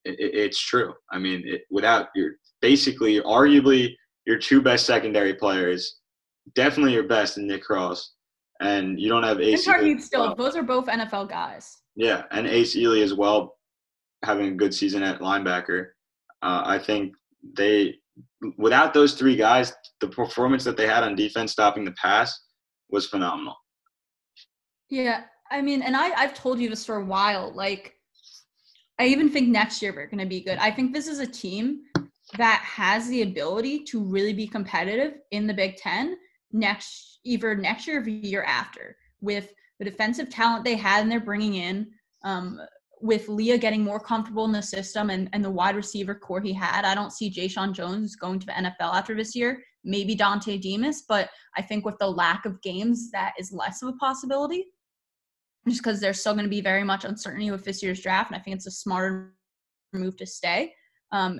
it, 0.09 0.19
it, 0.19 0.35
it's 0.35 0.59
true. 0.59 0.93
I 1.11 1.19
mean, 1.19 1.43
it, 1.45 1.61
without 1.69 2.07
your 2.15 2.33
basically, 2.61 3.21
arguably, 3.21 3.93
your 4.25 4.37
two 4.37 4.61
best 4.61 4.85
secondary 4.85 5.33
players, 5.33 5.99
definitely 6.55 6.93
your 6.93 7.07
best 7.07 7.37
in 7.37 7.47
Nick 7.47 7.63
Cross, 7.63 8.13
and 8.59 8.99
you 8.99 9.09
don't 9.09 9.23
have 9.23 9.39
Ace. 9.39 9.63
still. 9.63 10.21
Well. 10.21 10.35
Those 10.35 10.55
are 10.55 10.63
both 10.63 10.87
NFL 10.87 11.29
guys. 11.29 11.77
Yeah, 11.95 12.23
and 12.31 12.47
Ace 12.47 12.75
Ely 12.75 12.99
as 12.99 13.13
well, 13.13 13.57
having 14.23 14.47
a 14.47 14.55
good 14.55 14.73
season 14.73 15.03
at 15.03 15.19
linebacker. 15.19 15.87
Uh, 16.41 16.63
I 16.65 16.79
think 16.79 17.13
they, 17.57 17.95
without 18.57 18.93
those 18.93 19.13
three 19.13 19.35
guys, 19.35 19.73
the 19.99 20.07
performance 20.07 20.63
that 20.63 20.77
they 20.77 20.87
had 20.87 21.03
on 21.03 21.15
defense 21.15 21.51
stopping 21.51 21.83
the 21.83 21.91
pass 21.93 22.39
was 22.89 23.07
phenomenal. 23.07 23.55
Yeah, 24.89 25.23
I 25.51 25.61
mean, 25.61 25.81
and 25.81 25.95
I 25.95 26.11
I've 26.11 26.33
told 26.33 26.59
you 26.59 26.69
this 26.69 26.85
for 26.85 26.95
a 26.97 27.05
while. 27.05 27.51
Like, 27.53 27.95
I 28.99 29.05
even 29.05 29.29
think 29.29 29.47
next 29.47 29.81
year 29.81 29.93
we're 29.93 30.07
going 30.07 30.19
to 30.19 30.25
be 30.25 30.41
good. 30.41 30.57
I 30.57 30.71
think 30.71 30.93
this 30.93 31.07
is 31.07 31.19
a 31.19 31.27
team 31.27 31.83
that 32.37 32.61
has 32.63 33.07
the 33.07 33.21
ability 33.21 33.85
to 33.85 34.03
really 34.03 34.33
be 34.33 34.45
competitive 34.45 35.13
in 35.31 35.47
the 35.47 35.53
Big 35.53 35.77
Ten 35.77 36.17
next 36.51 37.19
either 37.23 37.55
next 37.55 37.87
year 37.87 38.01
or 38.01 38.03
the 38.03 38.11
year 38.11 38.43
after 38.43 38.97
with 39.21 39.53
the 39.79 39.85
defensive 39.85 40.29
talent 40.29 40.65
they 40.65 40.75
had 40.75 41.01
and 41.01 41.11
they're 41.11 41.19
bringing 41.19 41.55
in, 41.55 41.87
um, 42.23 42.59
with 43.01 43.29
Leah 43.29 43.57
getting 43.57 43.81
more 43.81 43.99
comfortable 43.99 44.43
in 44.43 44.51
the 44.51 44.61
system 44.61 45.09
and, 45.09 45.29
and 45.31 45.43
the 45.43 45.49
wide 45.49 45.75
receiver 45.75 46.13
core 46.13 46.41
he 46.41 46.51
had, 46.51 46.83
I 46.83 46.93
don't 46.93 47.13
see 47.13 47.31
Jeshaun 47.31 47.73
Jones 47.73 48.17
going 48.17 48.39
to 48.39 48.45
the 48.45 48.51
NFL 48.51 48.93
after 48.93 49.15
this 49.15 49.35
year. 49.35 49.63
Maybe 49.85 50.15
Dontay 50.15 50.59
Demus, 50.59 51.03
but 51.07 51.29
I 51.55 51.61
think 51.61 51.85
with 51.85 51.97
the 51.99 52.11
lack 52.11 52.45
of 52.45 52.61
games, 52.61 53.09
that 53.11 53.33
is 53.39 53.53
less 53.53 53.81
of 53.81 53.89
a 53.89 53.93
possibility. 53.93 54.65
Just 55.67 55.83
because 55.83 55.99
there's 55.99 56.19
still 56.19 56.33
going 56.33 56.45
to 56.45 56.49
be 56.49 56.61
very 56.61 56.83
much 56.83 57.05
uncertainty 57.05 57.51
with 57.51 57.63
this 57.63 57.83
year's 57.83 58.01
draft, 58.01 58.31
and 58.31 58.39
I 58.39 58.43
think 58.43 58.55
it's 58.55 58.67
a 58.67 58.71
smarter 58.71 59.35
move 59.93 60.17
to 60.17 60.25
stay. 60.25 60.73
Um, 61.11 61.39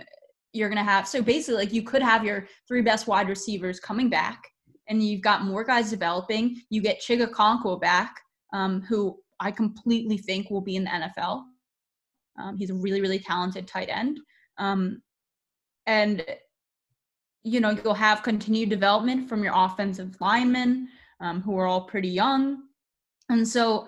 you're 0.51 0.69
going 0.69 0.84
to 0.84 0.91
have 0.91 1.08
so 1.08 1.21
basically 1.21 1.55
like 1.65 1.73
you 1.73 1.84
could 1.84 2.01
have 2.01 2.25
your 2.25 2.47
three 2.67 2.82
best 2.82 3.08
wide 3.08 3.29
receivers 3.29 3.79
coming 3.79 4.10
back, 4.10 4.41
and 4.88 5.03
you've 5.03 5.21
got 5.21 5.43
more 5.43 5.63
guys 5.63 5.89
developing. 5.89 6.62
You 6.69 6.82
get 6.82 7.01
Chig 7.01 7.25
Okonkwo 7.25 7.79
back, 7.79 8.19
um, 8.53 8.82
who 8.82 9.17
I 9.39 9.51
completely 9.51 10.17
think 10.17 10.49
will 10.49 10.62
be 10.62 10.75
in 10.75 10.84
the 10.84 10.89
NFL. 10.89 11.43
Um, 12.39 12.58
he's 12.58 12.69
a 12.69 12.75
really, 12.75 13.01
really 13.01 13.19
talented 13.19 13.67
tight 13.67 13.89
end. 13.89 14.19
Um, 14.58 15.01
and 15.89 16.23
you 17.43 17.60
know 17.60 17.71
you'll 17.71 17.93
have 17.93 18.23
continued 18.23 18.69
development 18.69 19.27
from 19.27 19.43
your 19.43 19.53
offensive 19.55 20.15
linemen 20.21 20.88
um, 21.19 21.41
who 21.41 21.58
are 21.58 21.67
all 21.67 21.82
pretty 21.82 22.10
young 22.10 22.63
and 23.29 23.47
so 23.47 23.88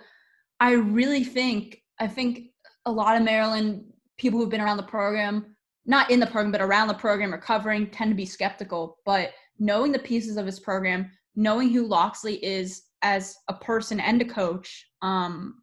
i 0.62 0.72
really 0.72 1.26
think 1.26 1.82
i 2.00 2.08
think 2.08 2.48
a 2.86 2.92
lot 2.92 3.18
of 3.18 3.24
maryland 3.24 3.84
people 4.18 4.40
who've 4.40 4.50
been 4.50 4.62
around 4.62 4.78
the 4.78 4.84
program 4.84 5.52
not 5.86 6.10
in 6.12 6.20
the 6.20 6.28
program 6.28 6.52
but 6.52 6.62
around 6.62 6.88
the 6.88 6.94
program 6.94 7.34
or 7.34 7.38
covering 7.38 7.90
tend 7.90 8.12
to 8.12 8.16
be 8.16 8.26
skeptical. 8.26 8.98
But 9.06 9.32
knowing 9.60 9.92
the 9.92 10.00
pieces 10.00 10.38
of 10.38 10.46
his 10.46 10.60
program 10.60 11.12
knowing 11.36 11.70
who 11.70 11.88
Locksley 11.88 12.44
is 12.46 12.84
as 13.04 13.36
a 13.48 13.54
person 13.54 14.00
and 14.00 14.22
a 14.22 14.26
coach 14.26 14.86
um, 15.02 15.62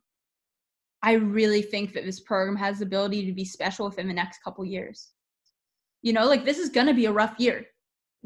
i 1.02 1.12
really 1.12 1.62
think 1.62 1.92
that 1.92 2.04
this 2.04 2.20
program 2.20 2.56
has 2.56 2.78
the 2.78 2.84
ability 2.84 3.24
to 3.26 3.32
be 3.32 3.44
special 3.44 3.86
within 3.88 4.08
the 4.08 4.14
next 4.14 4.42
couple 4.42 4.64
years. 4.64 5.10
You 6.02 6.12
know 6.12 6.26
like 6.26 6.44
this 6.44 6.58
is 6.58 6.70
going 6.70 6.86
to 6.86 6.94
be 6.94 7.06
a 7.06 7.12
rough 7.12 7.38
year 7.38 7.66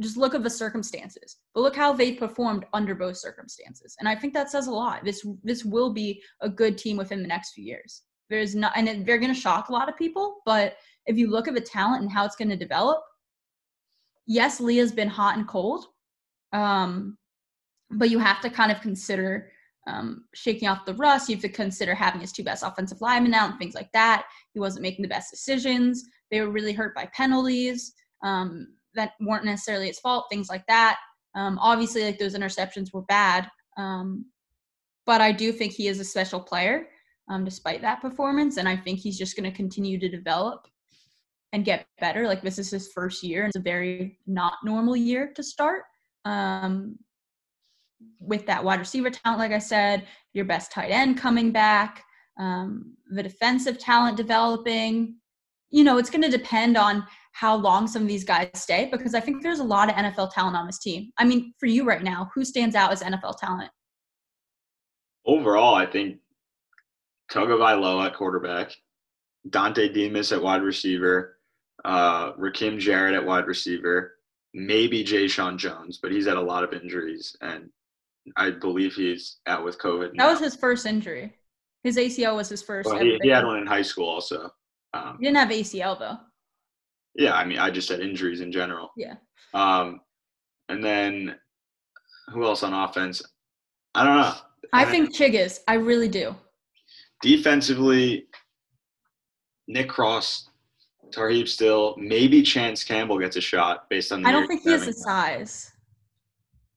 just 0.01 0.17
look 0.17 0.35
at 0.35 0.43
the 0.43 0.51
circumstances 0.51 1.37
but 1.55 1.61
look 1.61 1.77
how 1.77 1.93
they 1.93 2.13
performed 2.13 2.65
under 2.73 2.95
both 2.95 3.17
circumstances 3.17 3.95
and 4.01 4.09
i 4.09 4.15
think 4.15 4.33
that 4.33 4.51
says 4.51 4.67
a 4.67 4.71
lot 4.71 5.05
this 5.05 5.27
this 5.43 5.65
will 5.65 5.93
be 5.93 6.23
a 6.41 6.49
good 6.49 6.79
team 6.79 6.97
within 6.97 7.21
the 7.23 7.29
next 7.29 7.53
few 7.53 7.65
years 7.65 8.03
there's 8.31 8.55
not 8.55 8.73
and 8.75 9.07
they're 9.07 9.19
going 9.19 9.33
to 9.33 9.41
shock 9.41 9.69
a 9.69 9.73
lot 9.73 9.89
of 9.89 9.97
people 9.97 10.41
but 10.47 10.77
if 11.07 11.17
you 11.19 11.29
look 11.31 11.47
at 11.47 11.55
the 11.55 11.61
talent 11.61 12.03
and 12.03 12.11
how 12.11 12.25
it's 12.25 12.37
going 12.37 12.49
to 12.49 12.57
develop 12.57 13.03
yes 14.27 14.61
leah's 14.61 14.93
been 14.93 15.09
hot 15.09 15.37
and 15.37 15.47
cold 15.47 15.87
um 16.53 17.17
but 17.91 18.09
you 18.09 18.19
have 18.19 18.41
to 18.41 18.49
kind 18.49 18.73
of 18.73 18.81
consider 18.81 19.51
um, 19.87 20.25
shaking 20.35 20.69
off 20.69 20.85
the 20.87 20.95
rust. 20.95 21.29
You 21.29 21.37
have 21.37 21.43
to 21.43 21.49
consider 21.49 21.95
having 21.95 22.21
his 22.21 22.33
two 22.33 22.45
best 22.45 22.63
offensive 22.63 23.01
linemen 23.01 23.35
out 23.35 23.51
and 23.51 23.59
things 23.59 23.75
like 23.75 23.91
that. 23.93 24.27
He 24.55 24.61
wasn't 24.61 24.83
making 24.83 25.03
the 25.03 25.09
best 25.09 25.31
decisions. 25.31 26.05
They 26.31 26.41
were 26.41 26.51
really 26.51 26.73
hurt 26.73 26.95
by 26.95 27.07
penalties. 27.13 27.93
Um, 28.23 28.69
that 28.95 29.13
weren't 29.21 29.45
necessarily 29.45 29.87
his 29.89 29.99
fault, 29.99 30.27
things 30.31 30.49
like 30.49 30.67
that. 30.67 30.99
Um, 31.35 31.59
obviously, 31.61 32.05
like 32.05 32.19
those 32.19 32.35
interceptions 32.35 32.93
were 32.93 33.03
bad, 33.03 33.49
um, 33.77 34.27
but 35.07 35.21
I 35.21 35.33
do 35.33 35.53
think 35.53 35.73
he 35.73 35.89
is 35.89 35.99
a 35.99 36.05
special 36.05 36.41
player 36.41 36.87
um, 37.29 37.45
despite 37.45 37.83
that 37.83 38.01
performance, 38.01 38.57
and 38.57 38.69
I 38.69 38.77
think 38.77 38.99
he's 38.99 39.19
just 39.19 39.37
going 39.37 39.51
to 39.51 39.57
continue 39.57 39.99
to 39.99 40.09
develop 40.09 40.67
and 41.53 41.65
get 41.65 41.87
better. 42.01 42.27
Like 42.27 42.43
this 42.43 42.59
is 42.59 42.71
his 42.71 42.93
first 42.93 43.23
year, 43.23 43.43
and 43.45 43.51
it's 43.51 43.57
a 43.57 43.61
very 43.61 44.19
not 44.27 44.55
normal 44.65 44.97
year 44.97 45.33
to 45.35 45.43
start. 45.43 45.85
Um, 46.25 46.99
with 48.19 48.47
that 48.47 48.63
wide 48.63 48.79
receiver 48.79 49.11
talent, 49.11 49.39
like 49.39 49.53
I 49.53 49.59
said, 49.59 50.07
your 50.33 50.45
best 50.45 50.73
tight 50.73 50.91
end 50.91 51.19
coming 51.19 51.53
back, 51.53 52.05
um, 52.39 52.97
the 53.11 53.23
defensive 53.23 53.79
talent 53.79 54.17
developing. 54.17 55.17
You 55.71 55.85
know, 55.85 55.99
it's 55.99 56.11
going 56.11 56.23
to 56.23 56.29
depend 56.37 56.77
on 56.77 57.07
how 57.33 57.57
long 57.57 57.87
some 57.87 58.03
of 58.03 58.09
these 58.09 58.25
guys 58.25 58.49
stay 58.55 58.89
because 58.91 59.15
I 59.15 59.21
think 59.21 59.43
there's 59.43 59.59
a 59.59 59.65
lot 59.65 59.89
of 59.89 59.97
NFL 59.97 60.33
talent 60.33 60.57
on 60.57 60.67
this 60.67 60.79
team. 60.79 61.11
I 61.19 61.25
mean, 61.25 61.55
for 61.59 61.67
you 61.67 61.85
right 61.85 62.03
now, 62.03 62.31
who 62.35 62.45
stands 62.45 62.75
out 62.75 62.93
as 62.93 63.03
NFL 63.03 63.39
talent? 63.39 63.71
Overall, 65.25 65.75
I 65.75 65.87
think 65.87 66.19
Tagovailoa 67.31 68.07
at 68.07 68.15
quarterback, 68.15 68.73
Dontay 69.49 69.95
Demus 69.95 70.33
at 70.33 70.43
wide 70.43 70.63
receiver, 70.63 71.39
uh, 71.85 72.33
Rakim 72.35 72.79
Jarrett 72.79 73.15
at 73.15 73.25
wide 73.25 73.47
receiver, 73.47 74.17
maybe 74.55 75.05
Jeshaun 75.05 75.57
Jones, 75.57 75.99
but 76.03 76.13
he's 76.13 76.27
had 76.27 76.37
a 76.37 76.41
lot 76.41 76.65
of 76.65 76.73
injuries, 76.73 77.35
and 77.41 77.71
I 78.37 78.51
believe 78.51 78.95
he's 78.95 79.39
out 79.47 79.65
with 79.65 79.79
COVID. 79.79 80.13
That 80.17 80.31
was 80.31 80.41
his 80.41 80.55
first 80.55 80.87
injury. 80.87 81.35
His 81.83 81.97
ACL 81.97 82.37
was 82.37 82.49
his 82.49 82.63
first. 82.63 82.89
Well, 82.89 83.01
he, 83.01 83.19
he, 83.23 83.29
had 83.29 83.45
one 83.45 83.59
in 83.59 83.67
high 83.67 83.83
school 83.83 84.09
also. 84.09 84.51
Um, 84.95 85.17
he 85.19 85.27
didn't 85.27 85.39
have 85.39 85.49
ACL 85.49 85.99
though. 85.99 86.19
Yeah, 87.15 87.35
I 87.35 87.45
mean, 87.45 87.59
I 87.59 87.71
just 87.71 87.89
said 87.89 88.01
injuries 88.01 88.41
in 88.41 88.53
general. 88.53 88.91
Yeah. 88.97 89.15
Um, 89.55 90.01
and 90.69 90.83
then 90.83 91.37
who 92.29 92.45
else 92.45 92.63
on 92.63 92.73
offense? 92.73 93.23
I 93.95 94.05
don't 94.05 94.17
know. 94.17 94.35
I 94.73 94.85
think 94.87 95.15
Chiggas. 95.15 95.61
I 95.69 95.75
really 95.75 96.09
do. 96.09 96.35
Defensively, 97.21 98.27
Nick 99.69 99.89
Cross, 99.89 100.49
Tarheeb 101.13 101.47
Still, 101.47 101.95
maybe 101.99 102.43
Chance 102.43 102.85
Campbell 102.85 103.19
gets 103.19 103.37
a 103.37 103.41
shot 103.41 103.89
based 103.91 104.13
on. 104.13 104.23
The 104.23 104.29
I 104.29 104.33
don't 104.33 104.47
think 104.47 104.63
he 104.63 104.71
has 104.71 104.87
the 104.87 104.93
size. 104.93 105.71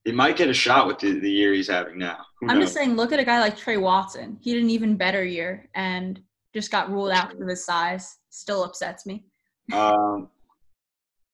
He 0.04 0.12
might 0.12 0.38
get 0.38 0.50
a 0.50 0.54
shot 0.54 0.86
with 0.86 1.00
the, 1.00 1.20
the 1.20 1.32
year 1.32 1.54
he's 1.54 1.68
having 1.68 1.98
now. 1.98 2.18
Who 2.40 2.50
I'm 2.50 2.60
knows? 2.60 2.66
just 2.66 2.76
saying, 2.76 2.96
look 2.96 3.12
at 3.12 3.20
a 3.20 3.24
guy 3.24 3.40
like 3.40 3.58
Trey 3.58 3.78
Watson. 3.78 4.38
He 4.40 4.52
had 4.52 4.62
an 4.62 4.70
even 4.70 4.98
better 4.98 5.24
year 5.24 5.68
and 5.74 6.22
just 6.54 6.70
got 6.70 6.92
ruled 6.92 7.12
out 7.12 7.36
for 7.36 7.48
his 7.48 7.66
size. 7.66 8.18
Still 8.30 8.64
upsets 8.64 9.08
me. 9.08 9.26
Um, 9.74 10.30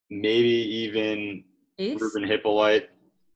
maybe 0.10 0.50
even 0.50 1.44
Ace? 1.80 2.00
Ruben 2.00 2.24
Hyppolite. 2.24 2.88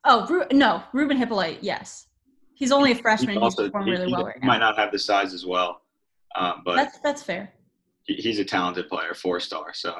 Oh 0.03 0.25
Ru- 0.27 0.45
no, 0.51 0.83
Ruben 0.93 1.17
Hyppolite. 1.17 1.57
Yes, 1.61 2.07
he's 2.53 2.71
only 2.71 2.91
a 2.91 2.95
freshman. 2.95 3.35
He's, 3.35 3.41
also, 3.41 3.63
he's 3.63 3.71
performed 3.71 3.89
really 3.89 4.07
he, 4.07 4.13
well 4.13 4.25
right 4.25 4.41
now. 4.41 4.47
Might 4.47 4.59
not 4.59 4.77
have 4.77 4.91
the 4.91 4.99
size 4.99 5.33
as 5.33 5.45
well, 5.45 5.81
um, 6.35 6.61
but 6.63 6.75
that's 6.75 6.99
that's 6.99 7.23
fair. 7.23 7.51
He, 8.03 8.15
he's 8.15 8.39
a 8.39 8.45
talented 8.45 8.87
player, 8.89 9.13
four 9.13 9.39
star. 9.39 9.73
So. 9.73 9.95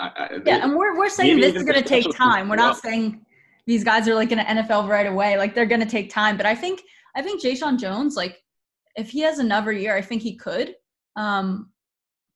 I, 0.00 0.12
I, 0.16 0.28
yeah, 0.46 0.62
and 0.62 0.76
we're 0.76 0.96
we're 0.96 1.08
saying 1.08 1.40
this 1.40 1.56
is 1.56 1.64
going 1.64 1.74
to 1.74 1.82
take 1.82 2.06
time. 2.14 2.48
We're 2.48 2.54
not 2.54 2.76
saying 2.78 3.20
these 3.66 3.82
guys 3.82 4.06
are 4.06 4.14
like 4.14 4.30
in 4.30 4.38
an 4.38 4.58
NFL 4.58 4.88
right 4.88 5.06
away. 5.06 5.36
Like 5.36 5.56
they're 5.56 5.66
going 5.66 5.80
to 5.80 5.86
take 5.86 6.08
time. 6.08 6.36
But 6.36 6.46
I 6.46 6.54
think 6.54 6.82
I 7.16 7.22
think 7.22 7.42
Jeshaun 7.42 7.80
Jones, 7.80 8.14
like 8.14 8.40
if 8.94 9.10
he 9.10 9.20
has 9.20 9.40
another 9.40 9.72
year, 9.72 9.96
I 9.96 10.02
think 10.02 10.22
he 10.22 10.36
could. 10.36 10.74
Um, 11.16 11.70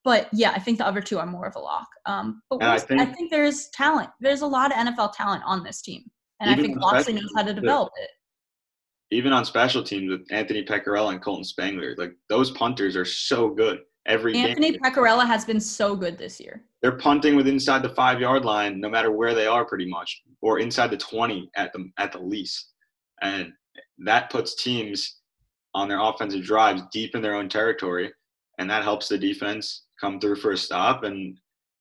but 0.04 0.28
yeah, 0.32 0.50
I 0.50 0.58
think 0.58 0.78
the 0.78 0.86
other 0.86 1.00
two 1.00 1.18
are 1.18 1.26
more 1.26 1.46
of 1.46 1.54
a 1.54 1.60
lock. 1.60 1.88
Um, 2.06 2.42
but 2.50 2.62
I 2.62 2.78
think, 2.78 3.00
I 3.00 3.04
think, 3.06 3.30
there's 3.30 3.68
talent. 3.68 4.10
There's 4.20 4.40
a 4.40 4.46
lot 4.46 4.72
of 4.72 4.76
NFL 4.76 5.14
talent 5.14 5.42
on 5.46 5.62
this 5.62 5.80
team, 5.80 6.10
and 6.40 6.50
I 6.50 6.56
think 6.56 6.80
Locksley 6.80 7.14
knows 7.14 7.30
how 7.36 7.42
to 7.42 7.54
develop 7.54 7.92
it. 8.00 8.10
Even 9.10 9.32
on 9.32 9.44
special 9.44 9.82
teams 9.82 10.10
with 10.10 10.22
Anthony 10.30 10.64
Pecorella 10.64 11.12
and 11.12 11.22
Colton 11.22 11.44
Spangler, 11.44 11.94
like 11.98 12.14
those 12.28 12.50
punters 12.52 12.96
are 12.96 13.04
so 13.04 13.50
good 13.50 13.80
every 14.06 14.36
Anthony 14.36 14.72
game. 14.72 14.80
Pecorella 14.80 15.26
has 15.26 15.44
been 15.44 15.60
so 15.60 15.94
good 15.94 16.18
this 16.18 16.40
year. 16.40 16.64
They're 16.80 16.96
punting 16.96 17.36
with 17.36 17.46
inside 17.46 17.82
the 17.82 17.90
five 17.90 18.20
yard 18.20 18.44
line, 18.44 18.80
no 18.80 18.88
matter 18.88 19.12
where 19.12 19.34
they 19.34 19.46
are, 19.46 19.64
pretty 19.64 19.88
much, 19.88 20.22
or 20.40 20.58
inside 20.58 20.90
the 20.90 20.96
twenty 20.96 21.50
at 21.56 21.72
the 21.72 21.90
at 21.98 22.12
the 22.12 22.20
least, 22.20 22.72
and 23.20 23.52
that 23.98 24.30
puts 24.30 24.62
teams 24.62 25.20
on 25.74 25.88
their 25.88 26.00
offensive 26.00 26.42
drives 26.42 26.82
deep 26.92 27.14
in 27.14 27.22
their 27.22 27.34
own 27.34 27.48
territory, 27.48 28.12
and 28.58 28.68
that 28.68 28.82
helps 28.82 29.08
the 29.08 29.18
defense 29.18 29.81
come 30.02 30.20
through 30.20 30.36
for 30.36 30.52
a 30.52 30.56
stop 30.56 31.04
and 31.04 31.38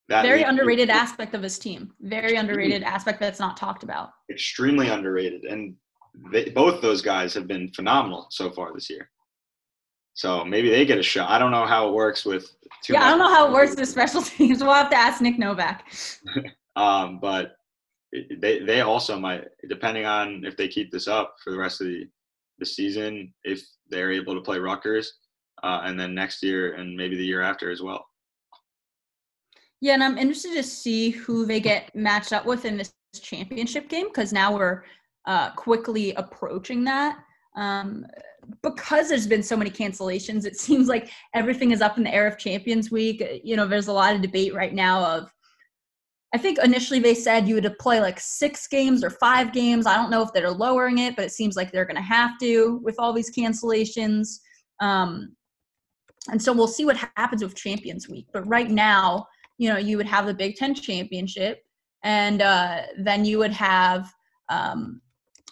that 0.08 0.24
very 0.24 0.44
underrated 0.44 0.90
aspect 0.90 1.34
of 1.34 1.42
his 1.42 1.58
team. 1.58 1.92
Very 2.02 2.36
underrated 2.36 2.84
aspect 2.84 3.20
that's 3.20 3.40
not 3.40 3.58
talked 3.58 3.84
about. 3.84 4.10
Extremely 4.30 4.90
underrated 4.90 5.44
and 5.44 5.76
they, 6.32 6.50
both 6.50 6.82
those 6.82 7.02
guys 7.02 7.34
have 7.34 7.48
been 7.48 7.72
phenomenal 7.74 8.28
so 8.30 8.52
far 8.52 8.74
this 8.74 8.90
year. 8.90 9.10
So 10.14 10.44
maybe 10.44 10.70
they 10.70 10.86
get 10.86 10.98
a 10.98 11.04
shot. 11.04 11.30
I 11.30 11.40
don't 11.40 11.52
know 11.52 11.66
how 11.66 11.88
it 11.88 11.94
works 11.94 12.26
with 12.26 12.54
yeah 12.90 13.06
i 13.06 13.10
don't 13.10 13.20
know 13.20 13.30
how 13.30 13.48
it 13.48 13.54
works 13.54 13.76
with 13.76 13.90
special 13.90 14.22
teams. 14.34 14.62
We'll 14.62 14.74
have 14.74 14.90
to 14.92 14.98
ask 14.98 15.22
nick 15.22 15.40
novak. 15.40 15.84
Um, 16.78 17.20
but 17.20 17.58
they 18.14 18.60
they 18.60 18.80
also 18.80 19.20
might 19.20 19.44
depending 19.68 20.06
on 20.06 20.46
if 20.46 20.56
they 20.56 20.70
keep 20.70 20.90
this 20.90 21.06
up 21.06 21.36
for 21.44 21.52
the 21.52 21.58
rest 21.58 21.82
of 21.82 21.88
the 21.88 22.06
the 22.60 22.66
season 22.66 23.34
if 23.44 23.62
they're 23.90 24.14
able 24.14 24.36
to 24.36 24.42
play 24.42 24.58
Rutgers 24.58 25.12
uh, 25.64 25.82
and 25.84 26.00
then 26.00 26.16
next 26.16 26.42
year 26.42 26.74
and 26.74 26.96
maybe 26.96 27.18
the 27.18 27.26
year 27.26 27.42
after 27.42 27.72
as 27.72 27.82
well. 27.82 28.06
Yeah, 29.82 29.96
and 29.96 30.04
I'm 30.04 30.18
interested 30.20 30.54
to 30.54 30.64
see 30.64 31.10
who 31.10 31.46
they 31.46 31.60
get 31.60 31.94
matched 31.96 32.34
up 32.34 32.46
with 32.46 32.66
in 32.66 32.78
this 32.78 32.94
championship 33.20 33.90
game 33.90 34.08
because 34.08 34.32
now 34.32 34.56
we're 34.56 34.84
uh, 35.26 35.52
quickly 35.54 36.14
approaching 36.14 36.84
that. 36.84 37.18
Um, 37.56 38.06
because 38.64 39.10
there's 39.10 39.28
been 39.28 39.44
so 39.44 39.58
many 39.58 39.72
cancellations, 39.72 40.46
it 40.46 40.56
seems 40.56 40.88
like 40.88 41.10
everything 41.34 41.72
is 41.72 41.82
up 41.82 41.98
in 41.98 42.04
the 42.04 42.14
air 42.14 42.28
of 42.28 42.38
Champions 42.38 42.92
Week. 42.92 43.24
You 43.44 43.56
know, 43.56 43.68
there's 43.68 43.88
a 43.88 43.94
lot 43.94 44.16
of 44.16 44.22
debate 44.22 44.54
right 44.54 44.74
now 44.74 45.04
of. 45.04 45.32
I 46.34 46.38
think 46.38 46.60
initially 46.64 47.00
they 47.00 47.14
said 47.14 47.46
you 47.46 47.56
would 47.56 47.76
play 47.78 48.00
like 48.00 48.18
six 48.18 48.66
games 48.66 49.04
or 49.04 49.10
five 49.10 49.52
games. 49.52 49.86
I 49.86 49.98
don't 49.98 50.10
know 50.10 50.22
if 50.22 50.32
they're 50.32 50.50
lowering 50.50 51.00
it, 51.00 51.18
but 51.18 51.26
it 51.26 51.34
seems 51.34 51.58
like 51.58 51.74
they're 51.74 51.84
going 51.84 51.98
to 51.98 52.02
have 52.02 52.40
to 52.40 52.80
with 52.84 52.96
all 53.00 53.12
these 53.12 53.36
cancellations. 53.36 54.40
Um, 54.80 55.36
and 56.30 56.42
so 56.42 56.54
we'll 56.54 56.70
see 56.70 56.86
what 56.86 56.96
happens 57.18 57.44
with 57.44 57.54
Champions 57.56 58.08
Week. 58.08 58.28
But 58.32 58.48
right 58.48 58.70
now, 58.70 59.28
you 59.62 59.70
know, 59.70 59.78
you 59.78 59.96
would 59.96 60.08
have 60.08 60.26
the 60.26 60.34
Big 60.34 60.56
Ten 60.56 60.74
championship, 60.74 61.62
and 62.04 62.42
uh, 62.42 62.82
then 62.98 63.24
you 63.24 63.38
would 63.38 63.52
have 63.52 64.12
um, 64.50 65.00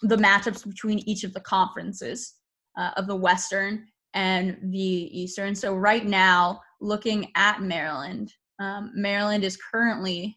the 0.02 0.16
matchups 0.16 0.66
between 0.68 0.98
each 1.08 1.22
of 1.22 1.32
the 1.32 1.40
conferences 1.42 2.34
uh, 2.76 2.90
of 2.96 3.06
the 3.06 3.14
Western 3.14 3.86
and 4.14 4.58
the 4.72 4.80
Eastern. 4.80 5.54
So 5.54 5.76
right 5.76 6.04
now, 6.04 6.60
looking 6.80 7.30
at 7.36 7.62
Maryland, 7.62 8.34
um, 8.58 8.90
Maryland 8.96 9.44
is 9.44 9.56
currently 9.56 10.36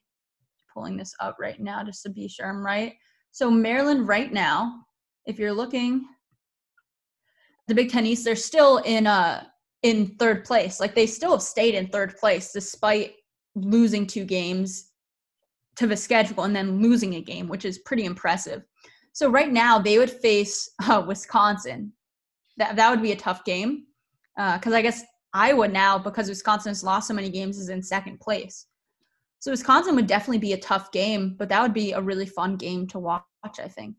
pulling 0.72 0.96
this 0.96 1.16
up 1.20 1.38
right 1.40 1.60
now 1.60 1.84
just 1.84 2.04
to 2.04 2.12
be 2.12 2.28
sure 2.28 2.50
I'm 2.50 2.64
right. 2.64 2.94
So 3.32 3.50
Maryland 3.50 4.08
right 4.08 4.32
now, 4.32 4.84
if 5.26 5.40
you're 5.40 5.52
looking 5.52 6.06
the 7.68 7.74
Big 7.74 7.90
Ten 7.90 8.06
East, 8.06 8.24
they're 8.24 8.36
still 8.36 8.78
in 8.86 9.08
a 9.08 9.52
in 9.82 10.16
third 10.20 10.46
place. 10.46 10.80
Like 10.80 10.94
they 10.94 11.08
still 11.08 11.32
have 11.32 11.42
stayed 11.42 11.74
in 11.74 11.88
third 11.88 12.16
place 12.18 12.52
despite 12.54 13.16
losing 13.56 14.08
two 14.08 14.26
games 14.26 14.90
to 15.76 15.88
the 15.88 15.98
schedule 15.98 16.44
and 16.44 16.56
then 16.56 16.82
losing 16.82 17.16
a 17.16 17.22
game, 17.22 17.48
which 17.48 17.66
is 17.66 17.80
pretty 17.80 18.06
impressive. 18.06 18.64
So 19.12 19.30
right 19.30 19.52
now 19.52 19.80
they 19.80 19.98
would 19.98 20.12
face 20.12 20.70
uh, 20.88 21.04
Wisconsin. 21.06 21.94
That 22.58 22.76
that 22.76 22.92
would 22.92 23.02
be 23.02 23.14
a 23.14 23.18
tough 23.18 23.44
game 23.46 23.86
because 24.36 24.74
uh, 24.74 24.78
I 24.78 24.82
guess 24.82 25.04
Iowa 25.34 25.68
now 25.68 25.98
because 25.98 26.30
Wisconsin 26.30 26.70
has 26.70 26.84
lost 26.84 27.08
so 27.08 27.14
many 27.14 27.30
games 27.30 27.58
is 27.58 27.70
in 27.70 27.82
second 27.82 28.20
place. 28.20 28.68
So 29.40 29.52
Wisconsin 29.52 29.96
would 29.96 30.08
definitely 30.08 30.38
be 30.38 30.54
a 30.54 30.60
tough 30.60 30.92
game, 30.92 31.36
but 31.38 31.50
that 31.50 31.62
would 31.62 31.74
be 31.74 31.92
a 31.92 32.02
really 32.02 32.28
fun 32.28 32.56
game 32.56 32.88
to 32.88 33.00
watch. 33.00 33.24
I 33.44 33.68
think. 33.68 33.96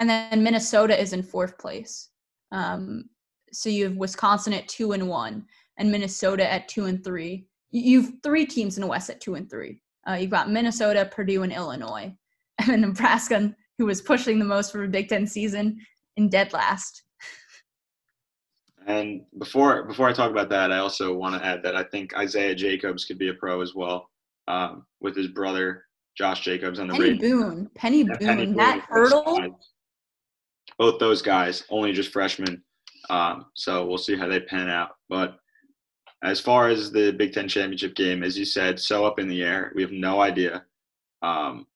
And 0.00 0.08
then 0.08 0.42
Minnesota 0.42 1.00
is 1.00 1.12
in 1.12 1.22
fourth 1.22 1.58
place. 1.58 2.10
Um, 2.52 3.08
so 3.52 3.68
you 3.68 3.84
have 3.84 3.96
Wisconsin 3.96 4.52
at 4.52 4.68
two 4.68 4.92
and 4.92 5.08
one, 5.08 5.46
and 5.78 5.90
Minnesota 5.90 6.50
at 6.50 6.68
two 6.68 6.84
and 6.84 7.02
three. 7.02 7.46
You've 7.72 8.12
three 8.22 8.46
teams 8.46 8.76
in 8.76 8.82
the 8.82 8.86
West 8.86 9.10
at 9.10 9.20
two 9.20 9.34
and 9.34 9.48
three. 9.48 9.80
Uh, 10.08 10.14
you've 10.14 10.30
got 10.30 10.50
Minnesota, 10.50 11.08
Purdue, 11.10 11.42
and 11.42 11.52
Illinois, 11.52 12.14
and 12.58 12.68
then 12.68 12.80
Nebraska, 12.82 13.54
who 13.78 13.86
was 13.86 14.00
pushing 14.02 14.38
the 14.38 14.44
most 14.44 14.70
for 14.70 14.84
a 14.84 14.88
Big 14.88 15.08
Ten 15.08 15.26
season, 15.26 15.78
in 16.16 16.28
dead 16.28 16.52
last. 16.52 17.02
And 18.86 19.22
before 19.38 19.84
before 19.84 20.08
I 20.08 20.12
talk 20.12 20.30
about 20.30 20.48
that, 20.50 20.72
I 20.72 20.78
also 20.78 21.14
want 21.14 21.40
to 21.40 21.46
add 21.46 21.62
that 21.62 21.76
I 21.76 21.84
think 21.84 22.16
Isaiah 22.16 22.54
Jacobs 22.54 23.04
could 23.04 23.18
be 23.18 23.28
a 23.28 23.34
pro 23.34 23.60
as 23.60 23.74
well, 23.74 24.10
um, 24.48 24.84
with 25.00 25.16
his 25.16 25.28
brother 25.28 25.84
Josh 26.16 26.40
Jacobs 26.42 26.80
on 26.80 26.88
the 26.88 26.94
Peny 26.94 27.20
Boone, 27.20 27.70
Peny 27.78 28.06
Boone, 28.06 28.16
Peny 28.16 28.44
Boone, 28.46 28.56
that 28.56 28.84
hurdle. 28.88 29.58
Both 30.78 30.98
those 30.98 31.22
guys, 31.22 31.64
only 31.70 31.92
just 31.92 32.12
freshmen. 32.12 32.62
Um, 33.08 33.46
so 33.54 33.86
we'll 33.86 33.98
see 33.98 34.16
how 34.16 34.26
they 34.26 34.40
pan 34.40 34.68
out. 34.68 34.90
But 35.08 35.36
as 36.22 36.38
far 36.38 36.68
as 36.68 36.92
the 36.92 37.12
Big 37.12 37.32
Ten 37.32 37.48
championship 37.48 37.94
game, 37.94 38.22
as 38.22 38.38
you 38.38 38.44
said, 38.44 38.78
so 38.78 39.04
up 39.04 39.18
in 39.18 39.28
the 39.28 39.42
air. 39.42 39.72
We 39.74 39.82
have 39.82 39.92
no 39.92 40.20
idea. 40.20 40.64
Um, 41.22 41.66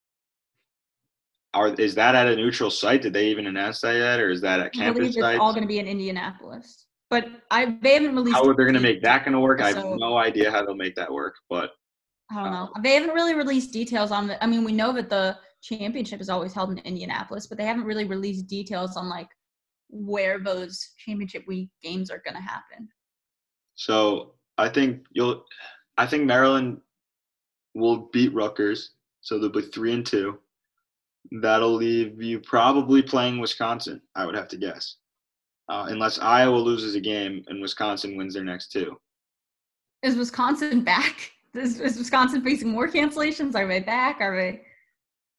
are 1.55 1.73
is 1.75 1.95
that 1.95 2.15
at 2.15 2.29
a 2.29 2.37
neutral 2.37 2.71
site? 2.71 3.03
Did 3.03 3.13
they 3.13 3.29
even 3.29 3.47
announce 3.47 3.81
that 3.81 3.97
yet, 3.97 4.21
or 4.21 4.31
is 4.31 4.41
that 4.43 4.61
at 4.61 4.73
campus 4.73 4.89
I 4.89 4.93
believe 4.93 5.17
it's 5.17 5.41
all 5.41 5.53
going 5.53 5.63
to 5.63 5.69
be 5.69 5.79
in 5.79 5.87
Indianapolis. 5.87 6.87
But 7.09 7.29
I 7.51 7.77
they 7.83 7.95
haven't 7.95 8.15
released. 8.15 8.37
How 8.37 8.45
are 8.45 8.55
they 8.55 8.65
going 8.65 8.75
to 8.75 8.81
make 8.81 9.03
that 9.03 9.25
going 9.25 9.33
to 9.33 9.41
work? 9.41 9.61
I 9.61 9.73
have 9.73 9.85
no 9.97 10.17
idea 10.17 10.51
how 10.51 10.65
they'll 10.65 10.75
make 10.75 10.95
that 10.97 11.11
work, 11.11 11.35
but 11.49 11.71
I 12.31 12.43
don't 12.43 12.53
know. 12.53 12.71
Uh, 12.77 12.81
they 12.83 12.95
haven't 12.95 13.15
really 13.15 13.35
released 13.35 13.73
details 13.73 14.11
on 14.11 14.27
the. 14.27 14.43
I 14.43 14.47
mean, 14.47 14.65
we 14.65 14.73
know 14.73 14.93
that 14.93 15.09
the 15.09 15.39
championship 15.63 16.21
is 16.21 16.29
always 16.29 16.53
held 16.53 16.71
in 16.71 16.79
Indianapolis, 16.79 17.47
but 17.47 17.59
they 17.59 17.65
haven't 17.65 17.85
really 17.85 18.05
released 18.05 18.49
details 18.49 18.97
on 18.97 19.09
like 19.09 19.29
where 19.89 20.39
those 20.39 20.95
championship 20.99 21.45
week 21.47 21.71
games 21.83 22.11
are 22.11 22.23
going 22.25 22.35
to 22.35 22.43
happen. 22.43 22.89
So 23.77 24.36
I 24.59 24.69
think 24.69 25.07
you'll. 25.13 25.45
I 25.99 26.07
think 26.07 26.25
Maryland 26.25 26.81
will 27.75 28.09
beat 28.13 28.35
Rutgers, 28.35 28.93
so 29.21 29.39
they'll 29.39 29.51
be 29.51 29.63
three 29.63 29.93
and 29.93 30.05
two. 30.05 30.39
That'll 31.41 31.75
leave 31.75 32.23
you 32.23 32.41
probably 32.41 33.03
playing 33.03 33.39
Wisconsin. 33.39 34.01
I 34.15 34.27
would 34.27 34.37
have 34.37 34.49
to 34.49 34.57
guess, 34.57 34.97
uh, 35.69 35.87
unless 35.89 36.19
Iowa 36.19 36.57
loses 36.57 36.95
a 36.95 37.01
game 37.01 37.45
and 37.49 37.61
Wisconsin 37.61 38.17
wins 38.17 38.35
their 38.35 38.45
next 38.45 38.73
two. 38.73 38.99
Is 40.03 40.17
Wisconsin 40.17 40.83
back? 40.83 41.33
Is, 41.55 41.81
is 41.81 41.97
Wisconsin 41.97 42.45
facing 42.45 42.69
more 42.69 42.87
cancellations? 42.87 43.55
Are 43.55 43.67
they 43.67 43.81
back? 43.81 44.21
Are 44.21 44.37
they? 44.37 44.61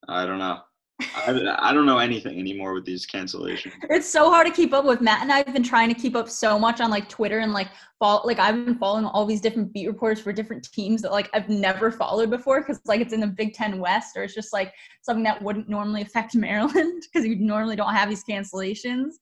I 0.07 0.25
don't 0.25 0.39
know. 0.39 0.61
I, 0.99 1.55
I 1.59 1.73
don't 1.73 1.85
know 1.85 1.99
anything 1.99 2.39
anymore 2.39 2.73
with 2.73 2.85
these 2.85 3.05
cancellations. 3.05 3.73
It's 3.89 4.09
so 4.09 4.31
hard 4.31 4.47
to 4.47 4.53
keep 4.53 4.73
up 4.73 4.83
with. 4.83 4.99
Matt 4.99 5.21
and 5.21 5.31
I've 5.31 5.53
been 5.53 5.63
trying 5.63 5.93
to 5.93 5.99
keep 5.99 6.15
up 6.15 6.27
so 6.27 6.57
much 6.57 6.81
on 6.81 6.89
like 6.89 7.07
Twitter 7.07 7.39
and 7.39 7.53
like 7.53 7.67
follow, 7.99 8.25
like 8.25 8.39
I've 8.39 8.65
been 8.65 8.79
following 8.79 9.05
all 9.05 9.25
these 9.25 9.41
different 9.41 9.71
beat 9.73 9.87
reporters 9.87 10.19
for 10.19 10.33
different 10.33 10.67
teams 10.71 11.03
that 11.03 11.11
like 11.11 11.29
I've 11.33 11.49
never 11.49 11.91
followed 11.91 12.31
before 12.31 12.61
because 12.61 12.79
like 12.85 12.99
it's 12.99 13.13
in 13.13 13.19
the 13.19 13.27
Big 13.27 13.53
Ten 13.53 13.79
West 13.79 14.17
or 14.17 14.23
it's 14.23 14.33
just 14.33 14.51
like 14.53 14.73
something 15.01 15.23
that 15.23 15.41
wouldn't 15.41 15.69
normally 15.69 16.01
affect 16.01 16.33
Maryland 16.35 17.03
because 17.03 17.27
you 17.27 17.35
normally 17.35 17.75
don't 17.75 17.93
have 17.93 18.09
these 18.09 18.23
cancellations. 18.23 19.13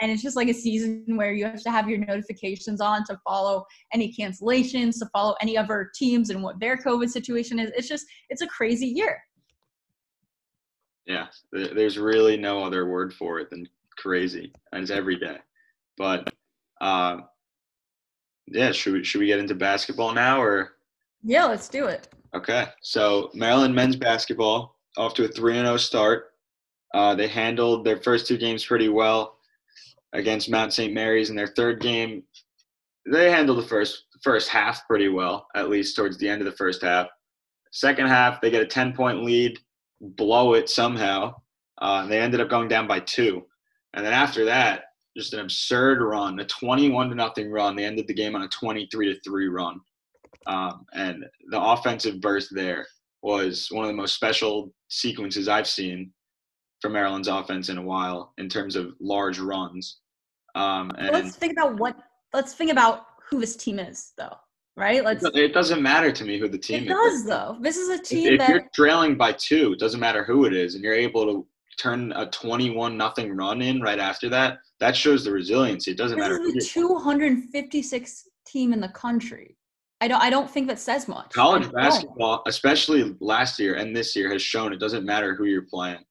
And 0.00 0.10
it's 0.10 0.22
just 0.22 0.34
like 0.34 0.48
a 0.48 0.54
season 0.54 1.04
where 1.16 1.32
you 1.32 1.44
have 1.44 1.62
to 1.62 1.70
have 1.70 1.88
your 1.88 1.98
notifications 1.98 2.80
on 2.80 3.04
to 3.04 3.16
follow 3.22 3.64
any 3.92 4.12
cancellations, 4.12 4.98
to 4.98 5.06
follow 5.12 5.36
any 5.40 5.56
other 5.56 5.92
teams 5.94 6.30
and 6.30 6.42
what 6.42 6.58
their 6.58 6.76
COVID 6.76 7.08
situation 7.08 7.60
is. 7.60 7.70
It's 7.76 7.88
just 7.88 8.04
it's 8.30 8.42
a 8.42 8.48
crazy 8.48 8.88
year. 8.88 9.22
Yeah, 11.06 11.26
there's 11.52 11.98
really 11.98 12.36
no 12.36 12.64
other 12.64 12.86
word 12.86 13.12
for 13.12 13.38
it 13.38 13.50
than 13.50 13.68
crazy. 13.96 14.52
And 14.72 14.82
it's 14.82 14.90
every 14.90 15.18
day. 15.18 15.36
But 15.96 16.32
uh, 16.80 17.18
yeah, 18.46 18.72
should 18.72 18.94
we 18.94 19.04
should 19.04 19.20
we 19.20 19.26
get 19.26 19.38
into 19.38 19.54
basketball 19.54 20.12
now 20.12 20.40
or? 20.40 20.72
Yeah, 21.22 21.46
let's 21.46 21.68
do 21.68 21.86
it. 21.86 22.08
Okay, 22.34 22.66
so 22.82 23.30
Maryland 23.34 23.74
men's 23.74 23.96
basketball 23.96 24.76
off 24.96 25.14
to 25.14 25.24
a 25.24 25.28
three 25.28 25.56
and 25.56 25.66
zero 25.66 25.74
oh 25.74 25.78
start. 25.78 26.32
Uh, 26.92 27.14
they 27.14 27.26
handled 27.26 27.84
their 27.84 27.96
first 27.96 28.26
two 28.26 28.36
games 28.36 28.64
pretty 28.64 28.88
well 28.88 29.38
against 30.12 30.50
Mount 30.50 30.72
St. 30.72 30.92
Mary's. 30.92 31.30
In 31.30 31.36
their 31.36 31.48
third 31.48 31.80
game, 31.80 32.22
they 33.10 33.30
handled 33.30 33.58
the 33.58 33.68
first 33.68 34.04
first 34.22 34.48
half 34.48 34.86
pretty 34.86 35.08
well, 35.08 35.46
at 35.54 35.70
least 35.70 35.96
towards 35.96 36.18
the 36.18 36.28
end 36.28 36.40
of 36.40 36.46
the 36.46 36.56
first 36.56 36.82
half. 36.82 37.08
Second 37.72 38.06
half, 38.06 38.40
they 38.40 38.50
get 38.50 38.62
a 38.62 38.66
ten 38.66 38.92
point 38.92 39.24
lead 39.24 39.58
blow 40.04 40.54
it 40.54 40.68
somehow. 40.68 41.34
Uh, 41.80 42.06
they 42.06 42.20
ended 42.20 42.40
up 42.40 42.48
going 42.48 42.68
down 42.68 42.86
by 42.86 43.00
two, 43.00 43.42
and 43.94 44.04
then 44.04 44.12
after 44.12 44.44
that, 44.44 44.84
just 45.16 45.32
an 45.32 45.40
absurd 45.40 46.00
run, 46.02 46.38
a 46.38 46.44
21 46.44 47.08
to 47.08 47.14
nothing 47.14 47.50
run. 47.50 47.76
They 47.76 47.84
ended 47.84 48.06
the 48.06 48.14
game 48.14 48.34
on 48.34 48.42
a 48.42 48.48
23 48.48 49.12
to 49.12 49.20
three 49.20 49.48
run, 49.48 49.80
um, 50.46 50.86
and 50.94 51.24
the 51.50 51.60
offensive 51.60 52.20
burst 52.20 52.54
there 52.54 52.86
was 53.22 53.68
one 53.70 53.84
of 53.84 53.88
the 53.88 53.96
most 53.96 54.14
special 54.14 54.72
sequences 54.88 55.48
I've 55.48 55.66
seen 55.66 56.12
for 56.80 56.90
Maryland's 56.90 57.28
offense 57.28 57.70
in 57.70 57.78
a 57.78 57.82
while 57.82 58.34
in 58.38 58.48
terms 58.48 58.76
of 58.76 58.94
large 59.00 59.38
runs. 59.38 60.00
Um, 60.54 60.92
and 60.98 61.10
let's 61.10 61.36
think 61.36 61.52
about 61.52 61.78
what. 61.78 61.96
Let's 62.32 62.54
think 62.54 62.72
about 62.72 63.06
who 63.30 63.40
this 63.40 63.54
team 63.54 63.78
is, 63.78 64.12
though 64.18 64.36
right? 64.76 65.04
Let's. 65.04 65.24
It 65.34 65.52
doesn't 65.52 65.82
matter 65.82 66.12
to 66.12 66.24
me 66.24 66.38
who 66.38 66.48
the 66.48 66.58
team 66.58 66.84
it 66.84 66.86
is. 66.86 66.90
It 66.90 66.94
does 66.94 67.24
though. 67.24 67.58
This 67.60 67.76
is 67.76 67.88
a 67.88 68.02
team 68.02 68.26
if, 68.26 68.32
if 68.34 68.38
that 68.40 68.48
you're 68.48 68.68
trailing 68.74 69.16
by 69.16 69.32
two, 69.32 69.72
it 69.72 69.78
doesn't 69.78 70.00
matter 70.00 70.24
who 70.24 70.44
it 70.44 70.54
is, 70.54 70.74
and 70.74 70.84
you're 70.84 70.94
able 70.94 71.24
to 71.26 71.46
turn 71.76 72.12
a 72.12 72.30
21 72.30 72.96
nothing 72.96 73.36
run 73.36 73.60
in 73.60 73.80
right 73.80 73.98
after 73.98 74.28
that. 74.28 74.58
That 74.80 74.96
shows 74.96 75.24
the 75.24 75.32
resiliency. 75.32 75.90
It 75.90 75.96
doesn't 75.96 76.18
this 76.18 76.28
matter. 76.28 76.38
This 76.38 76.66
is 76.66 76.74
the 76.74 76.80
256 76.80 78.28
team 78.46 78.72
in 78.72 78.80
the 78.80 78.88
country. 78.88 79.56
I 80.00 80.08
don't. 80.08 80.20
I 80.20 80.30
don't 80.30 80.50
think 80.50 80.68
that 80.68 80.78
says 80.78 81.08
much. 81.08 81.30
College 81.30 81.70
basketball, 81.72 82.42
especially 82.46 83.16
last 83.20 83.58
year 83.58 83.74
and 83.74 83.96
this 83.96 84.14
year, 84.16 84.30
has 84.32 84.42
shown 84.42 84.72
it 84.72 84.80
doesn't 84.80 85.04
matter 85.04 85.34
who 85.34 85.44
you're 85.44 85.62
playing. 85.62 86.04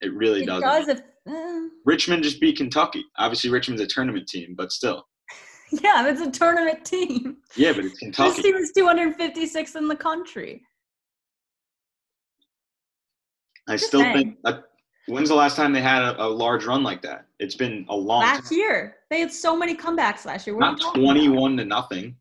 It 0.00 0.14
really 0.14 0.42
it 0.42 0.46
doesn't. 0.46 0.68
Does 0.68 0.88
if, 0.88 1.00
uh, 1.28 1.68
Richmond 1.84 2.22
just 2.22 2.40
beat 2.40 2.56
Kentucky. 2.56 3.04
Obviously, 3.16 3.50
Richmond's 3.50 3.82
a 3.82 3.86
tournament 3.86 4.28
team, 4.28 4.54
but 4.56 4.72
still. 4.72 5.06
Yeah, 5.82 6.08
it's 6.08 6.20
a 6.20 6.30
tournament 6.30 6.84
team. 6.84 7.38
Yeah, 7.54 7.72
but 7.72 7.84
it's 7.84 7.98
Kentucky. 7.98 8.30
This 8.30 8.42
team 8.42 8.54
is 8.56 8.72
256 8.72 9.74
in 9.74 9.88
the 9.88 9.96
country. 9.96 10.62
I 13.68 13.74
Just 13.74 13.86
still 13.86 14.00
saying. 14.00 14.16
think. 14.16 14.38
Uh, 14.44 14.60
when's 15.08 15.28
the 15.28 15.34
last 15.34 15.56
time 15.56 15.72
they 15.72 15.82
had 15.82 16.02
a, 16.02 16.24
a, 16.24 16.26
large 16.26 16.64
run 16.64 16.82
like 16.82 17.02
that? 17.02 17.26
It's 17.38 17.54
been 17.54 17.84
a 17.90 17.94
long. 17.94 18.22
Last 18.22 18.48
time. 18.48 18.58
year, 18.58 18.96
they 19.10 19.20
had 19.20 19.30
so 19.30 19.56
many 19.56 19.76
comebacks 19.76 20.24
last 20.24 20.46
year. 20.46 20.56
What 20.56 20.78
not 20.78 20.94
21 20.94 21.58
to 21.58 21.64
nothing. 21.64 22.16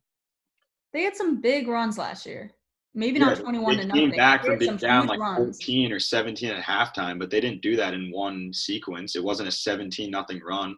They 0.93 1.03
had 1.03 1.15
some 1.15 1.39
big 1.39 1.67
runs 1.67 1.97
last 1.97 2.25
year. 2.25 2.51
Maybe 2.93 3.19
yeah, 3.19 3.27
not 3.27 3.37
21 3.37 3.77
to 3.77 3.85
nothing. 3.85 3.87
They 3.93 4.09
came 4.09 4.17
back 4.17 4.43
from 4.43 4.57
being 4.57 4.77
down 4.77 5.07
like 5.07 5.19
runs. 5.19 5.57
14 5.59 5.91
or 5.93 5.99
17 5.99 6.49
at 6.49 6.63
halftime, 6.63 7.19
but 7.19 7.29
they 7.29 7.39
didn't 7.39 7.61
do 7.61 7.75
that 7.75 7.93
in 7.93 8.11
one 8.11 8.51
sequence. 8.51 9.15
It 9.15 9.23
wasn't 9.23 9.47
a 9.47 9.51
17 9.51 10.09
nothing 10.09 10.41
run. 10.43 10.75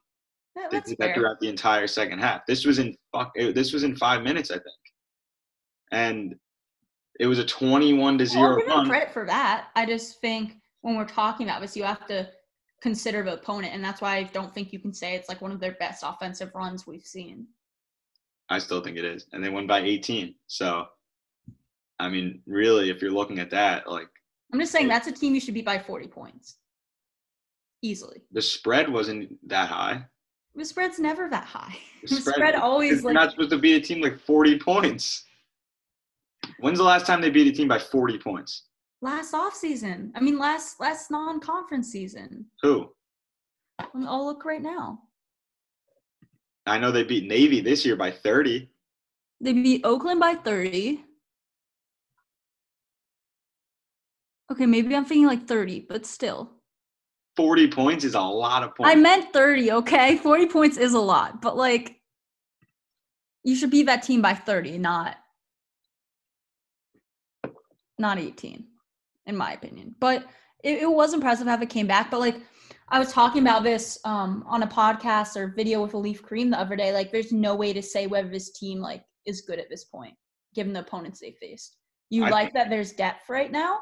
They 0.72 0.80
did 0.82 0.98
that 1.00 1.16
throughout 1.16 1.40
the 1.40 1.50
entire 1.50 1.88
second 1.88 2.20
half. 2.20 2.46
This 2.46 2.66
was 2.66 2.80
in 2.80 2.96
fuck. 3.12 3.34
This 3.36 3.74
was 3.74 3.84
in 3.84 3.96
five 3.96 4.24
minutes, 4.24 4.52
I 4.52 4.56
think, 4.56 4.66
and 5.92 6.36
it 7.20 7.28
was 7.28 7.40
a 7.40 7.46
twenty-one 7.46 8.18
to 8.18 8.26
zero. 8.26 8.52
I'll 8.52 8.58
give 8.58 8.68
them 8.68 8.88
credit 8.88 9.12
for 9.12 9.26
that. 9.26 9.70
I 9.76 9.86
just 9.86 10.22
think 10.22 10.58
when 10.82 10.96
we're 10.96 11.06
talking 11.06 11.48
about 11.48 11.62
this, 11.62 11.76
you 11.76 11.84
have 11.84 12.06
to 12.08 12.30
consider 12.82 13.24
the 13.24 13.34
opponent, 13.34 13.74
and 13.74 13.84
that's 13.84 14.02
why 14.02 14.18
I 14.18 14.24
don't 14.24 14.54
think 14.54 14.72
you 14.72 14.80
can 14.80 14.94
say 14.94 15.16
it's 15.16 15.28
like 15.28 15.42
one 15.42 15.52
of 15.52 15.60
their 15.60 15.74
best 15.74 16.04
offensive 16.06 16.52
runs 16.56 16.88
we've 16.88 17.06
seen. 17.06 17.48
I 18.50 18.58
still 18.60 18.82
think 18.82 18.98
it 18.98 19.06
is, 19.06 19.28
and 19.34 19.44
they 19.44 19.50
won 19.50 19.68
by 19.68 19.80
eighteen. 19.80 20.36
So, 20.48 20.88
I 22.00 22.10
mean, 22.10 22.42
really, 22.46 22.90
if 22.90 23.02
you're 23.02 23.12
looking 23.12 23.40
at 23.40 23.52
that, 23.52 23.90
like, 23.90 24.08
I'm 24.54 24.60
just 24.60 24.72
saying 24.72 24.86
it, 24.86 24.90
that's 24.90 25.08
a 25.08 25.12
team 25.12 25.36
you 25.36 25.42
should 25.42 25.54
beat 25.54 25.66
by 25.66 25.78
forty 25.78 26.08
points, 26.08 26.56
easily. 27.82 28.22
The 28.32 28.42
spread 28.42 28.90
wasn't 28.90 29.38
that 29.48 29.70
high. 29.70 30.06
The 30.56 30.66
spread's 30.66 31.00
never 31.00 31.30
that 31.30 31.46
high. 31.46 31.78
The 32.02 32.08
spread, 32.16 32.36
spread 32.36 32.56
always 32.56 33.04
like 33.04 33.14
not 33.14 33.32
supposed 33.32 33.52
to 33.52 33.58
beat 33.58 33.76
a 33.76 33.86
team 33.86 34.02
like 34.02 34.20
40 34.20 34.60
points. 34.60 35.26
When's 36.60 36.80
the 36.80 36.84
last 36.84 37.06
time 37.06 37.22
they 37.22 37.30
beat 37.30 37.48
a 37.48 37.56
team 37.56 37.68
by 37.68 37.80
40 37.80 38.18
points? 38.18 38.64
Last 39.02 39.34
off 39.34 39.54
season. 39.54 40.12
I 40.16 40.20
mean 40.20 40.38
last 40.38 40.80
last 40.80 41.12
non-conference 41.12 41.90
season. 41.90 42.46
Who? 42.62 42.90
I'll 44.06 44.26
look 44.26 44.44
right 44.44 44.62
now. 44.62 45.00
I 46.66 46.78
know 46.78 46.92
they 46.92 47.04
beat 47.04 47.28
Navy 47.28 47.62
this 47.62 47.86
year 47.86 47.96
by 47.96 48.12
30. 48.12 48.70
They 49.42 49.54
beat 49.54 49.86
Oakland 49.86 50.20
by 50.20 50.36
30. 50.36 51.04
Okay, 54.52 54.66
maybe 54.66 54.96
I'm 54.96 55.06
thinking 55.06 55.28
like 55.28 55.48
30, 55.48 55.86
but 55.88 56.06
still. 56.06 56.52
40 57.40 57.70
points 57.70 58.04
is 58.04 58.16
a 58.16 58.20
lot 58.20 58.64
of 58.64 58.76
points. 58.76 58.92
I 58.92 58.96
meant 58.96 59.32
30, 59.32 59.72
okay? 59.72 60.18
40 60.18 60.48
points 60.48 60.78
is 60.78 60.94
a 60.94 61.00
lot, 61.00 61.42
but 61.42 61.56
like 61.56 61.96
you 63.46 63.56
should 63.56 63.72
beat 63.72 63.86
that 63.86 64.04
team 64.04 64.22
by 64.22 64.34
30, 64.34 64.78
not 64.78 65.16
not 67.98 68.20
18, 68.20 68.66
in 69.26 69.38
my 69.38 69.54
opinion. 69.54 69.96
But 70.02 70.26
it, 70.66 70.82
it 70.82 70.92
was 70.92 71.14
impressive 71.14 71.48
how 71.48 71.58
it 71.62 71.70
came 71.70 71.88
back. 71.88 72.12
But 72.12 72.20
like 72.20 72.42
I 72.90 73.00
was 73.00 73.14
talking 73.14 73.42
about 73.42 73.64
this 73.64 73.98
um, 74.04 74.44
on 74.46 74.64
a 74.64 74.68
podcast 74.68 75.38
or 75.38 75.54
video 75.56 75.82
with 75.82 75.94
Leaf 75.94 76.22
Cream 76.22 76.50
the 76.50 76.60
other 76.60 76.76
day. 76.76 76.92
Like, 76.92 77.10
there's 77.10 77.32
no 77.32 77.56
way 77.56 77.72
to 77.72 77.82
say 77.82 78.06
whether 78.06 78.28
this 78.28 78.52
team 78.52 78.80
like 78.80 79.06
is 79.26 79.42
good 79.48 79.60
at 79.60 79.70
this 79.70 79.86
point, 79.86 80.16
given 80.56 80.74
the 80.74 80.82
opponents 80.82 81.22
they 81.22 81.38
faced. 81.40 81.78
You 82.10 82.26
I 82.26 82.32
like 82.32 82.46
think- 82.48 82.56
that 82.56 82.70
there's 82.70 82.92
depth 82.92 83.30
right 83.30 83.50
now. 83.50 83.78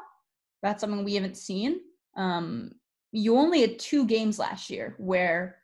That's 0.62 0.80
something 0.80 1.02
we 1.02 1.16
haven't 1.16 1.36
seen. 1.36 1.80
Um, 2.16 2.70
you 3.12 3.36
only 3.36 3.60
had 3.60 3.78
two 3.78 4.06
games 4.06 4.38
last 4.38 4.70
year 4.70 4.94
where 4.98 5.56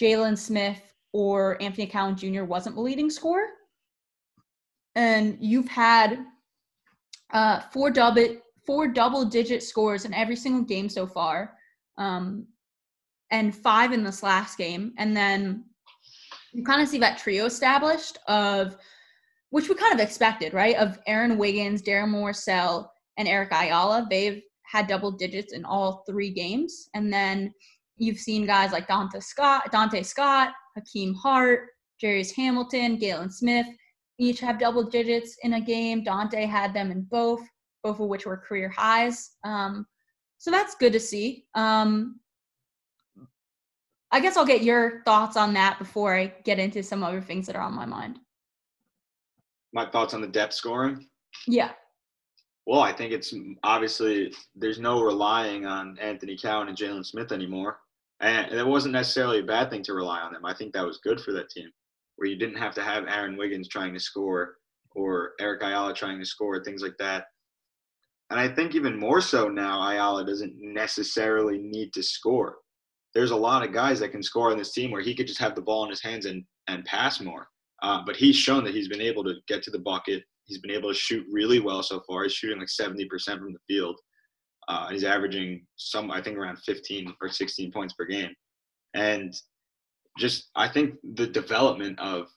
Jalen 0.00 0.36
Smith 0.36 0.80
or 1.12 1.60
Anthony 1.62 1.86
Cowan 1.86 2.16
Jr. 2.16 2.44
wasn't 2.44 2.74
the 2.74 2.82
leading 2.82 3.10
scorer, 3.10 3.46
and 4.94 5.36
you've 5.40 5.68
had 5.68 6.24
uh, 7.32 7.60
four 7.72 7.90
double 7.90 8.36
four 8.66 8.88
double 8.88 9.24
digit 9.24 9.62
scores 9.62 10.04
in 10.04 10.14
every 10.14 10.36
single 10.36 10.62
game 10.62 10.88
so 10.88 11.06
far, 11.06 11.54
um, 11.98 12.46
and 13.30 13.54
five 13.54 13.92
in 13.92 14.02
this 14.02 14.22
last 14.22 14.58
game, 14.58 14.92
and 14.98 15.16
then 15.16 15.64
you 16.52 16.64
kind 16.64 16.80
of 16.80 16.88
see 16.88 16.98
that 16.98 17.18
trio 17.18 17.46
established 17.46 18.18
of 18.28 18.76
which 19.50 19.68
we 19.68 19.74
kind 19.76 19.94
of 19.94 20.00
expected, 20.00 20.52
right? 20.52 20.74
Of 20.76 20.98
Aaron 21.06 21.38
Wiggins, 21.38 21.80
Darren 21.80 22.08
Morsell, 22.08 22.88
and 23.16 23.28
Eric 23.28 23.52
Ayala. 23.52 24.06
They've 24.10 24.42
had 24.74 24.88
double 24.88 25.12
digits 25.12 25.52
in 25.52 25.64
all 25.64 26.02
three 26.04 26.30
games. 26.30 26.88
And 26.94 27.12
then 27.12 27.54
you've 27.96 28.18
seen 28.18 28.44
guys 28.44 28.72
like 28.72 28.88
Donta 28.88 29.22
Scott, 29.22 29.70
Donta 29.72 30.04
Scott, 30.04 30.50
Hakim 30.74 31.14
Hart, 31.14 31.68
Jairus 32.02 32.32
Hamilton, 32.32 32.98
Galin 32.98 33.30
Smith, 33.30 33.68
each 34.18 34.40
have 34.40 34.58
double 34.58 34.82
digits 34.82 35.36
in 35.44 35.54
a 35.54 35.60
game. 35.60 36.04
Donta 36.04 36.48
had 36.48 36.74
them 36.74 36.90
in 36.90 37.02
both, 37.02 37.40
both 37.84 38.00
of 38.00 38.08
which 38.08 38.26
were 38.26 38.36
career 38.36 38.68
highs. 38.68 39.36
Um, 39.44 39.86
so 40.38 40.50
that's 40.50 40.74
good 40.74 40.92
to 40.92 41.00
see. 41.00 41.44
Um, 41.54 42.18
I 44.10 44.18
guess 44.18 44.36
I'll 44.36 44.44
get 44.44 44.64
your 44.64 45.02
thoughts 45.04 45.36
on 45.36 45.54
that 45.54 45.78
before 45.78 46.16
I 46.16 46.34
get 46.44 46.58
into 46.58 46.82
some 46.82 47.04
other 47.04 47.20
things 47.20 47.46
that 47.46 47.54
are 47.54 47.62
on 47.62 47.74
my 47.74 47.86
mind. 47.86 48.18
My 49.72 49.86
thoughts 49.86 50.14
on 50.14 50.20
the 50.20 50.26
depth 50.26 50.54
scoring. 50.54 51.06
Yeah. 51.46 51.70
Well, 52.66 52.80
I 52.80 52.92
think 52.92 53.12
it's 53.12 53.34
obviously 53.62 54.32
there's 54.54 54.78
no 54.78 55.02
relying 55.02 55.66
on 55.66 55.98
Anthony 55.98 56.36
Cowan 56.36 56.68
and 56.68 56.76
Jalen 56.76 57.04
Smith 57.04 57.30
anymore. 57.30 57.78
And 58.20 58.50
it 58.52 58.66
wasn't 58.66 58.92
necessarily 58.94 59.40
a 59.40 59.44
bad 59.44 59.70
thing 59.70 59.82
to 59.82 59.92
rely 59.92 60.20
on 60.20 60.32
them. 60.32 60.46
I 60.46 60.54
think 60.54 60.72
that 60.72 60.86
was 60.86 60.98
good 60.98 61.20
for 61.20 61.32
that 61.32 61.50
team, 61.50 61.70
where 62.16 62.28
you 62.28 62.36
didn't 62.36 62.56
have 62.56 62.74
to 62.76 62.82
have 62.82 63.04
Aaron 63.06 63.36
Wiggins 63.36 63.68
trying 63.68 63.92
to 63.92 64.00
score 64.00 64.54
or 64.92 65.32
Eric 65.40 65.62
Ayala 65.62 65.92
trying 65.92 66.18
to 66.20 66.24
score, 66.24 66.62
things 66.62 66.80
like 66.80 66.96
that. 66.98 67.26
And 68.30 68.40
I 68.40 68.48
think 68.48 68.74
even 68.74 68.98
more 68.98 69.20
so 69.20 69.48
now, 69.48 69.86
Ayala 69.86 70.24
doesn't 70.24 70.54
necessarily 70.58 71.58
need 71.58 71.92
to 71.92 72.02
score. 72.02 72.56
There's 73.12 73.32
a 73.32 73.36
lot 73.36 73.64
of 73.64 73.74
guys 73.74 74.00
that 74.00 74.10
can 74.10 74.22
score 74.22 74.50
on 74.50 74.58
this 74.58 74.72
team 74.72 74.90
where 74.90 75.02
he 75.02 75.14
could 75.14 75.26
just 75.26 75.40
have 75.40 75.54
the 75.54 75.60
ball 75.60 75.84
in 75.84 75.90
his 75.90 76.02
hands 76.02 76.24
and, 76.24 76.44
and 76.68 76.84
pass 76.84 77.20
more. 77.20 77.48
Uh, 77.82 78.00
but 78.06 78.16
he's 78.16 78.36
shown 78.36 78.64
that 78.64 78.74
he's 78.74 78.88
been 78.88 79.00
able 79.00 79.22
to 79.24 79.34
get 79.46 79.62
to 79.64 79.70
the 79.70 79.78
bucket. 79.78 80.22
He's 80.46 80.58
been 80.58 80.70
able 80.70 80.90
to 80.90 80.98
shoot 80.98 81.26
really 81.30 81.60
well 81.60 81.82
so 81.82 82.02
far. 82.06 82.24
He's 82.24 82.32
shooting 82.32 82.58
like 82.58 82.68
70% 82.68 83.08
from 83.38 83.52
the 83.52 83.58
field. 83.66 83.98
Uh, 84.68 84.88
he's 84.88 85.04
averaging 85.04 85.66
some, 85.76 86.10
I 86.10 86.22
think, 86.22 86.38
around 86.38 86.58
15 86.58 87.14
or 87.20 87.28
16 87.28 87.72
points 87.72 87.94
per 87.94 88.04
game. 88.04 88.30
And 88.94 89.34
just, 90.18 90.50
I 90.54 90.68
think 90.68 90.94
the 91.14 91.26
development 91.26 91.98
of 91.98 92.28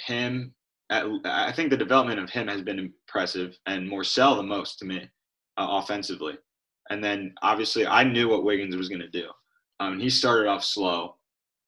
him, 0.00 0.54
I 0.90 1.52
think 1.54 1.70
the 1.70 1.76
development 1.76 2.20
of 2.20 2.30
him 2.30 2.48
has 2.48 2.62
been 2.62 2.78
impressive 2.78 3.56
and 3.66 3.90
Morsell 3.90 4.36
the 4.36 4.42
most 4.42 4.78
to 4.78 4.84
me 4.84 5.08
uh, 5.56 5.66
offensively. 5.82 6.34
And 6.90 7.02
then 7.02 7.34
obviously, 7.42 7.86
I 7.86 8.04
knew 8.04 8.28
what 8.28 8.44
Wiggins 8.44 8.76
was 8.76 8.88
going 8.88 9.00
to 9.00 9.08
do. 9.08 9.28
Um, 9.80 9.98
he 9.98 10.08
started 10.08 10.48
off 10.48 10.64
slow 10.64 11.16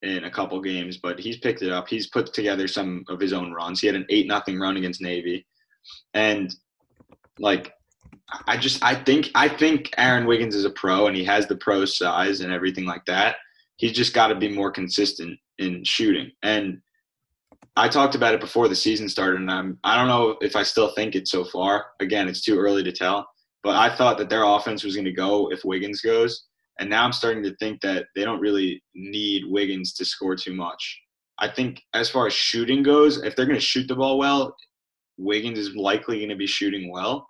in 0.01 0.23
a 0.23 0.31
couple 0.31 0.61
games, 0.61 0.97
but 0.97 1.19
he's 1.19 1.37
picked 1.37 1.61
it 1.61 1.71
up. 1.71 1.87
He's 1.87 2.07
put 2.07 2.33
together 2.33 2.67
some 2.67 3.03
of 3.09 3.19
his 3.19 3.33
own 3.33 3.51
runs. 3.51 3.81
He 3.81 3.87
had 3.87 3.95
an 3.95 4.05
eight 4.09 4.27
nothing 4.27 4.57
run 4.57 4.77
against 4.77 5.01
Navy, 5.01 5.45
and 6.13 6.53
like 7.39 7.73
I 8.47 8.57
just 8.57 8.83
I 8.83 8.95
think 8.95 9.31
I 9.35 9.47
think 9.47 9.91
Aaron 9.97 10.25
Wiggins 10.25 10.55
is 10.55 10.65
a 10.65 10.69
pro 10.69 11.07
and 11.07 11.15
he 11.15 11.23
has 11.25 11.47
the 11.47 11.57
pro 11.57 11.85
size 11.85 12.41
and 12.41 12.53
everything 12.53 12.85
like 12.85 13.05
that. 13.05 13.37
He's 13.77 13.93
just 13.93 14.13
got 14.13 14.27
to 14.27 14.35
be 14.35 14.49
more 14.49 14.71
consistent 14.71 15.39
in 15.57 15.83
shooting. 15.83 16.31
And 16.43 16.81
I 17.75 17.87
talked 17.87 18.15
about 18.15 18.33
it 18.33 18.41
before 18.41 18.67
the 18.67 18.75
season 18.75 19.07
started, 19.07 19.39
and 19.39 19.49
I'm 19.49 19.79
I 19.83 19.95
don't 19.95 20.07
know 20.07 20.37
if 20.41 20.55
I 20.55 20.63
still 20.63 20.93
think 20.93 21.15
it 21.15 21.27
so 21.27 21.45
far. 21.45 21.87
Again, 21.99 22.27
it's 22.27 22.41
too 22.41 22.59
early 22.59 22.83
to 22.83 22.91
tell. 22.91 23.27
But 23.63 23.75
I 23.75 23.95
thought 23.95 24.17
that 24.17 24.29
their 24.29 24.43
offense 24.43 24.83
was 24.83 24.95
going 24.95 25.05
to 25.05 25.11
go 25.11 25.51
if 25.51 25.65
Wiggins 25.65 26.01
goes. 26.01 26.45
And 26.79 26.89
now 26.89 27.03
I'm 27.03 27.11
starting 27.11 27.43
to 27.43 27.55
think 27.57 27.81
that 27.81 28.05
they 28.15 28.23
don't 28.23 28.39
really 28.39 28.81
need 28.95 29.43
Wiggins 29.45 29.93
to 29.95 30.05
score 30.05 30.35
too 30.35 30.53
much. 30.53 31.01
I 31.39 31.49
think 31.49 31.81
as 31.93 32.09
far 32.09 32.27
as 32.27 32.33
shooting 32.33 32.83
goes, 32.83 33.21
if 33.21 33.35
they're 33.35 33.45
going 33.45 33.59
to 33.59 33.65
shoot 33.65 33.87
the 33.87 33.95
ball 33.95 34.17
well, 34.17 34.55
Wiggins 35.19 35.59
is 35.59 35.75
likely 35.75 36.17
going 36.19 36.29
to 36.29 36.35
be 36.35 36.47
shooting 36.47 36.91
well 36.91 37.27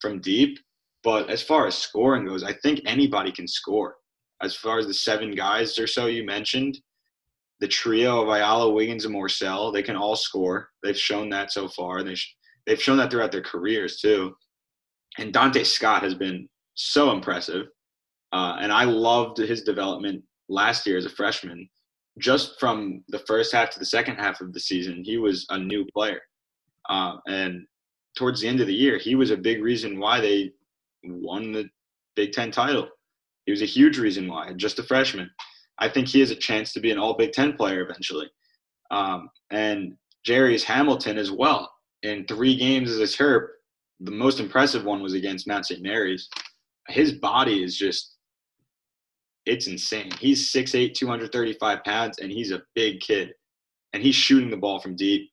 from 0.00 0.20
deep. 0.20 0.58
But 1.02 1.30
as 1.30 1.42
far 1.42 1.66
as 1.66 1.74
scoring 1.74 2.26
goes, 2.26 2.44
I 2.44 2.52
think 2.52 2.80
anybody 2.84 3.32
can 3.32 3.48
score. 3.48 3.96
As 4.42 4.54
far 4.54 4.78
as 4.78 4.86
the 4.86 4.94
seven 4.94 5.34
guys 5.34 5.78
or 5.78 5.86
so 5.86 6.06
you 6.06 6.24
mentioned, 6.24 6.78
the 7.60 7.68
trio 7.68 8.22
of 8.22 8.28
Ayala, 8.28 8.70
Wiggins, 8.70 9.04
and 9.04 9.14
Morsell, 9.14 9.72
they 9.72 9.82
can 9.82 9.96
all 9.96 10.16
score. 10.16 10.68
They've 10.82 10.96
shown 10.96 11.28
that 11.30 11.52
so 11.52 11.68
far. 11.68 12.02
They 12.02 12.14
sh- 12.14 12.34
they've 12.66 12.80
shown 12.80 12.98
that 12.98 13.10
throughout 13.10 13.32
their 13.32 13.42
careers 13.42 14.00
too. 14.00 14.34
And 15.18 15.32
Donta 15.32 15.64
Scott 15.64 16.02
has 16.02 16.14
been 16.14 16.48
so 16.74 17.10
impressive. 17.10 17.66
Uh, 18.32 18.56
and 18.60 18.72
I 18.72 18.84
loved 18.84 19.38
his 19.38 19.62
development 19.62 20.22
last 20.48 20.86
year 20.86 20.96
as 20.96 21.04
a 21.04 21.10
freshman. 21.10 21.68
Just 22.18 22.58
from 22.60 23.02
the 23.08 23.18
first 23.20 23.52
half 23.52 23.70
to 23.70 23.78
the 23.78 23.84
second 23.84 24.16
half 24.16 24.40
of 24.40 24.52
the 24.52 24.60
season, 24.60 25.02
he 25.04 25.16
was 25.16 25.46
a 25.50 25.58
new 25.58 25.86
player. 25.92 26.20
Uh, 26.90 27.16
and 27.26 27.64
towards 28.16 28.40
the 28.40 28.48
end 28.48 28.60
of 28.60 28.66
the 28.66 28.74
year, 28.74 28.98
he 28.98 29.14
was 29.14 29.30
a 29.30 29.36
big 29.36 29.62
reason 29.62 29.98
why 29.98 30.20
they 30.20 30.52
won 31.04 31.52
the 31.52 31.68
Big 32.16 32.32
Ten 32.32 32.50
title. 32.50 32.88
He 33.46 33.52
was 33.52 33.62
a 33.62 33.66
huge 33.66 33.98
reason 33.98 34.28
why, 34.28 34.52
just 34.54 34.78
a 34.78 34.82
freshman. 34.82 35.30
I 35.78 35.88
think 35.88 36.08
he 36.08 36.20
has 36.20 36.30
a 36.30 36.36
chance 36.36 36.72
to 36.74 36.80
be 36.80 36.90
an 36.90 36.98
all 36.98 37.16
Big 37.16 37.32
Ten 37.32 37.54
player 37.54 37.80
eventually. 37.80 38.28
Um, 38.90 39.30
and 39.50 39.94
Jairus 40.26 40.64
Hamilton 40.64 41.16
as 41.16 41.30
well. 41.30 41.72
In 42.02 42.26
three 42.26 42.56
games 42.56 42.90
as 42.90 42.98
a 42.98 43.04
Terp, 43.04 43.46
the 44.00 44.10
most 44.10 44.40
impressive 44.40 44.84
one 44.84 45.02
was 45.02 45.14
against 45.14 45.46
Mount 45.46 45.66
St. 45.66 45.82
Mary's. 45.82 46.28
His 46.88 47.12
body 47.12 47.62
is 47.62 47.76
just 47.76 48.16
it's 49.46 49.66
insane. 49.66 50.10
He's 50.20 50.52
6'8, 50.52 50.94
235 50.94 51.84
pounds, 51.84 52.18
and 52.18 52.30
he's 52.30 52.52
a 52.52 52.62
big 52.74 53.00
kid. 53.00 53.32
And 53.92 54.02
he's 54.02 54.14
shooting 54.14 54.50
the 54.50 54.56
ball 54.56 54.80
from 54.80 54.96
deep. 54.96 55.30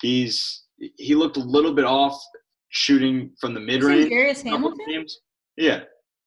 He's 0.00 0.64
he 0.96 1.14
looked 1.14 1.36
a 1.36 1.40
little 1.40 1.72
bit 1.74 1.84
off 1.84 2.20
shooting 2.70 3.30
from 3.40 3.54
the 3.54 3.60
mid 3.60 3.82
range. 3.82 4.08
Darius 4.08 4.42
Hamilton? 4.42 4.78
Games. 4.88 5.18
Yeah, 5.56 5.80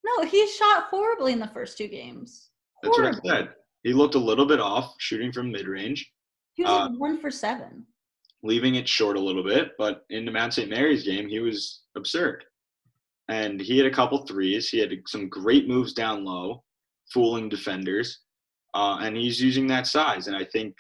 No, 0.03 0.25
he 0.25 0.47
shot 0.47 0.85
horribly 0.89 1.33
in 1.33 1.39
the 1.39 1.47
first 1.47 1.77
two 1.77 1.87
games. 1.87 2.49
that's 2.81 2.97
what 2.97 3.15
I 3.15 3.19
said. 3.25 3.49
He 3.83 3.93
looked 3.93 4.15
a 4.15 4.19
little 4.19 4.45
bit 4.45 4.59
off 4.59 4.93
shooting 4.99 5.31
from 5.31 5.51
mid 5.51 5.67
range, 5.67 6.09
He 6.53 6.63
was 6.63 6.71
Uh, 6.71 6.89
like 6.89 6.99
one 6.99 7.19
for 7.19 7.31
seven. 7.31 7.85
leaving 8.43 8.75
it 8.75 8.87
short 8.87 9.17
a 9.17 9.19
little 9.19 9.43
bit. 9.43 9.71
But 9.77 10.05
in 10.09 10.25
the 10.25 10.31
Mount 10.31 10.53
St. 10.53 10.69
Mary's 10.69 11.03
game, 11.03 11.27
he 11.27 11.39
was 11.39 11.81
absurd. 11.95 12.43
And 13.29 13.59
he 13.61 13.77
had 13.77 13.87
a 13.87 13.91
couple 13.95 14.25
threes. 14.27 14.69
He 14.69 14.79
had 14.79 14.91
some 15.07 15.29
great 15.29 15.67
moves 15.67 15.93
down 15.93 16.25
low, 16.25 16.63
fooling 17.13 17.47
defenders. 17.49 18.19
Uh, 18.73 18.97
and 19.01 19.15
he's 19.15 19.41
using 19.41 19.65
that 19.67 19.87
size. 19.87 20.27
And 20.27 20.35
I 20.35 20.43
think 20.45 20.75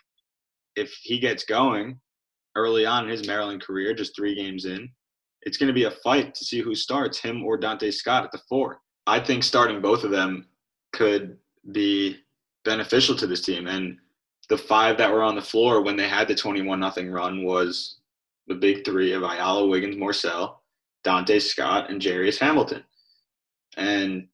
if 0.75 0.91
he 1.01 1.19
gets 1.19 1.45
going 1.45 1.99
early 2.55 2.85
on 2.85 3.05
in 3.05 3.09
his 3.09 3.27
Maryland 3.27 3.61
career, 3.61 3.93
just 3.93 4.15
three 4.15 4.35
games 4.35 4.65
in, 4.65 4.89
it's 5.41 5.57
going 5.57 5.67
to 5.67 5.73
be 5.73 5.85
a 5.85 5.91
fight 5.91 6.33
to 6.35 6.45
see 6.45 6.61
who 6.61 6.75
starts, 6.75 7.19
him 7.19 7.43
or 7.43 7.59
Donta 7.59 7.93
Scott 7.93 8.23
at 8.23 8.31
the 8.31 8.41
four. 8.49 8.79
I 9.07 9.19
think 9.19 9.43
starting 9.43 9.81
both 9.81 10.03
of 10.03 10.11
them 10.11 10.47
could 10.93 11.37
be 11.71 12.17
beneficial 12.63 13.15
to 13.15 13.27
this 13.27 13.41
team. 13.41 13.67
And 13.67 13.97
the 14.49 14.57
five 14.57 14.97
that 14.97 15.11
were 15.11 15.23
on 15.23 15.35
the 15.35 15.41
floor 15.41 15.81
when 15.81 15.95
they 15.95 16.07
had 16.07 16.27
the 16.27 16.35
21 16.35 16.79
nothing 16.79 17.11
run 17.11 17.43
was 17.43 17.97
the 18.47 18.55
big 18.55 18.85
three 18.85 19.13
of 19.13 19.23
Ayala, 19.23 19.67
Wiggins, 19.67 19.95
Morsell, 19.95 20.55
Donta 21.05 21.41
Scott, 21.41 21.89
and 21.89 22.03
Jairus 22.03 22.39
Hamilton. 22.39 22.83
And 23.77 24.27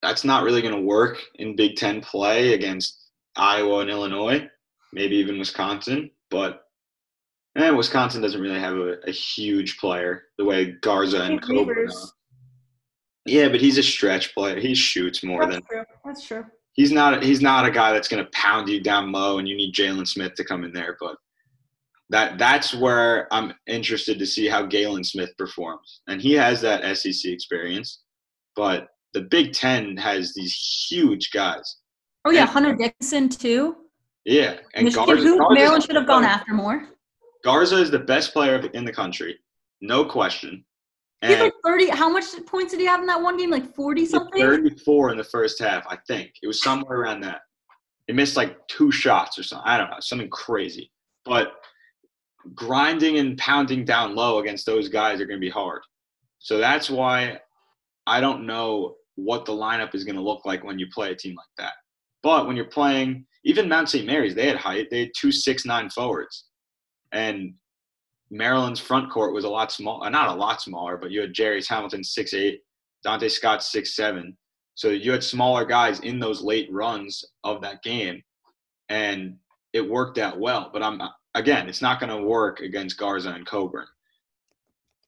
that's 0.00 0.24
not 0.24 0.42
really 0.42 0.62
going 0.62 0.74
to 0.74 0.80
work 0.80 1.18
in 1.36 1.56
Big 1.56 1.76
Ten 1.76 2.00
play 2.00 2.54
against 2.54 3.10
Iowa 3.36 3.80
and 3.80 3.90
Illinois, 3.90 4.48
maybe 4.92 5.16
even 5.16 5.38
Wisconsin. 5.38 6.10
But 6.30 6.61
eh, 7.56 7.70
Wisconsin 7.70 8.22
doesn't 8.22 8.40
really 8.40 8.58
have 8.60 8.76
a, 8.76 8.96
a 9.06 9.10
huge 9.10 9.78
player 9.78 10.24
the 10.38 10.44
way 10.44 10.72
Garza 10.80 11.22
and 11.22 11.40
Cockburn. 11.40 11.88
Yeah, 13.24 13.48
but 13.48 13.60
he's 13.60 13.78
a 13.78 13.82
stretch 13.82 14.34
player. 14.34 14.58
He 14.58 14.74
shoots 14.74 15.22
more 15.22 15.42
That's 15.44 15.54
than 15.54 15.62
true. 15.70 15.84
That's 16.04 16.26
true. 16.26 16.44
he's 16.72 16.90
not. 16.90 17.22
He's 17.22 17.40
not 17.40 17.64
a 17.64 17.70
guy 17.70 17.92
that's 17.92 18.08
going 18.08 18.24
to 18.24 18.30
pound 18.32 18.68
you 18.68 18.80
down 18.82 19.12
low, 19.12 19.38
and 19.38 19.48
you 19.48 19.56
need 19.56 19.74
Jalen 19.74 20.08
Smith 20.08 20.34
to 20.34 20.44
come 20.44 20.64
in 20.64 20.72
there. 20.72 20.96
But 21.00 21.16
that 22.10 22.36
that's 22.38 22.74
where 22.74 23.32
I'm 23.32 23.52
interested 23.68 24.18
to 24.18 24.26
see 24.26 24.48
how 24.48 24.66
Galin 24.66 25.04
Smith 25.04 25.30
performs, 25.38 26.00
and 26.08 26.20
he 26.20 26.32
has 26.34 26.60
that 26.62 26.96
SEC 26.96 27.30
experience. 27.30 28.02
But 28.56 28.88
the 29.14 29.22
Big 29.22 29.52
Ten 29.52 29.96
has 29.98 30.34
these 30.34 30.86
huge 30.90 31.30
guys. 31.32 31.76
Oh 32.24 32.30
yeah, 32.30 32.42
And- 32.42 32.50
Hunter 32.50 32.74
Dickinson 32.74 33.28
too. 33.28 33.76
Yeah, 34.24 34.58
and 34.74 34.84
Michigan, 34.84 35.06
Garza, 35.06 35.22
who 35.22 35.54
Maryland 35.54 35.82
should 35.84 35.96
have 35.96 36.06
gone 36.06 36.24
after 36.24 36.54
more. 36.54 36.86
Garza 37.44 37.76
is 37.76 37.90
the 37.90 37.98
best 37.98 38.32
player 38.32 38.56
in 38.74 38.84
the 38.84 38.92
country, 38.92 39.38
no 39.80 40.04
question. 40.04 40.64
He 41.22 41.32
had 41.32 41.40
like 41.40 41.52
thirty. 41.64 41.88
How 41.88 42.08
much 42.08 42.24
points 42.46 42.72
did 42.72 42.80
he 42.80 42.86
have 42.86 43.00
in 43.00 43.06
that 43.06 43.22
one 43.22 43.36
game? 43.36 43.50
Like 43.50 43.74
forty 43.74 44.04
something. 44.04 44.42
34 44.42 45.12
in 45.12 45.18
the 45.18 45.24
first 45.24 45.60
half, 45.60 45.84
I 45.88 45.96
think. 46.08 46.32
It 46.42 46.48
was 46.48 46.60
somewhere 46.62 46.98
around 47.00 47.20
that. 47.20 47.42
He 48.08 48.12
missed 48.12 48.36
like 48.36 48.66
two 48.66 48.90
shots 48.90 49.38
or 49.38 49.44
something. 49.44 49.68
I 49.68 49.78
don't 49.78 49.90
know, 49.90 49.96
something 50.00 50.28
crazy. 50.30 50.90
But 51.24 51.52
grinding 52.54 53.18
and 53.18 53.38
pounding 53.38 53.84
down 53.84 54.16
low 54.16 54.40
against 54.40 54.66
those 54.66 54.88
guys 54.88 55.20
are 55.20 55.26
going 55.26 55.38
to 55.38 55.44
be 55.44 55.50
hard. 55.50 55.82
So 56.40 56.58
that's 56.58 56.90
why 56.90 57.38
I 58.08 58.20
don't 58.20 58.46
know 58.46 58.96
what 59.14 59.44
the 59.44 59.52
lineup 59.52 59.94
is 59.94 60.02
going 60.02 60.16
to 60.16 60.22
look 60.22 60.44
like 60.44 60.64
when 60.64 60.78
you 60.78 60.86
play 60.92 61.12
a 61.12 61.16
team 61.16 61.36
like 61.36 61.46
that. 61.58 61.74
But 62.24 62.46
when 62.46 62.56
you're 62.56 62.64
playing, 62.64 63.26
even 63.44 63.68
Mount 63.68 63.88
St. 63.88 64.06
Mary's, 64.06 64.34
they 64.34 64.48
had 64.48 64.56
height. 64.56 64.88
They 64.90 65.00
had 65.00 65.10
two 65.16 65.30
six 65.30 65.64
nine 65.64 65.90
forwards, 65.90 66.46
and 67.12 67.54
Maryland's 68.30 68.80
front 68.80 69.10
court 69.10 69.34
was 69.34 69.44
a 69.44 69.48
lot 69.48 69.70
small. 69.70 70.02
Uh, 70.02 70.08
not 70.08 70.28
a 70.28 70.34
lot 70.34 70.62
smaller, 70.62 70.96
but 70.96 71.10
you 71.10 71.20
had 71.20 71.36
Jairus 71.36 71.68
Hamilton 71.68 72.02
six 72.02 72.32
eight, 72.34 72.60
Donta 73.06 73.30
Scott 73.30 73.62
six 73.62 73.94
seven. 73.94 74.36
So 74.74 74.88
you 74.88 75.12
had 75.12 75.22
smaller 75.22 75.66
guys 75.66 76.00
in 76.00 76.18
those 76.18 76.42
late 76.42 76.68
runs 76.72 77.24
of 77.44 77.60
that 77.60 77.82
game, 77.82 78.22
and 78.88 79.36
it 79.72 79.88
worked 79.88 80.18
out 80.18 80.40
well. 80.40 80.70
But 80.72 80.82
I'm 80.82 81.00
again, 81.34 81.68
it's 81.68 81.82
not 81.82 82.00
going 82.00 82.16
to 82.16 82.26
work 82.26 82.60
against 82.60 82.98
Garza 82.98 83.30
and 83.30 83.46
Cockburn. 83.46 83.86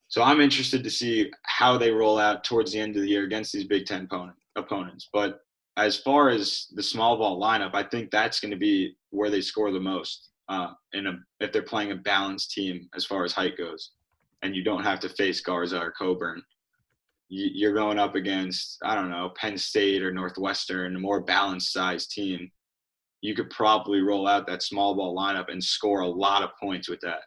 So 0.09 0.23
I'm 0.23 0.41
interested 0.41 0.85
to 0.85 0.91
see 0.91 1.31
how 1.45 1.79
they 1.79 1.91
roll 1.91 2.19
out 2.19 2.45
towards 2.45 2.73
the 2.73 2.79
end 2.79 2.95
of 2.97 3.03
the 3.03 3.09
year 3.09 3.25
against 3.25 3.53
these 3.53 3.65
Big 3.65 3.87
Ten 3.87 4.05
opponent, 4.05 4.37
opponents. 4.55 5.09
But 5.13 5.41
as 5.77 5.97
far 5.97 6.29
as 6.29 6.69
the 6.75 6.83
small 6.83 7.17
ball 7.17 7.41
lineup, 7.41 7.75
I 7.75 7.83
think 7.83 8.11
that's 8.11 8.39
going 8.39 8.53
to 8.53 8.57
be 8.57 8.97
where 9.11 9.31
they 9.31 9.41
score 9.41 9.73
the 9.73 9.81
most. 9.81 10.29
Uh, 10.49 10.69
in 10.93 11.07
a, 11.07 11.13
if 11.41 11.53
they're 11.53 11.63
playing 11.63 11.93
a 11.93 11.97
balanced 11.97 12.51
team 12.53 12.89
as 12.95 13.05
far 13.05 13.25
as 13.25 13.33
height 13.33 13.57
goes, 13.57 13.93
and 14.43 14.55
you 14.55 14.63
don't 14.63 14.85
have 14.85 15.01
to 15.01 15.09
face 15.09 15.41
Garza 15.41 15.81
or 15.81 15.91
Cockburn, 15.93 16.43
you, 17.31 17.49
you're 17.55 17.73
going 17.73 17.99
up 17.99 18.15
against 18.15 18.79
I 18.85 18.95
don't 18.95 19.11
know 19.11 19.33
Penn 19.37 19.57
State 19.57 20.03
or 20.03 20.13
Northwestern, 20.13 20.97
a 20.97 20.99
more 21.01 21.23
balanced 21.23 21.73
sized 21.73 22.11
team. 22.11 22.51
You 23.23 23.35
could 23.35 23.49
probably 23.49 24.01
roll 24.03 24.29
out 24.29 24.47
that 24.49 24.63
small 24.63 24.95
ball 24.95 25.17
lineup 25.17 25.51
and 25.51 25.65
score 25.65 26.01
a 26.01 26.07
lot 26.07 26.43
of 26.43 26.51
points 26.61 26.91
with 26.91 27.01
that. 27.01 27.21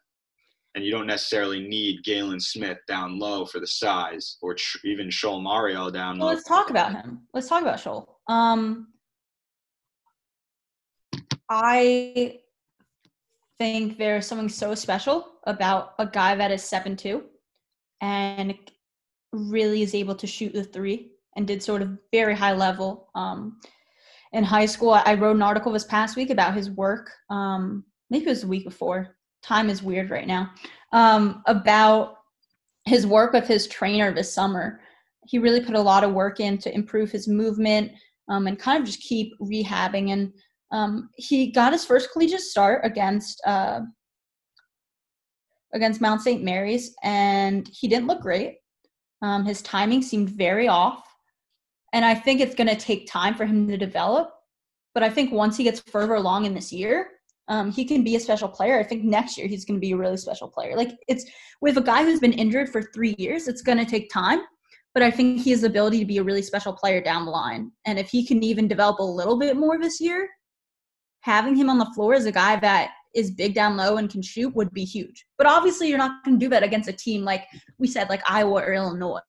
And 0.76 0.86
you 0.86 0.92
don't 0.92 1.08
necessarily 1.08 1.68
need 1.68 2.04
Galin 2.04 2.40
Smith 2.40 2.78
down 2.88 3.18
low 3.18 3.46
for 3.48 3.60
the 3.60 3.66
size, 3.66 4.38
or 4.44 4.54
tr- 4.54 4.78
even 4.86 5.08
Chol 5.08 5.42
Marial 5.42 5.90
down 5.90 6.20
Well, 6.20 6.28
low. 6.28 6.34
let's 6.36 6.48
talk 6.48 6.70
about 6.70 6.92
him. 6.92 7.22
Let's 7.34 7.50
talk 7.50 7.64
about 7.64 7.80
Chol. 7.80 8.06
Um, 8.28 8.90
I 11.50 12.40
think 13.60 13.98
there's 13.98 14.28
something 14.28 14.50
so 14.50 14.76
special 14.76 15.34
about 15.46 15.94
a 16.00 16.06
guy 16.06 16.36
that 16.36 16.52
is 16.52 16.64
seven 16.64 16.96
two, 16.96 17.24
and 18.02 18.56
really 19.32 19.82
is 19.82 19.96
able 19.96 20.16
to 20.16 20.28
shoot 20.28 20.54
the 20.54 20.64
three, 20.64 21.12
and 21.36 21.48
did 21.48 21.64
sort 21.64 21.82
of 21.82 21.98
very 22.12 22.36
high 22.36 22.54
level. 22.54 23.10
Um, 23.16 23.60
in 24.34 24.44
high 24.44 24.66
school, 24.66 24.92
I 24.92 25.14
wrote 25.14 25.36
an 25.36 25.42
article 25.42 25.72
this 25.72 25.86
past 25.86 26.16
week 26.16 26.30
about 26.30 26.54
his 26.54 26.70
work. 26.70 27.12
Um, 27.30 27.86
maybe 28.10 28.26
it 28.26 28.30
was 28.30 28.42
the 28.42 28.48
week 28.48 28.66
before. 28.66 29.16
Time 29.42 29.70
is 29.70 29.82
weird 29.82 30.10
right 30.10 30.28
now. 30.28 30.52
Um, 30.92 31.44
about 31.46 32.18
his 32.86 33.08
work 33.08 33.34
with 33.34 33.48
his 33.48 33.68
trainer 33.68 34.12
this 34.12 34.34
summer 34.34 34.82
he 35.28 35.40
really 35.40 35.62
put 35.62 35.76
a 35.76 35.82
lot 35.82 36.04
of 36.04 36.14
work 36.14 36.40
in 36.40 36.58
to 36.60 36.74
improve 36.74 37.12
his 37.12 37.28
movement 37.28 37.92
um, 38.30 38.48
and 38.48 38.58
kind 38.58 38.80
of 38.80 38.86
just 38.86 39.02
keep 39.02 39.38
rehabbing. 39.40 40.12
And 40.12 40.34
um, 40.72 41.10
he 41.16 41.52
got 41.52 41.74
his 41.74 41.86
first 41.86 42.12
collegiate 42.12 42.42
start 42.42 42.82
against 42.84 43.42
uh, 43.46 43.82
against 45.74 46.02
Mount 46.02 46.22
St. 46.22 46.44
Mary's, 46.44 46.96
and 47.04 47.70
he 47.72 47.88
didn't 47.88 48.08
look 48.08 48.22
great. 48.22 48.58
Um, 49.22 49.46
his 49.46 49.62
timing 49.62 50.02
seemed 50.02 50.30
very 50.30 50.68
off, 50.68 51.04
and 51.94 52.06
I 52.06 52.16
think 52.16 52.40
it's 52.40 52.56
going 52.56 52.68
to 52.68 52.76
take 52.76 53.10
time 53.10 53.36
for 53.36 53.46
him 53.46 53.68
to 53.68 53.78
develop. 53.78 54.32
But 54.94 55.04
I 55.04 55.10
think 55.10 55.32
once 55.32 55.58
he 55.58 55.64
gets 55.64 55.80
further 55.80 56.16
along 56.16 56.46
in 56.46 56.54
this 56.54 56.72
year, 56.72 57.10
um, 57.50 57.72
he 57.72 57.86
can 57.86 58.04
be 58.04 58.16
a 58.16 58.20
special 58.20 58.50
player. 58.50 58.80
I 58.80 58.84
think 58.84 59.04
next 59.04 59.38
year 59.38 59.48
he's 59.48 59.64
going 59.64 59.78
to 59.78 59.86
be 59.86 59.92
a 59.92 59.98
really 59.98 60.18
special 60.18 60.48
player. 60.48 60.76
Like 60.76 60.98
it's 61.08 61.26
with 61.62 61.78
a 61.78 61.82
guy 61.82 62.04
who's 62.04 62.20
been 62.20 62.34
injured 62.34 62.70
for 62.70 62.82
three 62.82 63.16
years, 63.18 63.48
it's 63.48 63.62
going 63.62 63.78
to 63.78 63.86
take 63.86 64.10
time 64.10 64.42
but 64.98 65.04
I 65.04 65.12
think 65.12 65.44
he 65.44 65.52
has 65.52 65.62
the 65.62 65.68
ability 65.68 66.00
to 66.00 66.06
be 66.06 66.18
a 66.18 66.24
really 66.24 66.42
special 66.42 66.74
player 66.74 67.00
down 67.00 67.26
the 67.26 67.30
line. 67.30 67.72
And 67.86 68.00
if 68.00 68.10
he 68.10 68.26
can 68.26 68.42
even 68.42 68.68
develop 68.68 68.98
a 68.98 69.04
little 69.04 69.38
bit 69.38 69.56
more 69.56 69.78
this 69.78 70.02
year, 70.02 70.28
having 71.28 71.56
him 71.56 71.70
on 71.70 71.78
the 71.78 71.92
floor 71.94 72.14
as 72.14 72.26
a 72.26 72.32
guy 72.32 72.56
that 72.56 72.92
is 73.14 73.32
big 73.32 73.54
down 73.54 73.76
low 73.76 73.98
and 73.98 74.10
can 74.10 74.22
shoot 74.22 74.56
would 74.56 74.72
be 74.72 74.86
huge. 74.86 75.26
But 75.38 75.46
obviously, 75.46 75.90
you're 75.90 75.98
not 75.98 76.24
going 76.24 76.40
to 76.40 76.46
do 76.46 76.50
that 76.50 76.64
against 76.64 76.88
a 76.88 76.94
team 76.94 77.24
like 77.24 77.44
we 77.78 77.88
said, 77.88 78.10
like 78.10 78.22
Iowa 78.32 78.62
or 78.62 78.74
Illinois. 78.74 79.20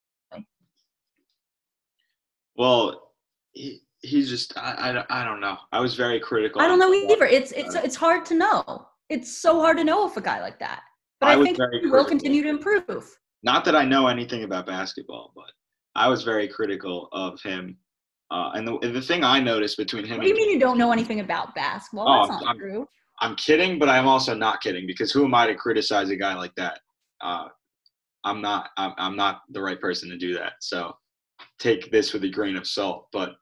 Well, 2.56 3.12
he, 3.52 3.82
he's 4.02 4.28
just 4.28 4.56
I, 4.56 5.04
I, 5.10 5.22
I 5.22 5.24
don't 5.24 5.40
know. 5.40 5.56
I 5.72 5.80
was 5.80 5.94
very 5.94 6.20
critical. 6.20 6.60
I 6.60 6.68
don't 6.68 6.78
know 6.78 6.92
either. 6.92 7.24
It's 7.24 7.52
it's 7.52 7.74
it's 7.74 7.96
hard 7.96 8.24
to 8.26 8.34
know. 8.34 8.86
It's 9.08 9.38
so 9.38 9.60
hard 9.60 9.76
to 9.78 9.84
know 9.84 10.06
if 10.06 10.16
a 10.16 10.20
guy 10.20 10.40
like 10.40 10.58
that. 10.60 10.82
But 11.20 11.30
I 11.30 11.40
I, 11.40 11.42
think 11.42 11.58
he 11.80 11.88
will 11.88 12.04
continue 12.04 12.42
to 12.44 12.48
improve. 12.48 13.16
Not 13.42 13.64
that 13.64 13.74
I 13.74 13.84
know 13.84 14.06
anything 14.06 14.44
about 14.44 14.66
basketball, 14.66 15.32
but 15.34 15.50
I 15.94 16.08
was 16.08 16.22
very 16.22 16.46
critical 16.46 17.08
of 17.12 17.40
him. 17.42 17.76
Uh, 18.30 18.50
and 18.54 18.66
the, 18.68 18.78
the 18.92 19.00
thing 19.00 19.24
I 19.24 19.40
noticed 19.40 19.76
between 19.78 20.04
him 20.04 20.12
and 20.12 20.18
What 20.18 20.24
do 20.24 20.28
you 20.30 20.36
mean 20.36 20.50
you 20.50 20.60
don't 20.60 20.76
know 20.78 20.92
anything 20.92 21.20
about 21.20 21.54
basketball? 21.54 22.08
Oh, 22.08 22.26
That's 22.28 22.42
not 22.42 22.48
I'm- 22.48 22.58
true. 22.58 22.88
I'm 23.20 23.34
kidding, 23.34 23.80
but 23.80 23.88
I'm 23.88 24.06
also 24.06 24.32
not 24.32 24.60
kidding 24.60 24.86
because 24.86 25.10
who 25.10 25.24
am 25.24 25.34
I 25.34 25.48
to 25.48 25.54
criticize 25.56 26.08
a 26.10 26.16
guy 26.16 26.34
like 26.36 26.54
that? 26.54 26.78
Uh, 27.20 27.48
I'm 28.22 28.40
not. 28.40 28.70
I'm, 28.76 28.92
I'm 28.96 29.16
not 29.16 29.40
the 29.50 29.60
right 29.60 29.80
person 29.80 30.08
to 30.10 30.16
do 30.16 30.34
that. 30.34 30.52
So 30.60 30.94
take 31.58 31.90
this 31.90 32.12
with 32.12 32.22
a 32.22 32.28
grain 32.28 32.56
of 32.56 32.64
salt. 32.64 33.08
But 33.12 33.32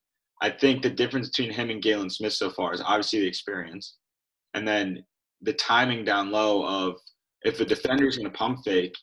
I 0.40 0.48
think 0.48 0.82
the 0.82 0.88
difference 0.88 1.28
between 1.28 1.52
him 1.52 1.68
and 1.68 1.82
Galin 1.82 2.08
Smith 2.08 2.32
so 2.32 2.48
far 2.48 2.72
is 2.72 2.80
obviously 2.80 3.20
the 3.20 3.26
experience, 3.26 3.96
and 4.54 4.66
then 4.66 5.04
the 5.42 5.52
timing 5.52 6.04
down 6.06 6.30
low 6.30 6.64
of 6.66 6.94
if 7.42 7.58
the 7.58 7.64
defender's 7.64 8.16
going 8.16 8.30
to 8.30 8.38
pump 8.38 8.60
fake, 8.64 8.94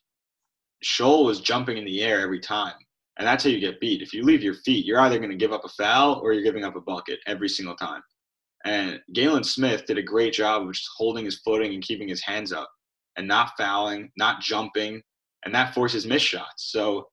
Chol 0.84 1.26
was 1.26 1.40
jumping 1.40 1.78
in 1.78 1.86
the 1.86 2.02
air 2.02 2.20
every 2.22 2.40
time, 2.40 2.74
and 3.18 3.28
that's 3.28 3.44
how 3.44 3.50
you 3.50 3.60
get 3.60 3.80
beat. 3.80 4.02
If 4.02 4.14
you 4.14 4.24
leave 4.24 4.42
your 4.42 4.56
feet, 4.56 4.86
you're 4.86 5.00
either 5.00 5.20
going 5.20 5.30
to 5.30 5.38
give 5.38 5.54
up 5.54 5.66
a 5.66 5.70
foul 5.70 6.20
or 6.24 6.34
you're 6.34 6.44
giving 6.44 6.64
up 6.64 6.76
a 6.76 6.82
bucket 6.82 7.20
every 7.28 7.50
single 7.50 7.76
time. 7.76 8.02
And 8.66 9.00
Galin 9.14 9.44
Smith 9.44 9.86
did 9.86 9.98
a 9.98 10.04
great 10.04 10.34
job 10.34 10.64
of 10.64 10.74
just 10.74 10.90
holding 10.96 11.26
his 11.26 11.42
footing 11.46 11.74
and 11.74 11.84
keeping 11.84 12.08
his 12.08 12.24
hands 12.24 12.52
up 12.54 12.70
and 13.18 13.28
not 13.28 13.52
fouling, 13.58 14.10
not 14.18 14.42
jumping, 14.42 15.02
and 15.46 15.54
that 15.54 15.74
forces 15.74 16.06
missed 16.06 16.26
shots. 16.26 16.72
So 16.72 17.08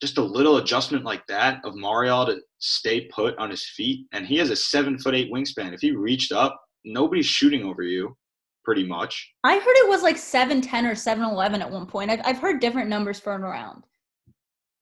just 0.00 0.18
a 0.18 0.22
little 0.22 0.58
adjustment 0.58 1.04
like 1.04 1.26
that 1.28 1.60
of 1.64 1.74
Marial 1.74 2.26
to 2.26 2.40
stay 2.58 3.06
put 3.06 3.36
on 3.38 3.50
his 3.50 3.66
feet, 3.70 4.06
and 4.12 4.26
he 4.26 4.36
has 4.36 4.50
a 4.50 4.56
seven 4.56 4.98
foot 4.98 5.14
eight 5.14 5.32
wingspan. 5.32 5.72
If 5.72 5.80
he 5.80 5.92
reached 5.92 6.30
up, 6.30 6.60
nobody's 6.84 7.26
shooting 7.26 7.64
over 7.64 7.82
you, 7.82 8.14
pretty 8.64 8.84
much. 8.84 9.32
I 9.44 9.54
heard 9.54 9.64
it 9.64 9.88
was 9.88 10.02
like 10.02 10.16
7'10 10.16 10.84
or 10.84 10.94
7'11 10.94 11.60
at 11.60 11.70
one 11.70 11.86
point. 11.86 12.10
I've, 12.10 12.20
I've 12.24 12.38
heard 12.38 12.60
different 12.60 12.88
numbers 12.88 13.20
thrown 13.20 13.42
around. 13.42 13.84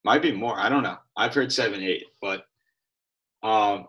Might 0.05 0.23
be 0.23 0.33
more. 0.33 0.59
I 0.59 0.69
don't 0.69 0.83
know. 0.83 0.97
I've 1.17 1.35
heard 1.35 1.53
seven 1.53 1.83
eight, 1.83 2.07
but 2.21 2.45
um, 3.43 3.87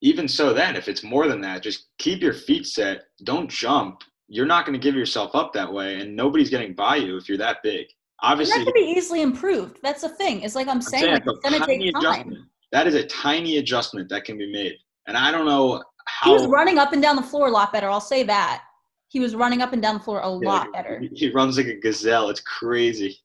even 0.00 0.28
so, 0.28 0.52
then 0.52 0.76
if 0.76 0.88
it's 0.88 1.02
more 1.02 1.28
than 1.28 1.40
that, 1.42 1.62
just 1.62 1.86
keep 1.98 2.20
your 2.20 2.32
feet 2.32 2.66
set. 2.66 3.04
Don't 3.24 3.50
jump. 3.50 4.02
You're 4.28 4.46
not 4.46 4.66
going 4.66 4.78
to 4.78 4.82
give 4.82 4.94
yourself 4.94 5.34
up 5.34 5.52
that 5.52 5.72
way, 5.72 6.00
and 6.00 6.14
nobody's 6.16 6.50
getting 6.50 6.74
by 6.74 6.96
you 6.96 7.16
if 7.16 7.28
you're 7.28 7.38
that 7.38 7.58
big. 7.62 7.86
And 8.22 8.32
Obviously, 8.32 8.58
that 8.58 8.66
could 8.66 8.74
be 8.74 8.94
easily 8.96 9.22
improved. 9.22 9.78
That's 9.82 10.02
the 10.02 10.08
thing. 10.08 10.42
It's 10.42 10.54
like 10.54 10.66
I'm 10.68 10.76
I'm 10.76 10.82
saying, 10.82 11.02
saying 11.02 11.12
like, 11.14 11.22
it's 11.26 11.48
going 11.48 11.60
to 11.60 11.66
take 11.66 11.92
time. 12.02 12.48
That 12.72 12.86
is 12.86 12.94
a 12.94 13.06
tiny 13.06 13.58
adjustment 13.58 14.08
that 14.08 14.24
can 14.24 14.36
be 14.36 14.50
made, 14.50 14.74
and 15.06 15.16
I 15.16 15.30
don't 15.30 15.46
know 15.46 15.82
how. 16.06 16.30
He 16.30 16.36
was 16.36 16.46
running 16.48 16.78
up 16.78 16.92
and 16.92 17.00
down 17.00 17.16
the 17.16 17.22
floor 17.22 17.48
a 17.48 17.50
lot 17.50 17.72
better. 17.72 17.88
I'll 17.88 18.00
say 18.00 18.24
that. 18.24 18.64
He 19.08 19.20
was 19.20 19.34
running 19.36 19.62
up 19.62 19.72
and 19.72 19.80
down 19.80 19.94
the 19.94 20.00
floor 20.00 20.20
a 20.20 20.28
Yeah, 20.28 20.48
lot 20.48 20.72
better. 20.72 21.02
He 21.14 21.30
runs 21.30 21.56
like 21.56 21.66
a 21.66 21.78
gazelle. 21.78 22.28
It's 22.28 22.40
crazy. 22.40 23.16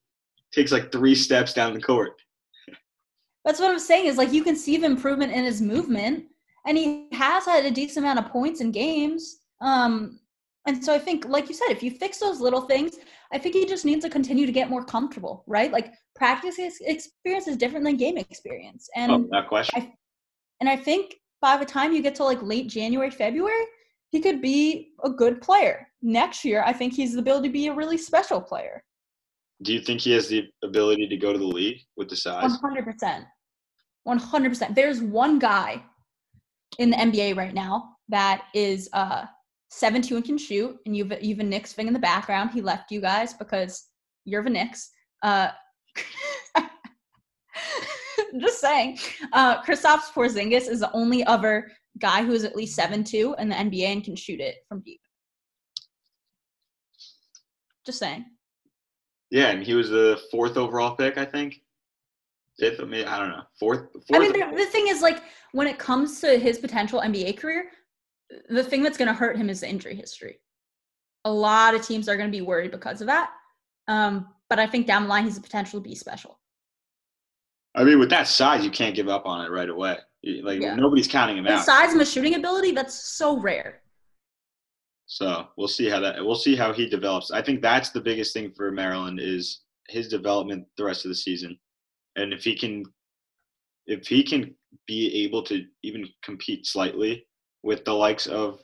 Takes 0.53 0.71
like 0.71 0.91
three 0.91 1.15
steps 1.15 1.53
down 1.53 1.73
the 1.73 1.81
court. 1.81 2.20
That's 3.45 3.59
what 3.59 3.71
I'm 3.71 3.79
saying 3.79 4.05
is 4.05 4.17
like 4.17 4.31
you 4.31 4.43
can 4.43 4.55
see 4.55 4.77
the 4.77 4.85
improvement 4.85 5.33
in 5.33 5.43
his 5.43 5.61
movement, 5.61 6.25
and 6.65 6.77
he 6.77 7.07
has 7.13 7.45
had 7.45 7.65
a 7.65 7.71
decent 7.71 8.05
amount 8.05 8.19
of 8.19 8.31
points 8.31 8.61
in 8.61 8.71
games. 8.71 9.39
Um, 9.61 10.19
and 10.67 10.83
so 10.83 10.93
I 10.93 10.99
think, 10.99 11.25
like 11.25 11.49
you 11.49 11.55
said, 11.55 11.69
if 11.69 11.81
you 11.81 11.89
fix 11.89 12.19
those 12.19 12.39
little 12.39 12.61
things, 12.61 12.97
I 13.33 13.39
think 13.39 13.55
he 13.55 13.65
just 13.65 13.83
needs 13.83 14.05
to 14.05 14.11
continue 14.11 14.45
to 14.45 14.51
get 14.51 14.69
more 14.69 14.85
comfortable, 14.85 15.43
right? 15.47 15.71
Like 15.71 15.93
practice 16.15 16.57
experience 16.59 17.47
is 17.47 17.57
different 17.57 17.85
than 17.85 17.97
game 17.97 18.17
experience, 18.17 18.87
and 18.95 19.11
oh, 19.11 19.27
that 19.31 19.47
question. 19.47 19.81
I, 19.81 19.93
and 20.59 20.69
I 20.69 20.75
think 20.75 21.15
by 21.41 21.57
the 21.57 21.65
time 21.65 21.93
you 21.93 22.03
get 22.03 22.13
to 22.15 22.23
like 22.23 22.41
late 22.43 22.69
January, 22.69 23.09
February, 23.09 23.65
he 24.11 24.19
could 24.19 24.41
be 24.41 24.91
a 25.03 25.09
good 25.09 25.41
player. 25.41 25.87
Next 26.03 26.45
year, 26.45 26.63
I 26.65 26.73
think 26.73 26.93
he's 26.93 27.13
the 27.13 27.19
ability 27.19 27.47
to 27.47 27.53
be 27.53 27.67
a 27.67 27.73
really 27.73 27.97
special 27.97 28.39
player. 28.39 28.83
Do 29.61 29.73
you 29.73 29.81
think 29.81 30.01
he 30.01 30.11
has 30.13 30.27
the 30.27 30.47
ability 30.63 31.07
to 31.07 31.17
go 31.17 31.31
to 31.31 31.39
the 31.39 31.45
league 31.45 31.81
with 31.95 32.09
the 32.09 32.15
size? 32.15 32.43
One 32.43 32.59
hundred 32.59 32.85
percent. 32.85 33.25
One 34.03 34.17
hundred 34.17 34.49
percent. 34.49 34.75
There's 34.75 35.01
one 35.01 35.39
guy 35.39 35.83
in 36.79 36.89
the 36.89 36.97
NBA 36.97 37.35
right 37.35 37.53
now 37.53 37.95
that 38.09 38.45
is 38.53 38.89
uh 38.93 39.25
seven 39.69 40.01
two 40.01 40.15
and 40.15 40.25
can 40.25 40.37
shoot, 40.37 40.77
and 40.85 40.95
you've 40.95 41.13
you've 41.21 41.39
a 41.39 41.43
Knicks 41.43 41.73
thing 41.73 41.87
in 41.87 41.93
the 41.93 41.99
background. 41.99 42.51
He 42.51 42.61
left 42.61 42.91
you 42.91 43.01
guys 43.01 43.33
because 43.33 43.87
you're 44.25 44.43
the 44.43 44.49
Knicks. 44.49 44.89
Uh, 45.21 45.49
just 48.39 48.59
saying. 48.59 48.97
Uh, 49.33 49.61
Kristaps 49.63 50.11
Porzingis 50.13 50.67
is 50.69 50.79
the 50.79 50.91
only 50.93 51.23
other 51.25 51.71
guy 51.99 52.23
who 52.23 52.33
is 52.33 52.43
at 52.43 52.55
least 52.55 52.75
seven 52.75 53.03
two 53.03 53.35
in 53.37 53.49
the 53.49 53.55
NBA 53.55 53.85
and 53.85 54.03
can 54.03 54.15
shoot 54.15 54.39
it 54.39 54.55
from 54.67 54.81
deep. 54.81 55.01
Just 57.85 57.99
saying. 57.99 58.25
Yeah, 59.31 59.47
and 59.47 59.63
he 59.63 59.73
was 59.73 59.89
the 59.89 60.21
fourth 60.29 60.57
overall 60.57 60.95
pick, 60.95 61.17
I 61.17 61.25
think. 61.25 61.61
Fifth, 62.59 62.81
I 62.81 62.83
mean, 62.83 63.07
I 63.07 63.17
don't 63.17 63.29
know. 63.29 63.43
Fourth. 63.57 63.91
fourth 63.93 64.05
I 64.13 64.19
mean, 64.19 64.33
the, 64.33 64.55
the 64.55 64.65
thing 64.65 64.89
is, 64.89 65.01
like, 65.01 65.23
when 65.53 65.67
it 65.67 65.79
comes 65.79 66.19
to 66.21 66.37
his 66.37 66.59
potential 66.59 67.01
NBA 67.01 67.37
career, 67.37 67.71
the 68.49 68.63
thing 68.63 68.83
that's 68.83 68.97
going 68.97 69.07
to 69.07 69.13
hurt 69.13 69.37
him 69.37 69.49
is 69.49 69.61
the 69.61 69.69
injury 69.69 69.95
history. 69.95 70.39
A 71.25 71.31
lot 71.31 71.75
of 71.75 71.85
teams 71.85 72.09
are 72.09 72.17
going 72.17 72.29
to 72.29 72.37
be 72.37 72.41
worried 72.41 72.71
because 72.71 73.01
of 73.01 73.07
that. 73.07 73.31
Um, 73.87 74.27
but 74.49 74.59
I 74.59 74.67
think 74.67 74.85
down 74.85 75.03
the 75.03 75.09
line, 75.09 75.25
he's 75.25 75.37
a 75.37 75.41
potential 75.41 75.79
to 75.79 75.83
be 75.83 75.95
special. 75.95 76.39
I 77.75 77.83
mean, 77.83 77.99
with 77.99 78.09
that 78.09 78.27
size, 78.27 78.65
you 78.65 78.71
can't 78.71 78.95
give 78.95 79.07
up 79.07 79.25
on 79.25 79.45
it 79.45 79.49
right 79.49 79.69
away. 79.69 79.97
Like 80.23 80.61
yeah. 80.61 80.75
nobody's 80.75 81.07
counting 81.07 81.37
him 81.37 81.45
the 81.45 81.53
out. 81.53 81.65
Size 81.65 81.91
and 81.91 81.99
the 81.99 82.05
shooting 82.05 82.35
ability, 82.35 82.71
that's 82.71 83.13
so 83.13 83.39
rare. 83.39 83.80
So 85.11 85.49
we'll 85.57 85.67
see 85.67 85.89
how 85.89 85.99
that 85.99 86.23
we'll 86.25 86.35
see 86.35 86.55
how 86.55 86.71
he 86.71 86.87
develops. 86.87 87.31
I 87.31 87.41
think 87.41 87.61
that's 87.61 87.89
the 87.89 87.99
biggest 87.99 88.33
thing 88.33 88.53
for 88.55 88.71
Maryland 88.71 89.19
is 89.21 89.59
his 89.89 90.07
development 90.07 90.65
the 90.77 90.85
rest 90.85 91.03
of 91.03 91.09
the 91.09 91.15
season, 91.15 91.59
and 92.15 92.31
if 92.31 92.45
he 92.45 92.55
can, 92.55 92.85
if 93.87 94.07
he 94.07 94.23
can 94.23 94.55
be 94.87 95.25
able 95.25 95.43
to 95.43 95.65
even 95.83 96.07
compete 96.23 96.65
slightly 96.65 97.27
with 97.61 97.83
the 97.83 97.91
likes 97.91 98.25
of 98.25 98.63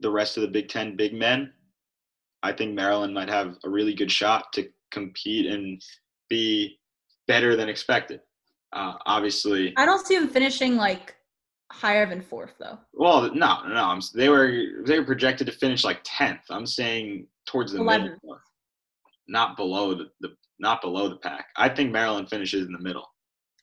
the 0.00 0.10
rest 0.10 0.38
of 0.38 0.40
the 0.40 0.48
Big 0.48 0.70
Ten 0.70 0.96
big 0.96 1.12
men, 1.12 1.52
I 2.42 2.52
think 2.52 2.72
Maryland 2.72 3.12
might 3.12 3.28
have 3.28 3.58
a 3.62 3.68
really 3.68 3.92
good 3.92 4.10
shot 4.10 4.54
to 4.54 4.66
compete 4.90 5.44
and 5.44 5.82
be 6.30 6.78
better 7.28 7.56
than 7.56 7.68
expected. 7.68 8.20
Uh, 8.72 8.94
obviously, 9.04 9.74
I 9.76 9.84
don't 9.84 10.06
see 10.06 10.14
him 10.14 10.28
finishing 10.28 10.76
like 10.76 11.14
higher 11.72 12.06
than 12.06 12.20
fourth 12.20 12.52
though. 12.58 12.78
Well, 12.92 13.34
no, 13.34 13.66
no, 13.66 13.84
I'm, 13.84 14.00
they 14.14 14.28
were 14.28 14.52
they 14.84 14.98
were 15.00 15.06
projected 15.06 15.46
to 15.46 15.52
finish 15.52 15.84
like 15.84 16.00
tenth. 16.04 16.42
I'm 16.50 16.66
saying 16.66 17.26
towards 17.46 17.72
the 17.72 17.78
11th. 17.78 18.02
middle, 18.02 18.38
not 19.26 19.56
below 19.56 19.94
the, 19.94 20.10
the 20.20 20.34
not 20.58 20.82
below 20.82 21.08
the 21.08 21.16
pack. 21.16 21.46
I 21.56 21.68
think 21.68 21.90
Maryland 21.90 22.28
finishes 22.28 22.66
in 22.66 22.72
the 22.72 22.78
middle. 22.78 23.04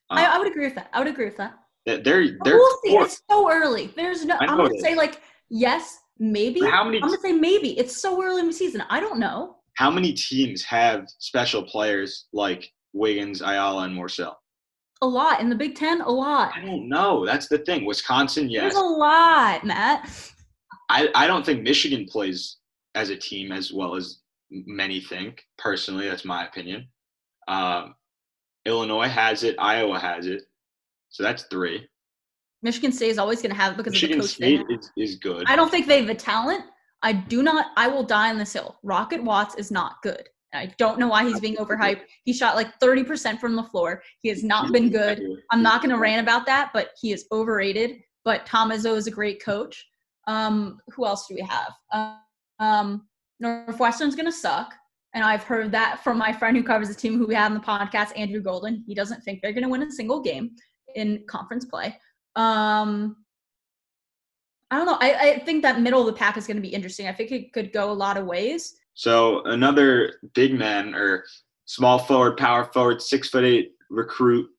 Uh, 0.10 0.16
I, 0.16 0.36
I, 0.36 0.38
would 0.40 0.48
agree 0.48 0.66
with 0.66 0.76
that. 0.76 0.90
I 0.92 1.00
would 1.00 1.08
agree 1.08 1.26
with 1.26 1.38
that. 1.38 1.54
They're 1.86 2.04
they're. 2.04 2.38
We'll 2.44 2.78
see. 2.84 2.96
It's 2.96 3.22
so 3.30 3.50
early. 3.50 3.94
There's 3.96 4.26
no. 4.26 4.38
I'm 4.40 4.58
gonna 4.58 4.80
say 4.80 4.96
like 4.96 5.22
yes, 5.50 6.00
maybe. 6.18 6.62
How 6.62 6.84
many? 6.84 6.98
I'm 6.98 7.10
gonna 7.10 7.22
say 7.22 7.34
maybe. 7.34 7.78
It's 7.78 7.96
so 7.96 8.22
early 8.24 8.42
in 8.42 8.48
the 8.48 8.54
season. 8.54 8.84
I 8.90 9.00
don't 9.00 9.20
know. 9.20 9.58
How 9.76 9.90
many 9.90 10.14
teams 10.14 10.64
have 10.64 11.08
special 11.20 11.64
players 11.64 12.26
like 12.34 12.70
Wiggins, 12.94 13.42
Ayala, 13.42 13.84
and 13.84 13.98
Morsell? 13.98 14.34
A 15.02 15.08
lot 15.08 15.40
in 15.40 15.50
the 15.50 15.56
Big 15.56 15.76
Ten. 15.76 16.02
A 16.02 16.10
lot. 16.10 16.52
I 16.56 16.62
don't 16.62 16.90
know. 16.90 17.26
That's 17.26 17.48
the 17.48 17.60
thing. 17.60 17.86
Wisconsin, 17.86 18.50
yes. 18.50 18.64
There's 18.64 18.76
a 18.76 18.86
lot, 18.86 19.64
Matt. 19.64 20.10
I 20.90 21.10
I 21.16 21.28
don't 21.28 21.46
think 21.46 21.62
Michigan 21.64 22.06
plays 22.06 22.58
as 22.96 23.10
a 23.10 23.16
team 23.16 23.52
as 23.52 23.72
well 23.72 23.96
as 23.96 24.20
many 24.52 25.00
think. 25.00 25.44
Personally, 25.58 26.10
that's 26.10 26.26
my 26.26 26.46
opinion. 26.46 26.88
Um, 27.48 27.96
Illinois 28.66 29.08
has 29.08 29.44
it. 29.44 29.56
Iowa 29.58 30.00
has 30.00 30.26
it. 30.26 30.44
So 31.10 31.24
that's 31.24 31.44
three. 31.44 31.88
Michigan 32.62 32.92
State 32.92 33.10
is 33.10 33.18
always 33.18 33.42
going 33.42 33.52
to 33.52 33.56
have 33.56 33.74
it 33.74 33.78
because 33.78 33.94
Michigan 33.94 34.20
of 34.20 34.24
the 34.24 34.28
coach 34.28 34.36
State 34.36 34.66
is, 34.70 34.92
is 34.98 35.16
good. 35.16 35.46
I 35.48 35.56
don't 35.56 35.72
think 35.72 35.88
they 35.88 35.98
have 35.98 36.08
the 36.08 36.16
talent. 36.16 36.64
I 37.02 37.14
do 37.14 37.42
not. 37.42 37.68
I 37.78 37.88
will 37.88 38.04
die 38.04 38.30
on 38.30 38.38
this 38.38 38.54
hill. 38.54 38.78
Rocket 38.84 39.24
Watts 39.24 39.56
is 39.56 39.72
not 39.72 40.02
good. 40.04 40.28
I 40.54 40.74
don't 40.78 41.00
know 41.00 41.08
why 41.08 41.24
he's 41.26 41.40
being 41.40 41.58
overhyped. 41.58 42.02
He 42.24 42.34
shot 42.34 42.56
like 42.56 42.80
30% 42.80 43.40
from 43.40 43.56
the 43.56 43.64
floor. 43.64 44.02
He 44.22 44.30
has 44.30 44.44
not 44.44 44.72
been 44.72 44.90
good. 44.90 45.22
I'm 45.52 45.62
not 45.62 45.82
going 45.82 45.92
to 45.92 46.00
rant 46.00 46.22
about 46.22 46.46
that, 46.48 46.72
but 46.74 46.92
he 47.00 47.12
is 47.12 47.26
overrated. 47.32 48.02
But 48.26 48.46
Tom 48.46 48.72
Izzo 48.72 48.96
is 48.98 49.08
a 49.08 49.12
great 49.12 49.44
coach. 49.44 49.86
Um, 50.28 50.80
who 50.90 51.06
else 51.06 51.28
do 51.28 51.36
we 51.36 51.48
have? 51.48 52.18
Um, 52.60 53.08
Northwestern's 53.40 54.16
going 54.16 54.26
to 54.26 54.32
suck. 54.32 54.74
And 55.14 55.24
I've 55.24 55.44
heard 55.44 55.72
that 55.72 56.04
from 56.04 56.18
my 56.18 56.32
friend 56.32 56.56
who 56.56 56.64
covers 56.64 56.88
the 56.88 56.94
team 56.94 57.18
who 57.18 57.26
we 57.26 57.34
have 57.34 57.52
on 57.52 57.58
the 57.58 57.64
podcast, 57.64 58.18
Andrew 58.18 58.42
Golden. 58.42 58.84
He 58.86 58.94
doesn't 58.94 59.22
think 59.22 59.42
they're 59.42 59.54
going 59.54 59.64
to 59.64 59.70
win 59.70 59.82
a 59.84 59.92
single 59.92 60.22
game 60.22 60.52
in 60.96 61.24
conference 61.28 61.66
play. 61.66 61.98
Um, 62.36 63.18
I 64.72 64.78
don't 64.78 64.86
know. 64.86 64.98
I, 65.02 65.14
I 65.14 65.40
think 65.40 65.64
that 65.64 65.82
middle 65.82 66.02
of 66.02 66.06
the 66.06 66.14
pack 66.14 66.38
is 66.38 66.46
going 66.46 66.58
to 66.58 66.62
be 66.62 66.70
interesting. 66.70 67.08
I 67.08 67.14
think 67.14 67.32
it 67.32 67.54
could 67.54 67.74
go 67.74 67.92
a 67.92 67.94
lot 67.94 68.18
of 68.18 68.26
ways. 68.26 68.76
So 69.00 69.44
another 69.46 70.16
big 70.34 70.54
man 70.54 70.94
or 70.94 71.24
small 71.64 72.00
forward, 72.00 72.36
power 72.36 72.66
forward, 72.66 73.02
six 73.02 73.30
foot 73.30 73.46
eight 73.46 73.72
recruit, 73.90 74.50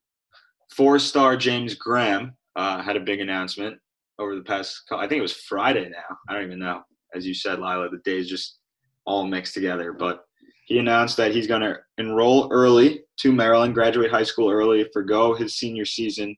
four 0.75 0.97
star 0.97 1.37
James 1.37 1.75
Graham 1.75 2.35
uh, 2.55 2.81
had 2.81 2.95
a 2.95 3.01
big 3.01 3.19
announcement 3.19 3.77
over 4.17 4.33
the 4.33 4.41
past. 4.41 4.81
I 4.91 5.05
think 5.05 5.19
it 5.19 5.21
was 5.21 5.31
Friday 5.47 5.89
now. 5.89 6.17
I 6.27 6.33
don't 6.33 6.45
even 6.45 6.57
know. 6.57 6.81
As 7.13 7.23
you 7.23 7.35
said, 7.35 7.59
Lila, 7.59 7.89
the 7.89 7.99
days 8.03 8.27
just 8.27 8.57
all 9.05 9.27
mixed 9.27 9.53
together. 9.53 9.93
But 9.93 10.25
he 10.65 10.79
announced 10.79 11.17
that 11.17 11.35
he's 11.35 11.45
going 11.45 11.61
to 11.61 11.77
enroll 11.99 12.51
early 12.51 13.03
to 13.19 13.31
Maryland, 13.31 13.75
graduate 13.75 14.09
high 14.09 14.23
school 14.23 14.49
early, 14.49 14.89
forgo 14.91 15.35
his 15.35 15.59
senior 15.59 15.85
season, 15.85 16.35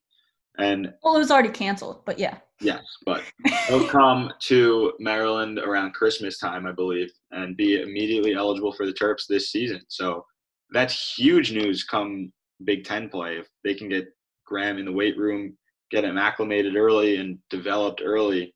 and 0.57 0.93
well, 1.03 1.15
it 1.15 1.19
was 1.19 1.31
already 1.31 1.49
canceled, 1.49 2.03
but 2.05 2.19
yeah. 2.19 2.37
Yes, 2.61 2.83
but 3.05 3.23
he'll 3.67 3.87
come 3.87 4.31
to 4.41 4.93
Maryland 4.99 5.59
around 5.59 5.93
Christmas 5.93 6.37
time, 6.37 6.65
I 6.67 6.71
believe, 6.71 7.11
and 7.31 7.57
be 7.57 7.81
immediately 7.81 8.33
eligible 8.33 8.71
for 8.73 8.85
the 8.85 8.93
Terps 8.93 9.27
this 9.27 9.51
season. 9.51 9.81
So 9.87 10.25
that's 10.71 11.15
huge 11.17 11.51
news 11.51 11.83
come 11.83 12.31
Big 12.63 12.83
Ten 12.83 13.09
play. 13.09 13.37
If 13.37 13.47
they 13.63 13.73
can 13.73 13.89
get 13.89 14.05
Graham 14.45 14.77
in 14.77 14.85
the 14.85 14.91
weight 14.91 15.17
room, 15.17 15.57
get 15.91 16.03
him 16.03 16.17
acclimated 16.17 16.75
early 16.75 17.17
and 17.17 17.37
developed 17.49 18.01
early, 18.03 18.53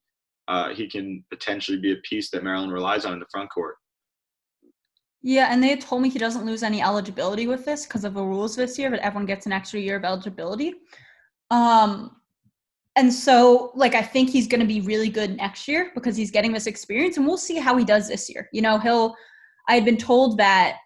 uh, 0.47 0.73
he 0.73 0.87
can 0.87 1.23
potentially 1.29 1.77
be 1.77 1.93
a 1.93 1.97
piece 1.97 2.29
that 2.31 2.43
Maryland 2.43 2.71
relies 2.71 3.05
on 3.05 3.13
in 3.13 3.19
the 3.19 3.25
front 3.31 3.49
court. 3.51 3.75
Yeah, 5.23 5.47
and 5.51 5.61
they 5.61 5.69
had 5.69 5.81
told 5.81 6.01
me 6.03 6.09
he 6.09 6.19
doesn't 6.19 6.45
lose 6.45 6.63
any 6.63 6.81
eligibility 6.81 7.47
with 7.47 7.65
this 7.65 7.85
because 7.85 8.05
of 8.05 8.13
the 8.13 8.23
rules 8.23 8.55
this 8.55 8.77
year, 8.77 8.89
but 8.89 8.99
everyone 8.99 9.25
gets 9.25 9.45
an 9.45 9.51
extra 9.51 9.79
year 9.79 9.97
of 9.97 10.05
eligibility. 10.05 10.75
Um, 11.51 12.17
and 12.95 13.13
so, 13.13 13.71
like, 13.75 13.93
I 13.93 14.01
think 14.01 14.29
he's 14.29 14.47
going 14.47 14.61
to 14.61 14.65
be 14.65 14.81
really 14.81 15.09
good 15.09 15.37
next 15.37 15.67
year 15.67 15.91
because 15.93 16.17
he's 16.17 16.31
getting 16.31 16.51
this 16.51 16.67
experience, 16.67 17.17
and 17.17 17.27
we'll 17.27 17.37
see 17.37 17.57
how 17.57 17.77
he 17.77 17.85
does 17.85 18.07
this 18.07 18.29
year. 18.29 18.49
You 18.51 18.61
know, 18.61 18.79
he'll. 18.79 19.15
I 19.69 19.75
had 19.75 19.85
been 19.85 19.97
told 19.97 20.37
that 20.37 20.77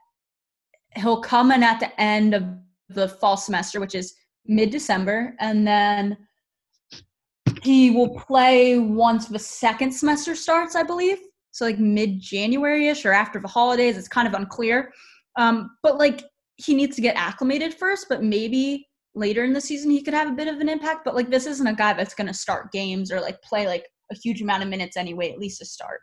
he'll 0.95 1.21
come 1.21 1.51
in 1.51 1.63
at 1.63 1.79
the 1.79 2.01
end 2.01 2.33
of 2.33 2.43
the 2.89 3.07
fall 3.07 3.37
semester, 3.37 3.79
which 3.79 3.95
is 3.95 4.13
mid 4.45 4.71
December, 4.71 5.35
and 5.39 5.65
then 5.65 6.17
he 7.61 7.91
will 7.91 8.09
play 8.09 8.79
once 8.79 9.27
the 9.27 9.39
second 9.39 9.91
semester 9.91 10.35
starts, 10.35 10.75
I 10.75 10.83
believe. 10.83 11.19
So 11.51 11.65
like 11.65 11.79
mid 11.79 12.19
January 12.19 12.87
ish 12.87 13.05
or 13.05 13.13
after 13.13 13.39
the 13.39 13.47
holidays. 13.47 13.97
It's 13.97 14.07
kind 14.07 14.27
of 14.27 14.33
unclear. 14.33 14.91
Um, 15.37 15.71
but 15.83 15.97
like 15.97 16.23
he 16.55 16.73
needs 16.73 16.95
to 16.95 17.01
get 17.01 17.15
acclimated 17.15 17.73
first, 17.73 18.07
but 18.09 18.23
maybe 18.23 18.87
later 19.13 19.43
in 19.43 19.53
the 19.53 19.61
season 19.61 19.91
he 19.91 20.01
could 20.01 20.13
have 20.13 20.29
a 20.29 20.35
bit 20.35 20.47
of 20.47 20.59
an 20.59 20.69
impact. 20.69 21.03
But 21.05 21.15
like 21.15 21.29
this 21.29 21.45
isn't 21.45 21.67
a 21.67 21.73
guy 21.73 21.93
that's 21.93 22.13
gonna 22.13 22.33
start 22.33 22.71
games 22.71 23.11
or 23.11 23.19
like 23.19 23.41
play 23.41 23.67
like 23.67 23.85
a 24.11 24.15
huge 24.15 24.41
amount 24.41 24.63
of 24.63 24.69
minutes 24.69 24.97
anyway, 24.97 25.31
at 25.31 25.39
least 25.39 25.59
to 25.59 25.65
start. 25.65 26.01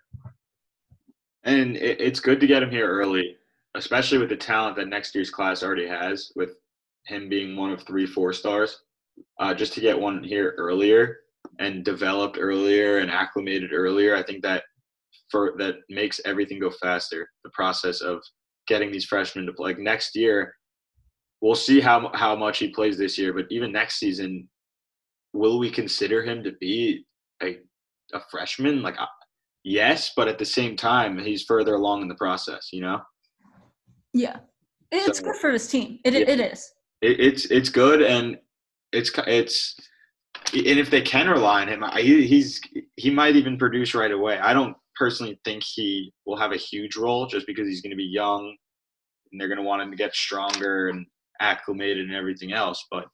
And 1.45 1.77
it's 1.77 2.21
good 2.21 2.41
to 2.41 2.47
get 2.47 2.63
him 2.63 2.71
here 2.71 2.89
early, 2.89 3.37
especially 3.75 4.19
with 4.19 4.29
the 4.29 4.37
talent 4.37 4.77
that 4.77 4.89
next 4.89 5.15
year's 5.15 5.31
class 5.31 5.63
already 5.63 5.87
has, 5.87 6.33
with 6.37 6.57
him 7.07 7.29
being 7.29 7.57
one 7.57 7.71
of 7.71 7.83
three 7.83 8.07
four 8.07 8.33
stars. 8.33 8.83
Uh, 9.41 9.55
just 9.55 9.73
to 9.73 9.81
get 9.81 9.99
one 9.99 10.23
here 10.23 10.55
earlier 10.59 11.19
and 11.59 11.85
developed 11.85 12.39
earlier 12.41 12.99
and 12.99 13.11
acclimated 13.11 13.73
earlier, 13.73 14.15
I 14.15 14.23
think 14.23 14.43
that 14.43 14.65
for 15.31 15.55
that 15.59 15.77
makes 15.89 16.21
everything 16.25 16.59
go 16.59 16.71
faster. 16.71 17.29
The 17.45 17.51
process 17.51 18.01
of 18.01 18.21
getting 18.67 18.93
these 18.93 19.07
freshmen 19.07 19.47
to 19.47 19.53
play. 19.53 19.71
Like 19.71 19.79
next 19.79 20.15
year, 20.15 20.55
we'll 21.41 21.55
see 21.55 21.81
how 21.81 22.11
how 22.15 22.35
much 22.37 22.59
he 22.59 22.69
plays 22.69 22.99
this 22.99 23.19
year. 23.19 23.33
But 23.33 23.47
even 23.51 23.73
next 23.73 23.99
season, 23.99 24.49
will 25.33 25.59
we 25.59 25.71
consider 25.71 26.23
him 26.25 26.43
to 26.45 26.53
be 26.61 27.05
a 27.43 27.59
a 28.15 28.21
freshman? 28.31 28.83
Like, 28.83 28.99
uh, 28.99 29.07
yes, 29.65 30.13
but 30.17 30.29
at 30.29 30.39
the 30.39 30.45
same 30.45 30.77
time, 30.77 31.19
he's 31.19 31.45
further 31.45 31.75
along 31.75 32.03
in 32.03 32.09
the 32.09 32.15
process. 32.15 32.69
You 32.73 32.83
know. 32.83 33.01
Yeah, 34.15 34.39
it's 34.91 35.19
So- 35.19 35.25
good 35.25 35.37
for 35.37 35.51
his 35.51 35.69
team. 35.69 35.99
It, 36.05 36.15
Yeah. 36.15 36.21
it 36.21 36.41
is. 36.41 36.73
It, 37.03 37.21
it's 37.21 37.45
it's 37.47 37.69
good 37.69 38.03
and 38.03 38.39
it's 38.93 39.11
it's 39.27 39.77
and 40.53 40.67
if 40.79 40.91
they 40.91 41.03
can 41.03 41.29
rely 41.29 41.63
on 41.63 41.69
him, 41.69 41.85
I, 41.85 42.01
he's 42.01 42.61
he 42.97 43.11
might 43.11 43.37
even 43.37 43.57
produce 43.59 43.95
right 43.95 44.11
away. 44.11 44.39
I 44.39 44.53
don't 44.53 44.77
personally 44.97 45.39
think 45.45 45.63
he 45.63 46.13
will 46.27 46.37
have 46.37 46.51
a 46.51 46.57
huge 46.57 46.97
role 46.97 47.27
just 47.27 47.47
because 47.47 47.69
he's 47.69 47.81
going 47.83 47.91
to 47.93 47.97
be 47.97 48.03
young 48.05 48.57
and 49.31 49.41
they're 49.41 49.47
going 49.47 49.59
to 49.59 49.65
want 49.65 49.81
him 49.83 49.91
to 49.93 49.97
get 49.97 50.13
stronger 50.15 50.89
and 50.89 51.07
acclimated 51.41 52.07
and 52.07 52.15
everything 52.15 52.53
else. 52.53 52.85
But 52.91 53.07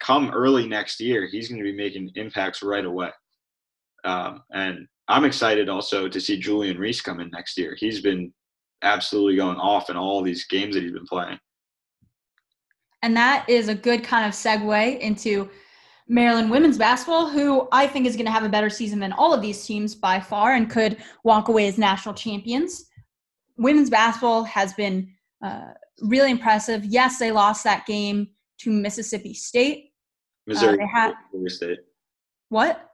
come 0.00 0.30
early 0.30 0.66
next 0.66 1.00
year, 1.00 1.26
he's 1.26 1.48
going 1.48 1.58
to 1.58 1.64
be 1.64 1.76
making 1.76 2.10
impacts 2.14 2.62
right 2.62 2.84
away. 2.84 3.10
Um, 4.04 4.42
and 4.52 4.86
I'm 5.08 5.24
excited 5.24 5.68
also 5.68 6.08
to 6.08 6.20
see 6.20 6.38
Julian 6.38 6.78
Reese 6.78 7.00
come 7.00 7.20
in 7.20 7.30
next 7.30 7.56
year. 7.56 7.76
He's 7.78 8.00
been 8.00 8.32
absolutely 8.82 9.36
going 9.36 9.58
off 9.58 9.90
in 9.90 9.96
all 9.96 10.22
these 10.22 10.46
games 10.46 10.74
that 10.74 10.82
he's 10.82 10.92
been 10.92 11.06
playing. 11.06 11.38
And 13.02 13.16
that 13.16 13.48
is 13.48 13.68
a 13.68 13.74
good 13.74 14.04
kind 14.04 14.26
of 14.26 14.32
segue 14.32 14.98
into 15.00 15.50
Maryland 16.08 16.50
women's 16.50 16.78
basketball, 16.78 17.28
who 17.28 17.68
I 17.72 17.86
think 17.86 18.06
is 18.06 18.16
going 18.16 18.26
to 18.26 18.32
have 18.32 18.44
a 18.44 18.48
better 18.48 18.70
season 18.70 18.98
than 18.98 19.12
all 19.12 19.32
of 19.32 19.40
these 19.40 19.64
teams 19.64 19.94
by 19.94 20.20
far 20.20 20.54
and 20.54 20.70
could 20.70 20.98
walk 21.24 21.48
away 21.48 21.66
as 21.68 21.78
national 21.78 22.14
champions. 22.14 22.86
Women's 23.56 23.90
basketball 23.90 24.44
has 24.44 24.72
been 24.74 25.12
uh, 25.44 25.72
really 26.02 26.30
impressive. 26.30 26.84
Yes, 26.84 27.18
they 27.18 27.32
lost 27.32 27.64
that 27.64 27.86
game 27.86 28.28
to 28.60 28.70
Mississippi 28.70 29.34
State. 29.34 29.92
Missouri, 30.46 30.76
they 30.76 30.86
had- 30.86 31.14
Missouri 31.32 31.50
State. 31.50 31.78
What? 32.48 32.90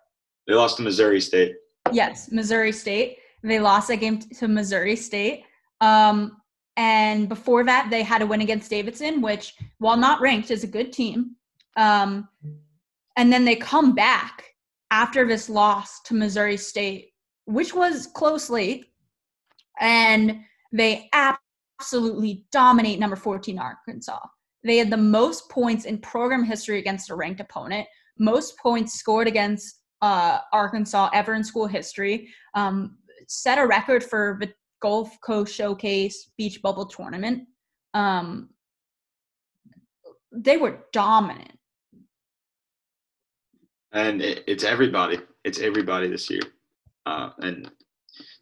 They 0.46 0.54
lost 0.54 0.76
to 0.76 0.82
Missouri 0.82 1.20
State. 1.20 1.56
Yes, 1.92 2.30
Missouri 2.30 2.72
State. 2.72 3.18
They 3.42 3.60
lost 3.60 3.88
that 3.88 3.96
game 3.96 4.18
to 4.18 4.48
Missouri 4.48 4.96
State. 4.96 5.44
Um, 5.80 6.36
and 6.76 7.28
before 7.28 7.64
that, 7.64 7.88
they 7.90 8.02
had 8.02 8.22
a 8.22 8.26
win 8.26 8.40
against 8.40 8.70
Davidson, 8.70 9.20
which, 9.20 9.54
while 9.78 9.96
not 9.96 10.20
ranked, 10.20 10.50
is 10.50 10.64
a 10.64 10.68
good 10.68 10.92
team. 10.92 11.36
Um, 11.76 12.28
and 13.16 13.32
then 13.32 13.44
they 13.44 13.56
come 13.56 13.94
back 13.94 14.44
after 14.90 15.26
this 15.26 15.48
loss 15.48 16.00
to 16.02 16.14
Missouri 16.14 16.56
State, 16.56 17.10
which 17.46 17.74
was 17.74 18.06
closely, 18.06 18.84
and 19.80 20.40
they 20.72 21.08
absolutely 21.12 21.47
dominate 22.52 22.98
number 22.98 23.16
14 23.16 23.58
Arkansas. 23.58 24.18
They 24.64 24.76
had 24.76 24.90
the 24.90 24.96
most 24.96 25.48
points 25.50 25.84
in 25.84 25.98
program 25.98 26.44
history 26.44 26.78
against 26.78 27.10
a 27.10 27.14
ranked 27.14 27.40
opponent, 27.40 27.86
most 28.18 28.58
points 28.58 28.94
scored 28.94 29.28
against 29.28 29.80
uh, 30.02 30.38
Arkansas 30.52 31.10
ever 31.12 31.34
in 31.34 31.44
school 31.44 31.66
history. 31.66 32.28
Um, 32.54 32.98
set 33.28 33.58
a 33.58 33.66
record 33.66 34.02
for 34.02 34.38
the 34.40 34.52
Gulf 34.80 35.16
Coast 35.24 35.54
Showcase 35.54 36.30
Beach 36.36 36.60
Bubble 36.62 36.86
Tournament. 36.86 37.44
Um, 37.94 38.50
they 40.32 40.56
were 40.56 40.84
dominant. 40.92 41.52
and 43.92 44.22
it, 44.22 44.44
it's 44.46 44.64
everybody. 44.64 45.18
It's 45.44 45.60
everybody 45.60 46.08
this 46.08 46.28
year, 46.28 46.42
uh, 47.06 47.30
and 47.38 47.70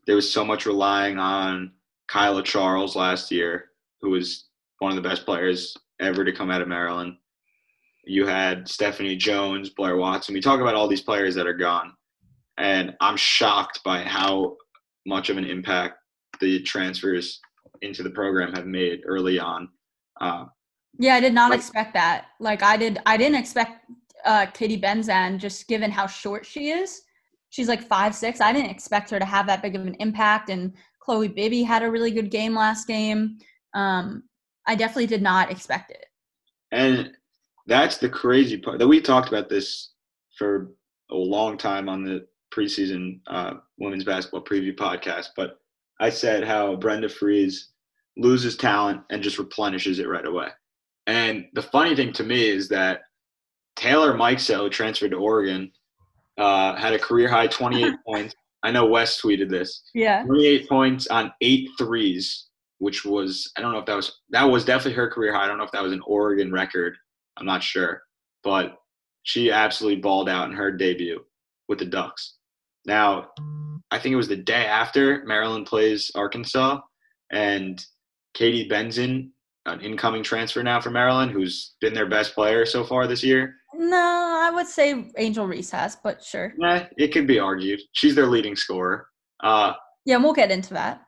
there 0.07 0.17
was 0.17 0.31
so 0.31 0.45
much 0.45 0.67
relying 0.67 1.19
on 1.19 1.73
Kaila 2.11 2.45
Charles 2.45 2.97
last 2.97 3.31
year, 3.31 3.71
who 4.01 4.11
was 4.11 4.47
one 4.79 4.91
of 4.97 5.03
the 5.03 5.09
best 5.09 5.25
players 5.25 5.77
ever 6.01 6.25
to 6.25 6.33
come 6.33 6.51
out 6.51 6.61
of 6.63 6.69
Maryland. 6.69 7.17
You 8.05 8.27
had 8.27 8.69
Stephanie 8.69 9.17
Jones, 9.17 9.71
Blair 9.71 9.97
Watson. 9.97 10.35
We 10.35 10.41
talk 10.41 10.61
about 10.61 10.75
all 10.75 10.87
these 10.89 11.03
players 11.03 11.35
that 11.35 11.47
are 11.47 11.55
gone, 11.55 11.93
and 12.59 12.95
I'm 13.01 13.17
shocked 13.17 13.81
by 13.85 14.03
how 14.03 14.57
much 15.07 15.29
of 15.31 15.37
an 15.39 15.45
impact 15.45 15.99
the 16.41 16.63
transfers 16.63 17.41
into 17.83 18.03
the 18.03 18.11
program 18.11 18.53
have 18.55 18.67
made 18.67 19.01
early 19.07 19.39
on. 19.39 19.69
Uh, 20.21 20.47
Yeah, 20.99 21.15
I 21.17 21.21
did 21.21 21.35
not 21.35 21.51
Like- 21.51 21.59
expect 21.61 21.95
that. 21.95 22.27
Like 22.41 22.63
I 22.63 22.77
did, 22.77 22.99
I 23.07 23.17
didn't 23.17 23.39
expect 23.39 23.85
uh, 24.25 24.47
Katie 24.47 24.81
Benzan 24.81 25.39
just 25.39 25.69
given 25.69 25.91
how 25.91 26.07
short 26.07 26.45
she 26.47 26.71
is. 26.71 27.03
She's 27.51 27.69
like 27.69 27.83
five 27.83 28.15
six. 28.15 28.41
I 28.41 28.53
didn't 28.53 28.71
expect 28.71 29.11
her 29.11 29.19
to 29.19 29.25
have 29.25 29.47
that 29.47 29.63
big 29.63 29.77
of 29.77 29.87
an 29.87 29.95
impact. 30.01 30.49
And 30.51 30.73
Chloe 31.07 31.29
Bibby 31.29 31.63
had 31.63 31.85
a 31.85 31.91
really 31.91 32.11
good 32.11 32.33
game 32.33 32.55
last 32.55 32.89
game. 32.89 33.39
Um, 33.75 34.25
I 34.67 34.75
definitely 34.75 35.07
did 35.07 35.23
not 35.23 35.53
expect 35.53 35.93
it. 35.93 36.07
And 36.73 37.13
that's 37.69 37.99
the 37.99 38.09
crazy 38.09 38.59
part. 38.59 38.81
That 38.81 38.89
we 38.89 39.01
talked 39.01 39.29
about 39.29 39.49
this 39.49 39.93
for 40.37 40.73
a 41.13 41.15
long 41.15 41.59
time 41.59 41.89
on 41.89 42.05
the 42.05 42.27
preseason 42.53 43.21
uh, 43.29 43.55
women's 43.79 44.03
basketball 44.03 44.43
preview 44.43 44.75
podcast. 44.75 45.29
But 45.37 45.61
I 46.01 46.11
said 46.11 46.43
how 46.43 46.75
Brenda 46.75 47.07
Frese 47.07 47.67
loses 48.17 48.57
talent 48.57 49.03
and 49.09 49.23
just 49.23 49.39
replenishes 49.39 50.01
it 50.01 50.09
right 50.09 50.27
away. 50.27 50.49
And 51.07 51.47
the 51.53 51.63
funny 51.63 51.95
thing 51.95 52.13
to 52.15 52.25
me 52.25 52.49
is 52.49 52.69
that 52.71 53.03
Taylor 53.77 54.13
Mikesell, 54.15 54.65
who 54.65 54.71
transferred 54.71 55.13
to 55.13 55.19
Oregon, 55.19 55.71
uh, 56.37 56.75
had 56.75 56.95
a 56.95 56.99
career 56.99 57.29
high 57.29 57.47
28 57.47 57.95
points. 58.07 58.35
I 58.67 58.73
know 58.73 58.85
Wes 58.85 59.21
tweeted 59.21 59.49
this. 59.49 59.85
Yeah. 59.95 60.25
28 60.25 60.69
points 60.69 61.07
on 61.07 61.33
eight 61.41 61.71
threes, 61.79 62.49
which 62.79 63.05
was 63.05 63.53
I 63.57 63.61
don't 63.61 63.73
know 63.73 63.79
if 63.79 63.87
that 63.87 63.95
was 63.95 64.21
that 64.31 64.43
was 64.43 64.65
definitely 64.65 64.95
her 64.95 65.09
career 65.09 65.33
high. 65.33 65.45
I 65.45 65.47
don't 65.47 65.59
know 65.59 65.65
if 65.65 65.71
that 65.71 65.85
was 65.85 65.93
an 65.93 66.03
Oregon 66.05 66.51
record. 66.51 66.97
I'm 67.37 67.47
not 67.47 67.63
sure, 67.63 68.03
but 68.43 68.79
she 69.23 69.53
absolutely 69.53 70.01
balled 70.01 70.29
out 70.29 70.49
in 70.49 70.57
her 70.57 70.73
debut 70.73 71.25
with 71.69 71.79
the 71.79 71.85
Ducks. 71.85 72.39
Now, 72.87 73.31
I 73.93 74.01
think 74.01 74.13
it 74.13 74.17
was 74.17 74.29
the 74.29 74.37
day 74.37 74.67
after 74.67 75.25
Maryland 75.25 75.67
plays 75.67 76.11
Arkansas, 76.17 76.81
and 77.31 77.85
Katie 78.35 78.69
Benzan, 78.69 79.31
an 79.67 79.81
incoming 79.81 80.25
transfer 80.25 80.63
now 80.63 80.81
for 80.81 80.91
Maryland, 80.91 81.31
who's 81.31 81.75
been 81.81 81.95
their 81.95 82.09
best 82.09 82.35
player 82.35 82.67
so 82.67 82.85
far 82.85 83.07
this 83.07 83.23
year. 83.23 83.55
No, 83.79 83.97
I 84.43 84.51
would 84.51 84.67
say 84.67 85.11
Angel 85.17 85.47
Reese 85.47 85.71
has, 85.71 85.97
but 86.03 86.23
sure. 86.23 86.55
Eh, 86.63 86.87
it 86.97 87.13
could 87.13 87.27
be 87.27 87.39
argued. 87.39 87.81
She's 87.93 88.15
their 88.15 88.27
leading 88.27 88.57
scorer. 88.57 89.09
Uh, 89.43 89.75
Yeah, 90.05 90.17
we'll 90.19 90.33
get 90.33 90.51
into 90.51 90.75
that. 90.75 91.03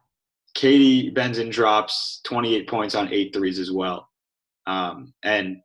Katie 0.54 1.10
Benzan 1.12 1.50
drops 1.50 2.20
28 2.24 2.68
points 2.68 2.94
on 2.94 3.12
eight 3.12 3.32
threes 3.34 3.58
as 3.58 3.70
well. 3.70 4.08
Um, 4.66 5.14
and 5.22 5.58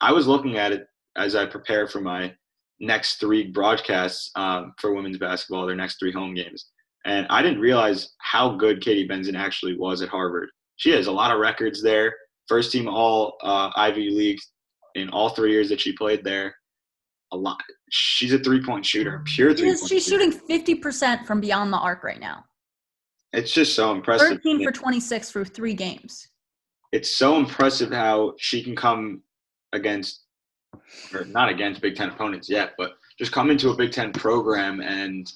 I 0.00 0.12
was 0.12 0.26
looking 0.26 0.56
at 0.56 0.72
it 0.72 0.86
as 1.16 1.34
I 1.34 1.46
prepare 1.46 1.88
for 1.88 2.00
my 2.00 2.34
next 2.80 3.16
three 3.16 3.48
broadcasts 3.50 4.30
um, 4.36 4.74
for 4.78 4.94
women's 4.94 5.18
basketball, 5.18 5.66
their 5.66 5.76
next 5.76 5.98
three 5.98 6.12
home 6.12 6.34
games. 6.34 6.70
And 7.04 7.26
I 7.30 7.42
didn't 7.42 7.60
realize 7.60 8.14
how 8.18 8.56
good 8.56 8.80
Katie 8.82 9.08
Benzan 9.08 9.36
actually 9.38 9.76
was 9.76 10.02
at 10.02 10.08
Harvard. 10.08 10.48
She 10.76 10.90
has 10.90 11.06
a 11.06 11.12
lot 11.12 11.30
of 11.30 11.38
records 11.40 11.82
there. 11.82 12.14
First 12.48 12.72
team 12.72 12.88
all 12.88 13.36
uh, 13.42 13.70
Ivy 13.76 14.10
League 14.10 14.38
in 14.96 15.10
all 15.10 15.28
three 15.28 15.52
years 15.52 15.68
that 15.68 15.80
she 15.80 15.92
played 15.92 16.24
there. 16.24 16.56
A 17.32 17.36
lot. 17.36 17.60
She's 17.90 18.32
a 18.32 18.38
three 18.38 18.62
point 18.64 18.84
shooter, 18.84 19.22
pure 19.26 19.52
three 19.54 19.76
she's 19.76 20.06
shooting 20.06 20.32
50% 20.32 21.26
from 21.26 21.40
beyond 21.40 21.72
the 21.72 21.76
arc 21.76 22.02
right 22.02 22.20
now. 22.20 22.44
It's 23.32 23.52
just 23.52 23.74
so 23.74 23.92
impressive. 23.92 24.28
13 24.42 24.64
for 24.64 24.72
26 24.72 25.30
through 25.30 25.44
three 25.46 25.74
games. 25.74 26.28
it's 26.92 27.16
so 27.16 27.36
impressive 27.36 27.92
how 27.92 28.34
she 28.38 28.62
can 28.62 28.74
come 28.74 29.22
against 29.72 30.22
or 31.12 31.24
not 31.24 31.48
against 31.48 31.82
Big 31.82 31.96
Ten 31.96 32.08
opponents 32.08 32.48
yet, 32.48 32.74
but 32.78 32.92
just 33.18 33.32
come 33.32 33.50
into 33.50 33.70
a 33.70 33.76
Big 33.76 33.92
Ten 33.92 34.12
program 34.12 34.80
and 34.80 35.30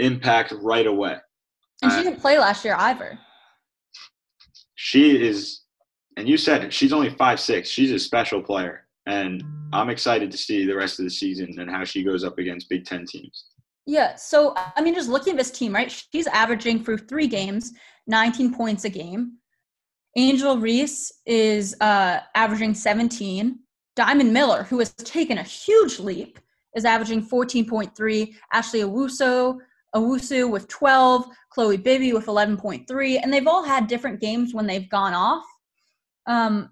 impact 0.00 0.52
right 0.60 0.86
away. 0.86 1.16
And 1.82 1.92
she 1.92 2.02
didn't 2.02 2.20
play 2.20 2.38
last 2.38 2.64
year 2.64 2.74
either. 2.78 3.18
She 4.74 5.24
is, 5.24 5.62
and 6.16 6.28
you 6.28 6.36
said 6.36 6.72
she's 6.72 6.92
only 6.92 7.10
five 7.10 7.40
six. 7.40 7.68
She's 7.68 7.92
a 7.92 7.98
special 7.98 8.42
player, 8.42 8.86
and 9.06 9.42
I'm 9.72 9.90
excited 9.90 10.30
to 10.30 10.38
see 10.38 10.66
the 10.66 10.74
rest 10.74 10.98
of 10.98 11.04
the 11.04 11.10
season 11.10 11.58
and 11.58 11.70
how 11.70 11.84
she 11.84 12.02
goes 12.02 12.24
up 12.24 12.38
against 12.38 12.68
Big 12.68 12.84
Ten 12.84 13.04
teams. 13.06 13.46
Yeah, 13.86 14.16
so 14.16 14.54
I 14.56 14.82
mean, 14.82 14.94
just 14.94 15.08
looking 15.08 15.34
at 15.34 15.38
this 15.38 15.50
team, 15.50 15.74
right? 15.74 15.90
She's 16.12 16.26
averaging 16.26 16.84
through 16.84 16.98
three 16.98 17.28
games, 17.28 17.72
19 18.06 18.54
points 18.54 18.84
a 18.84 18.90
game. 18.90 19.34
Angel 20.16 20.56
Reese 20.56 21.12
is 21.26 21.76
uh, 21.80 22.20
averaging 22.34 22.74
17. 22.74 23.58
Diamond 23.94 24.32
Miller, 24.32 24.62
who 24.64 24.78
has 24.78 24.92
taken 24.94 25.38
a 25.38 25.42
huge 25.42 25.98
leap, 26.00 26.38
is 26.74 26.84
averaging 26.84 27.26
14.3. 27.26 28.34
Ashley 28.52 28.80
Owusu, 28.80 29.58
Owusu 29.94 30.50
with 30.50 30.68
12. 30.68 31.26
Chloe 31.50 31.76
Bibby 31.78 32.12
with 32.12 32.26
11.3. 32.26 33.20
And 33.22 33.32
they've 33.32 33.46
all 33.46 33.62
had 33.62 33.86
different 33.86 34.20
games 34.20 34.52
when 34.52 34.66
they've 34.66 34.88
gone 34.90 35.14
off. 35.14 35.44
Um, 36.26 36.70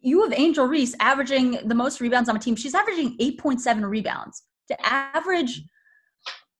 you 0.00 0.22
have 0.22 0.32
Angel 0.38 0.66
Reese 0.66 0.94
averaging 1.00 1.58
the 1.66 1.74
most 1.74 2.00
rebounds 2.00 2.28
on 2.28 2.36
a 2.36 2.38
team. 2.38 2.56
She's 2.56 2.74
averaging 2.74 3.16
8.7 3.18 3.88
rebounds. 3.88 4.42
To 4.68 4.86
average 4.86 5.62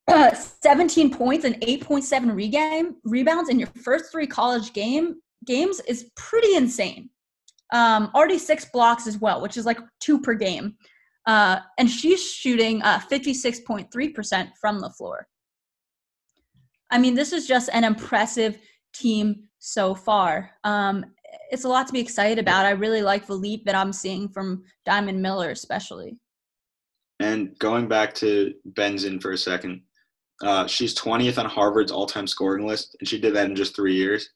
uh, 0.08 0.34
17 0.34 1.14
points 1.14 1.44
and 1.44 1.54
8.7 1.60 2.02
regame, 2.32 2.94
rebounds 3.04 3.48
in 3.48 3.58
your 3.58 3.68
first 3.82 4.10
three 4.10 4.26
college 4.26 4.72
game 4.72 5.16
games 5.46 5.80
is 5.80 6.10
pretty 6.16 6.56
insane. 6.56 7.10
Um, 7.72 8.10
already 8.14 8.38
six 8.38 8.66
blocks 8.72 9.06
as 9.06 9.18
well, 9.18 9.40
which 9.40 9.56
is 9.56 9.64
like 9.64 9.78
two 10.00 10.20
per 10.20 10.34
game. 10.34 10.76
Uh, 11.26 11.60
and 11.78 11.88
she's 11.88 12.22
shooting 12.22 12.82
uh, 12.82 12.98
56.3% 13.10 14.50
from 14.60 14.80
the 14.80 14.90
floor. 14.90 15.28
I 16.90 16.98
mean, 16.98 17.14
this 17.14 17.32
is 17.32 17.46
just 17.46 17.70
an 17.72 17.84
impressive 17.84 18.58
team 18.92 19.44
so 19.58 19.94
far. 19.94 20.50
Um, 20.64 21.06
it's 21.50 21.64
a 21.64 21.68
lot 21.68 21.86
to 21.86 21.92
be 21.92 22.00
excited 22.00 22.38
about. 22.38 22.66
I 22.66 22.70
really 22.70 23.02
like 23.02 23.26
the 23.26 23.34
leap 23.34 23.64
that 23.64 23.74
I'm 23.74 23.92
seeing 23.92 24.28
from 24.28 24.64
Diamond 24.84 25.20
Miller, 25.20 25.50
especially. 25.50 26.16
And 27.18 27.58
going 27.58 27.86
back 27.86 28.14
to 28.16 28.54
Benzan 28.72 29.20
for 29.20 29.32
a 29.32 29.38
second, 29.38 29.82
uh, 30.42 30.66
she's 30.66 30.94
20th 30.94 31.38
on 31.38 31.46
Harvard's 31.46 31.92
all-time 31.92 32.26
scoring 32.26 32.66
list, 32.66 32.96
and 32.98 33.08
she 33.08 33.20
did 33.20 33.34
that 33.34 33.46
in 33.46 33.54
just 33.54 33.76
three 33.76 33.94
years. 33.94 34.30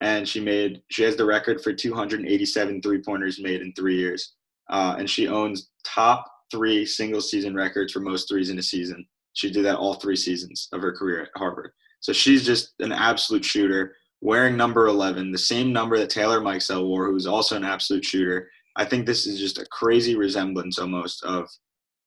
And 0.00 0.26
she 0.26 0.40
made 0.40 0.80
she 0.90 1.02
has 1.02 1.16
the 1.16 1.26
record 1.26 1.62
for 1.62 1.74
287 1.74 2.80
three-pointers 2.80 3.38
made 3.42 3.60
in 3.60 3.74
three 3.74 3.96
years, 3.96 4.34
uh, 4.70 4.96
and 4.98 5.10
she 5.10 5.28
owns 5.28 5.68
top 5.84 6.24
three 6.50 6.86
single-season 6.86 7.54
records 7.54 7.92
for 7.92 8.00
most 8.00 8.26
threes 8.26 8.48
in 8.48 8.58
a 8.58 8.62
season. 8.62 9.06
She 9.34 9.50
did 9.50 9.64
that 9.66 9.76
all 9.76 9.94
three 9.94 10.16
seasons 10.16 10.68
of 10.72 10.80
her 10.80 10.92
career 10.92 11.22
at 11.22 11.28
Harvard. 11.36 11.72
So 12.00 12.14
she's 12.14 12.46
just 12.46 12.72
an 12.80 12.92
absolute 12.92 13.44
shooter, 13.44 13.94
wearing 14.20 14.56
number 14.56 14.86
11, 14.86 15.32
the 15.32 15.38
same 15.38 15.72
number 15.72 15.98
that 15.98 16.10
Taylor 16.10 16.40
Mikesell 16.40 16.86
wore, 16.86 17.06
who's 17.06 17.26
also 17.26 17.56
an 17.56 17.64
absolute 17.64 18.04
shooter. 18.04 18.50
I 18.76 18.84
think 18.84 19.06
this 19.06 19.26
is 19.26 19.38
just 19.38 19.58
a 19.58 19.66
crazy 19.66 20.16
resemblance 20.16 20.78
almost 20.78 21.24
of 21.24 21.48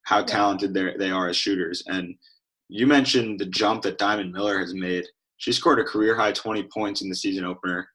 how 0.04 0.24
talented 0.24 0.74
they 0.74 1.10
are 1.10 1.30
as 1.30 1.38
shooters. 1.38 1.84
And 1.88 2.16
you 2.70 2.88
mentioned 2.88 3.40
the 3.40 3.46
jump 3.46 3.82
that 3.84 3.98
Diamond 3.98 4.32
Miller 4.32 4.60
has 4.60 4.74
made. 4.74 5.06
She 5.38 5.52
scored 5.52 5.80
a 5.80 5.84
career 5.84 6.16
high 6.16 6.32
20 6.32 6.68
points 6.74 7.02
in 7.02 7.10
the 7.10 7.16
season 7.16 7.46
opener. 7.46 7.88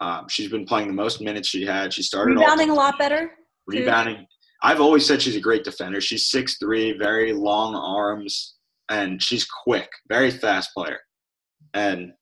Um, 0.00 0.26
she's 0.28 0.50
been 0.50 0.64
playing 0.64 0.88
the 0.88 0.94
most 0.94 1.20
minutes 1.20 1.48
she 1.48 1.64
had. 1.64 1.92
She 1.92 2.02
started 2.02 2.36
rebounding 2.36 2.70
a 2.70 2.74
lot 2.74 2.98
better. 2.98 3.32
Rebounding. 3.66 4.26
I've 4.62 4.80
always 4.80 5.06
said 5.06 5.22
she's 5.22 5.36
a 5.36 5.40
great 5.40 5.64
defender. 5.64 6.00
She's 6.00 6.30
six 6.30 6.56
three, 6.58 6.96
very 6.96 7.32
long 7.32 7.74
arms, 7.74 8.56
and 8.90 9.22
she's 9.22 9.46
quick, 9.46 9.88
very 10.08 10.30
fast 10.30 10.70
player. 10.74 10.98
And 11.74 12.12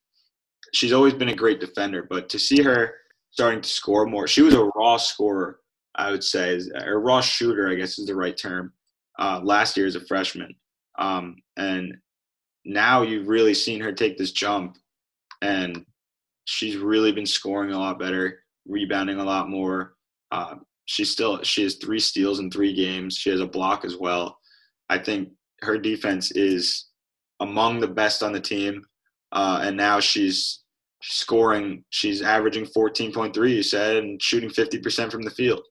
she's 0.73 0.93
always 0.93 1.13
been 1.13 1.29
a 1.29 1.35
great 1.35 1.59
defender. 1.59 2.05
But 2.09 2.29
to 2.29 2.39
see 2.39 2.61
her 2.61 2.95
starting 3.31 3.61
to 3.61 3.69
score 3.69 4.05
more, 4.05 4.27
she 4.27 4.41
was 4.41 4.53
a 4.53 4.69
raw 4.75 4.97
scorer, 4.97 5.59
I 5.95 6.11
would 6.11 6.23
say, 6.23 6.59
or 6.85 6.99
raw 6.99 7.21
shooter, 7.21 7.69
I 7.69 7.75
guess 7.75 7.99
is 7.99 8.07
the 8.07 8.15
right 8.15 8.37
term 8.37 8.73
uh, 9.19 9.41
last 9.43 9.77
year 9.77 9.85
as 9.85 9.95
a 9.95 10.05
freshman. 10.05 10.55
Um, 10.97 11.35
and 11.57 11.95
now 12.65 13.01
you've 13.01 13.27
really 13.27 13.53
seen 13.53 13.81
her 13.81 13.91
take 13.91 14.17
this 14.17 14.31
jump, 14.31 14.77
and 15.41 15.85
she's 16.45 16.77
really 16.77 17.11
been 17.11 17.25
scoring 17.25 17.71
a 17.71 17.79
lot 17.79 17.99
better, 17.99 18.39
rebounding 18.67 19.19
a 19.19 19.23
lot 19.23 19.49
more. 19.49 19.93
Uh, 20.31 20.55
she's 20.85 21.11
still 21.11 21.41
she 21.43 21.63
has 21.63 21.75
three 21.75 21.99
steals 21.99 22.39
in 22.39 22.49
three 22.49 22.73
games. 22.73 23.15
She 23.15 23.29
has 23.29 23.41
a 23.41 23.45
block 23.45 23.85
as 23.85 23.95
well. 23.95 24.37
I 24.89 24.97
think 24.97 25.29
her 25.61 25.77
defense 25.77 26.31
is 26.31 26.87
among 27.39 27.79
the 27.79 27.87
best 27.87 28.23
on 28.23 28.33
the 28.33 28.39
team, 28.39 28.83
uh, 29.31 29.61
and 29.63 29.77
now 29.77 29.99
she's 29.99 30.63
scoring. 31.01 31.83
She's 31.89 32.21
averaging 32.21 32.65
14.3. 32.65 33.49
You 33.49 33.63
said, 33.63 33.97
and 33.97 34.21
shooting 34.21 34.49
50% 34.49 35.11
from 35.11 35.21
the 35.21 35.31
field. 35.31 35.61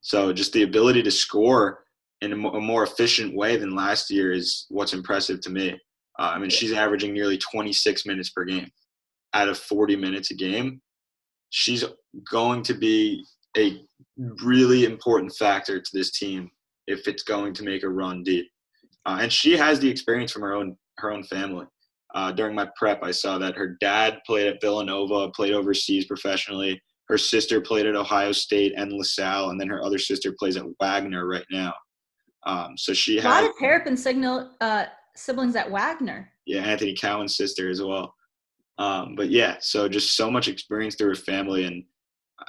So 0.00 0.32
just 0.32 0.52
the 0.52 0.62
ability 0.62 1.02
to 1.02 1.10
score 1.10 1.84
in 2.20 2.32
a 2.32 2.36
more 2.36 2.84
efficient 2.84 3.34
way 3.34 3.56
than 3.56 3.74
last 3.74 4.10
year 4.10 4.32
is 4.32 4.66
what's 4.70 4.92
impressive 4.94 5.40
to 5.42 5.50
me. 5.50 5.72
Uh, 6.18 6.32
I 6.34 6.38
mean, 6.38 6.50
she's 6.50 6.72
averaging 6.72 7.12
nearly 7.12 7.36
26 7.36 8.06
minutes 8.06 8.30
per 8.30 8.44
game 8.44 8.70
out 9.34 9.48
of 9.48 9.58
40 9.58 9.96
minutes 9.96 10.30
a 10.30 10.34
game. 10.34 10.80
She's 11.50 11.84
going 12.30 12.62
to 12.62 12.74
be 12.74 13.24
a 13.56 13.82
really 14.42 14.84
important 14.84 15.32
factor 15.36 15.80
to 15.80 15.90
this 15.92 16.12
team 16.12 16.50
if 16.86 17.06
it's 17.06 17.22
going 17.22 17.52
to 17.54 17.64
make 17.64 17.82
a 17.82 17.88
run 17.88 18.22
deep. 18.22 18.48
Uh, 19.04 19.18
and 19.20 19.32
she 19.32 19.56
has 19.56 19.78
the 19.78 19.88
experience 19.88 20.32
from 20.32 20.42
her 20.42 20.54
own 20.54 20.76
her 20.98 21.12
own 21.12 21.22
family. 21.24 21.66
Uh, 22.16 22.32
during 22.32 22.54
my 22.54 22.66
prep, 22.76 23.02
I 23.02 23.10
saw 23.10 23.36
that 23.36 23.56
her 23.56 23.76
dad 23.78 24.20
played 24.24 24.46
at 24.46 24.60
Villanova, 24.62 25.28
played 25.32 25.52
overseas 25.52 26.06
professionally. 26.06 26.82
Her 27.08 27.18
sister 27.18 27.60
played 27.60 27.84
at 27.84 27.94
Ohio 27.94 28.32
State 28.32 28.72
and 28.74 28.90
LaSalle, 28.90 29.50
and 29.50 29.60
then 29.60 29.68
her 29.68 29.84
other 29.84 29.98
sister 29.98 30.34
plays 30.38 30.56
at 30.56 30.64
Wagner 30.80 31.28
right 31.28 31.44
now. 31.52 31.74
Um, 32.46 32.78
so 32.78 32.94
she 32.94 33.16
had 33.16 33.26
a 33.26 33.28
lot 33.28 33.44
of 33.44 33.56
Terrapin 33.58 33.98
signal 33.98 34.50
uh, 34.62 34.86
siblings 35.14 35.56
at 35.56 35.70
Wagner. 35.70 36.30
Yeah, 36.46 36.62
Anthony 36.62 36.94
Cowan's 36.94 37.36
sister 37.36 37.68
as 37.68 37.82
well. 37.82 38.14
Um, 38.78 39.14
but 39.14 39.28
yeah, 39.30 39.56
so 39.60 39.86
just 39.86 40.16
so 40.16 40.30
much 40.30 40.48
experience 40.48 40.94
through 40.94 41.08
her 41.08 41.14
family, 41.16 41.64
and 41.64 41.84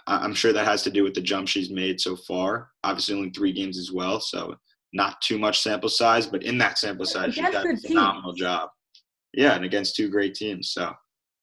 I'm 0.07 0.33
sure 0.33 0.53
that 0.53 0.65
has 0.65 0.81
to 0.83 0.89
do 0.89 1.03
with 1.03 1.13
the 1.13 1.21
jump 1.21 1.49
she's 1.49 1.69
made 1.69 1.99
so 1.99 2.15
far. 2.15 2.69
Obviously, 2.85 3.15
only 3.15 3.31
three 3.31 3.51
games 3.51 3.77
as 3.77 3.91
well, 3.91 4.21
so 4.21 4.55
not 4.93 5.19
too 5.21 5.37
much 5.37 5.61
sample 5.61 5.89
size. 5.89 6.25
But 6.25 6.43
in 6.43 6.57
that 6.59 6.77
sample 6.77 7.05
size, 7.05 7.35
she's 7.35 7.49
done 7.49 7.69
a 7.69 7.77
phenomenal 7.77 8.31
job. 8.31 8.69
Yeah, 9.37 9.53
and 9.53 9.63
against 9.63 9.95
two 9.95 10.09
great 10.09 10.33
teams. 10.33 10.71
So. 10.71 10.93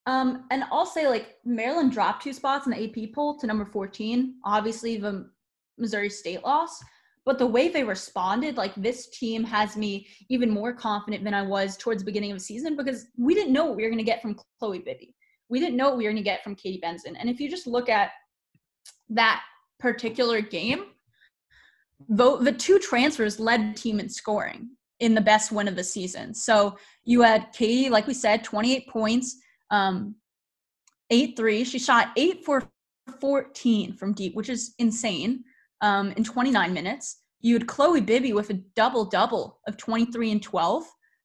Um, 0.06 0.44
and 0.50 0.64
I'll 0.70 0.84
say 0.84 1.08
like 1.08 1.36
Maryland 1.44 1.92
dropped 1.92 2.24
two 2.24 2.32
spots 2.32 2.66
in 2.66 2.72
the 2.72 2.84
AP 2.84 3.14
poll 3.14 3.38
to 3.38 3.46
number 3.46 3.64
14. 3.64 4.34
Obviously, 4.44 4.98
the 4.98 5.30
Missouri 5.78 6.10
State 6.10 6.42
loss, 6.42 6.82
but 7.24 7.38
the 7.38 7.46
way 7.46 7.68
they 7.68 7.84
responded, 7.84 8.56
like 8.56 8.74
this 8.74 9.08
team 9.10 9.44
has 9.44 9.76
me 9.76 10.08
even 10.28 10.50
more 10.50 10.72
confident 10.72 11.22
than 11.22 11.34
I 11.34 11.42
was 11.42 11.76
towards 11.76 12.02
the 12.02 12.04
beginning 12.04 12.32
of 12.32 12.38
the 12.38 12.44
season 12.44 12.76
because 12.76 13.06
we 13.16 13.32
didn't 13.32 13.52
know 13.52 13.64
what 13.64 13.76
we 13.76 13.84
were 13.84 13.88
going 13.88 13.98
to 13.98 14.04
get 14.04 14.20
from 14.20 14.38
Chloe 14.58 14.80
Bibby. 14.80 15.14
We 15.48 15.60
didn't 15.60 15.76
know 15.76 15.88
what 15.88 15.96
we 15.96 16.04
were 16.04 16.10
going 16.10 16.22
to 16.22 16.28
get 16.28 16.42
from 16.42 16.56
Katie 16.56 16.82
Benzan. 16.84 17.14
And 17.18 17.30
if 17.30 17.38
you 17.38 17.48
just 17.48 17.68
look 17.68 17.88
at 17.88 18.10
that 19.10 19.42
particular 19.78 20.40
game, 20.40 20.86
the, 22.08 22.38
the 22.38 22.52
two 22.52 22.80
transfers 22.80 23.38
led 23.38 23.70
the 23.70 23.78
team 23.78 24.00
in 24.00 24.08
scoring 24.08 24.70
in 25.04 25.14
the 25.14 25.20
best 25.20 25.52
win 25.52 25.68
of 25.68 25.76
the 25.76 25.84
season. 25.84 26.34
So 26.34 26.78
you 27.04 27.20
had 27.20 27.52
Katie, 27.52 27.90
like 27.90 28.06
we 28.06 28.14
said, 28.14 28.42
28 28.42 28.88
points, 28.88 29.36
um, 29.70 30.14
8 31.10 31.36
3. 31.36 31.62
She 31.64 31.78
shot 31.78 32.08
8 32.16 32.42
for 32.42 32.62
14 33.20 33.92
from 33.92 34.14
deep, 34.14 34.34
which 34.34 34.48
is 34.48 34.74
insane 34.78 35.44
um, 35.82 36.12
in 36.12 36.24
29 36.24 36.72
minutes. 36.72 37.18
You 37.40 37.52
had 37.54 37.66
Chloe 37.66 38.00
Bibby 38.00 38.32
with 38.32 38.48
a 38.48 38.54
double 38.74 39.04
double 39.04 39.60
of 39.68 39.76
23 39.76 40.32
and 40.32 40.42
12. 40.42 40.84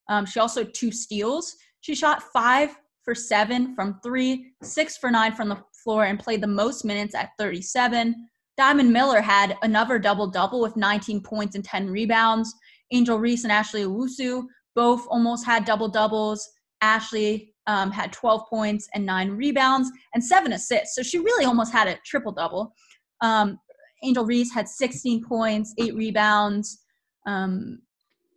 Um, 0.10 0.26
she 0.26 0.42
also 0.42 0.66
had 0.66 0.74
two 0.74 0.92
steals. 0.92 1.56
She 1.80 1.96
shot 1.96 2.22
five 2.34 2.76
for 3.06 3.16
seven 3.16 3.74
from 3.76 4.02
three, 4.04 4.52
six 4.62 4.98
for 4.98 5.10
nine 5.10 5.34
from 5.34 5.48
the 5.48 5.64
floor, 5.84 6.04
and 6.04 6.20
played 6.20 6.42
the 6.42 6.48
most 6.48 6.84
minutes 6.84 7.16
at 7.16 7.30
37. 7.40 8.28
Diamond 8.58 8.92
Miller 8.92 9.22
had 9.22 9.56
another 9.62 9.98
double 9.98 10.28
double 10.28 10.60
with 10.60 10.76
19 10.76 11.22
points 11.22 11.56
and 11.56 11.64
10 11.64 11.90
rebounds. 11.90 12.54
Angel 12.92 13.20
Reese 13.20 13.44
and 13.44 13.52
Ashley 13.52 13.84
Owusu 13.84 14.44
both 14.76 15.06
almost 15.10 15.46
had 15.46 15.66
double 15.66 15.90
doubles. 15.90 16.48
Ashley 16.82 17.54
um, 17.68 17.92
had 17.92 18.12
12 18.14 18.48
points 18.50 18.90
and 18.94 19.06
nine 19.06 19.30
rebounds 19.32 19.92
and 20.14 20.24
seven 20.24 20.54
assists. 20.54 20.96
So 20.96 21.04
she 21.04 21.20
really 21.20 21.46
almost 21.46 21.72
had 21.72 21.88
a 21.88 21.98
triple 22.06 22.32
double. 22.32 22.74
Um, 23.22 23.60
Angel 24.04 24.26
Reese 24.26 24.54
had 24.54 24.68
16 24.68 25.26
points, 25.26 25.74
eight 25.78 25.94
rebounds, 25.94 26.80
um, 27.28 27.80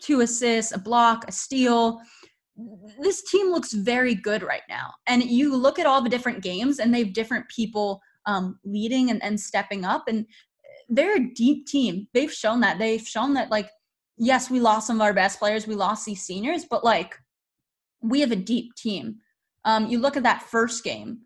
two 0.02 0.20
assists, 0.20 0.72
a 0.72 0.78
block, 0.78 1.24
a 1.28 1.32
steal. 1.32 2.00
This 3.00 3.22
team 3.30 3.50
looks 3.50 3.72
very 3.72 4.14
good 4.14 4.42
right 4.42 4.62
now. 4.68 4.92
And 5.06 5.22
you 5.22 5.56
look 5.56 5.78
at 5.78 5.86
all 5.86 6.02
the 6.02 6.10
different 6.10 6.42
games, 6.42 6.78
and 6.78 6.92
they 6.92 7.04
have 7.04 7.14
different 7.14 7.48
people 7.48 8.00
um, 8.26 8.58
leading 8.64 9.10
and, 9.10 9.22
and 9.22 9.38
stepping 9.38 9.84
up. 9.84 10.04
And 10.08 10.26
they're 10.88 11.16
a 11.16 11.34
deep 11.34 11.66
team. 11.66 12.08
They've 12.12 12.32
shown 12.32 12.60
that. 12.60 12.78
They've 12.78 13.00
shown 13.00 13.34
that, 13.34 13.50
like, 13.50 13.70
yes, 14.16 14.50
we 14.50 14.60
lost 14.60 14.86
some 14.86 14.96
of 14.96 15.02
our 15.02 15.14
best 15.14 15.38
players, 15.38 15.66
we 15.66 15.74
lost 15.74 16.06
these 16.06 16.22
seniors, 16.22 16.64
but 16.64 16.84
like, 16.84 17.18
we 18.00 18.20
have 18.20 18.32
a 18.32 18.36
deep 18.36 18.74
team. 18.74 19.16
Um, 19.64 19.86
you 19.86 19.98
look 19.98 20.16
at 20.16 20.24
that 20.24 20.42
first 20.42 20.82
game, 20.84 21.20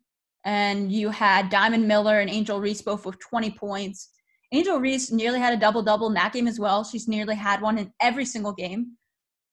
and 0.44 0.92
you 0.92 1.10
had 1.10 1.50
Diamond 1.50 1.88
Miller 1.88 2.20
and 2.20 2.30
Angel 2.30 2.60
Reese 2.60 2.82
both 2.82 3.04
with 3.04 3.18
20 3.18 3.50
points. 3.52 4.10
Angel 4.52 4.78
Reese 4.78 5.10
nearly 5.10 5.40
had 5.40 5.52
a 5.52 5.56
double 5.56 5.82
double 5.82 6.06
in 6.06 6.14
that 6.14 6.32
game 6.32 6.46
as 6.46 6.60
well. 6.60 6.84
She's 6.84 7.08
nearly 7.08 7.34
had 7.34 7.60
one 7.60 7.78
in 7.78 7.92
every 8.00 8.24
single 8.24 8.52
game. 8.52 8.92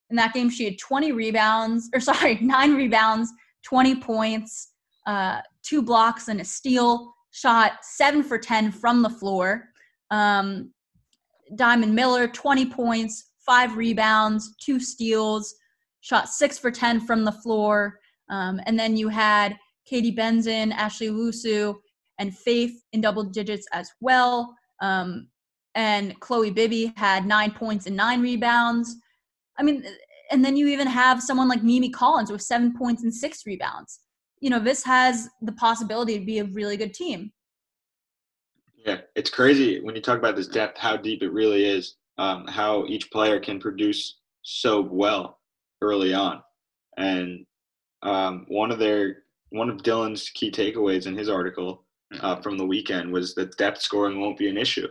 In 0.09 0.15
that 0.17 0.33
game, 0.33 0.49
she 0.49 0.65
had 0.65 0.77
20 0.77 1.11
rebounds, 1.11 1.89
or 1.93 1.99
sorry, 1.99 2.35
nine 2.41 2.75
rebounds, 2.75 3.31
20 3.65 3.95
points, 3.95 4.73
uh, 5.07 5.41
two 5.63 5.81
blocks, 5.81 6.27
and 6.27 6.39
a 6.39 6.45
steal. 6.45 7.11
Shot 7.31 7.79
seven 7.81 8.21
for 8.21 8.37
10 8.37 8.71
from 8.71 9.01
the 9.01 9.09
floor. 9.09 9.69
Um, 10.11 10.71
Diamond 11.55 11.93
Miller, 11.93 12.27
20 12.27 12.65
points, 12.67 13.31
five 13.45 13.75
rebounds, 13.75 14.55
two 14.61 14.79
steals, 14.79 15.55
shot 16.01 16.29
six 16.29 16.57
for 16.57 16.71
10 16.71 17.01
from 17.01 17.23
the 17.23 17.31
floor. 17.31 17.99
Um, 18.29 18.59
and 18.65 18.77
then 18.79 18.97
you 18.97 19.09
had 19.09 19.57
Katie 19.85 20.15
Benzan, 20.15 20.71
Ashley 20.71 21.09
Owusu, 21.09 21.75
and 22.19 22.37
Faith 22.37 22.81
in 22.93 23.01
double 23.01 23.23
digits 23.23 23.67
as 23.73 23.89
well. 24.01 24.53
Um, 24.81 25.27
and 25.75 26.19
Chloe 26.19 26.51
Bibby 26.51 26.93
had 26.95 27.25
nine 27.25 27.51
points 27.51 27.87
and 27.87 27.95
nine 27.95 28.21
rebounds. 28.21 28.95
I 29.57 29.63
mean, 29.63 29.83
and 30.31 30.43
then 30.43 30.55
you 30.55 30.67
even 30.67 30.87
have 30.87 31.21
someone 31.21 31.47
like 31.47 31.63
Mimi 31.63 31.89
Collins 31.89 32.31
with 32.31 32.41
seven 32.41 32.75
points 32.77 33.03
and 33.03 33.13
six 33.13 33.45
rebounds. 33.45 33.99
You 34.39 34.49
know, 34.49 34.59
this 34.59 34.83
has 34.83 35.29
the 35.41 35.51
possibility 35.53 36.19
to 36.19 36.25
be 36.25 36.39
a 36.39 36.45
really 36.45 36.77
good 36.77 36.93
team. 36.93 37.31
Yeah, 38.85 38.97
it's 39.15 39.29
crazy 39.29 39.79
when 39.79 39.95
you 39.95 40.01
talk 40.01 40.17
about 40.17 40.35
this 40.35 40.47
depth, 40.47 40.77
how 40.77 40.97
deep 40.97 41.23
it 41.23 41.31
really 41.31 41.65
is, 41.65 41.95
um, 42.17 42.45
how 42.47 42.85
each 42.87 43.09
player 43.11 43.39
can 43.39 43.59
produce 43.59 44.19
so 44.41 44.81
well 44.81 45.39
early 45.81 46.13
on. 46.13 46.41
And 46.97 47.45
um, 48.01 48.45
one 48.49 48.71
of 48.71 48.79
their 48.79 49.23
one 49.51 49.69
of 49.69 49.83
Dylan's 49.83 50.29
key 50.31 50.51
takeaways 50.51 51.05
in 51.05 51.15
his 51.15 51.29
article 51.29 51.85
uh, 52.19 52.37
from 52.41 52.57
the 52.57 52.65
weekend 52.65 53.11
was 53.11 53.35
that 53.35 53.57
depth 53.57 53.81
scoring 53.81 54.19
won't 54.19 54.37
be 54.37 54.49
an 54.49 54.57
issue 54.57 54.87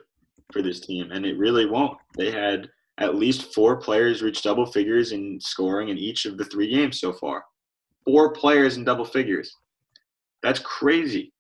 for 0.53 0.63
this 0.63 0.81
team, 0.81 1.11
and 1.11 1.27
it 1.27 1.37
really 1.37 1.67
won't. 1.67 1.99
They 2.17 2.31
had 2.31 2.71
at 2.99 3.17
least 3.17 3.55
four 3.55 3.77
players 3.77 4.23
reach 4.23 4.43
double 4.43 4.67
figures 4.67 5.13
in 5.13 5.41
scoring 5.41 5.89
in 5.89 5.99
each 5.99 6.25
of 6.25 6.39
the 6.39 6.45
three 6.45 6.71
games 6.71 7.01
so 7.01 7.13
far. 7.13 7.45
Four 8.05 8.33
players 8.33 8.77
in 8.77 8.85
double 8.85 9.05
figures. 9.05 9.55
That's 10.43 10.61
crazy. 10.61 11.32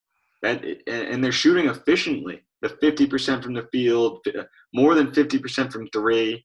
That 0.43 0.65
and 0.87 1.23
they're 1.23 1.33
shooting 1.33 1.67
efficiently. 1.67 2.43
The 2.63 2.69
50% 2.69 3.43
from 3.43 3.55
the 3.55 3.67
field, 3.73 4.25
more 4.73 4.95
than 4.95 5.11
50% 5.11 5.73
from 5.73 5.89
three 5.89 6.45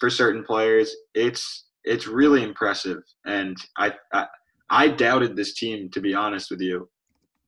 for 0.00 0.10
certain 0.10 0.42
players. 0.42 0.94
It's 1.14 1.66
it's 1.84 2.06
really 2.06 2.42
impressive, 2.42 3.02
and 3.26 3.56
I, 3.76 3.92
I 4.12 4.26
I 4.70 4.88
doubted 4.88 5.36
this 5.36 5.54
team 5.54 5.90
to 5.90 6.00
be 6.00 6.14
honest 6.14 6.50
with 6.50 6.60
you 6.60 6.88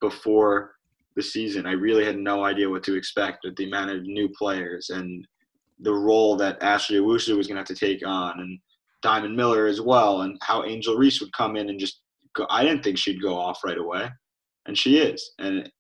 before 0.01 0.74
the 1.16 1.22
season. 1.22 1.66
I 1.66 1.72
really 1.72 2.05
had 2.05 2.18
no 2.18 2.45
idea 2.45 2.68
what 2.68 2.82
to 2.84 2.95
expect 2.95 3.38
with 3.45 3.57
the 3.57 3.66
amount 3.66 3.90
of 3.90 4.03
new 4.03 4.28
players 4.38 4.90
and 4.90 5.26
the 5.80 5.92
role 5.92 6.36
that 6.36 6.62
Ashley 6.62 6.99
Owusu 6.99 7.36
was 7.36 7.47
going 7.47 7.57
to 7.57 7.61
have 7.61 7.66
to 7.66 7.74
take 7.74 8.07
on, 8.07 8.40
and 8.40 8.59
Diamond 9.03 9.36
Miller 9.36 9.66
as 9.66 9.80
well, 9.80 10.22
and 10.22 10.38
how 10.42 10.64
Angel 10.64 10.97
Reese 10.97 11.20
would 11.20 11.32
come 11.32 11.57
in 11.57 11.68
and 11.68 11.80
just 11.80 12.03
go. 12.34 12.47
I 12.51 12.62
didn't 12.62 12.84
think 12.84 12.99
she'd 12.99 13.22
go 13.22 13.36
off 13.36 13.64
right 13.64 13.78
away, 13.78 14.09
and 14.66 14.76
she 14.76 14.98
is. 14.98 15.32
And 15.38 15.70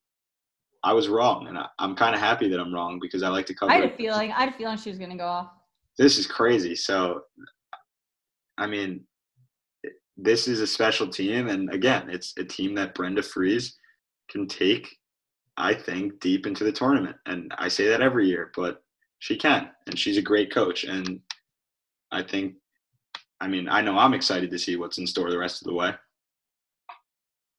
I 0.82 0.92
was 0.92 1.08
wrong, 1.08 1.48
and 1.48 1.58
I, 1.58 1.66
am 1.78 1.96
kind 1.96 2.14
of 2.14 2.20
happy 2.20 2.48
that 2.48 2.60
I'm 2.60 2.72
wrong 2.72 2.98
because 3.00 3.22
I 3.22 3.28
like 3.28 3.46
to 3.46 3.54
cover. 3.54 3.72
I 3.72 3.76
had 3.76 3.84
a 3.84 3.96
feeling. 3.96 4.32
I 4.32 4.40
had 4.40 4.50
a 4.50 4.56
feeling 4.56 4.76
she 4.76 4.90
was 4.90 4.98
going 4.98 5.10
to 5.10 5.16
go 5.16 5.26
off. 5.26 5.48
This 5.96 6.18
is 6.18 6.26
crazy. 6.26 6.74
So, 6.74 7.22
I 8.58 8.66
mean, 8.66 9.04
this 10.16 10.46
is 10.46 10.60
a 10.60 10.66
special 10.66 11.08
team, 11.08 11.48
and 11.48 11.72
again, 11.72 12.10
it's 12.10 12.34
a 12.38 12.44
team 12.44 12.74
that 12.74 12.94
Brenda 12.94 13.22
Frese 13.22 13.72
can 14.28 14.46
take. 14.46 14.88
I 15.56 15.72
think 15.72 16.20
deep 16.20 16.46
into 16.46 16.64
the 16.64 16.72
tournament, 16.72 17.16
and 17.26 17.54
I 17.56 17.68
say 17.68 17.88
that 17.88 18.02
every 18.02 18.26
year, 18.26 18.50
but 18.54 18.82
she 19.20 19.36
can, 19.36 19.70
and 19.86 19.98
she's 19.98 20.18
a 20.18 20.22
great 20.22 20.52
coach. 20.52 20.84
And 20.84 21.20
I 22.12 22.22
think, 22.22 22.56
I 23.40 23.48
mean, 23.48 23.68
I 23.68 23.80
know 23.80 23.96
I'm 23.96 24.14
excited 24.14 24.50
to 24.50 24.58
see 24.58 24.76
what's 24.76 24.98
in 24.98 25.06
store 25.06 25.30
the 25.30 25.38
rest 25.38 25.62
of 25.62 25.66
the 25.68 25.74
way. 25.74 25.94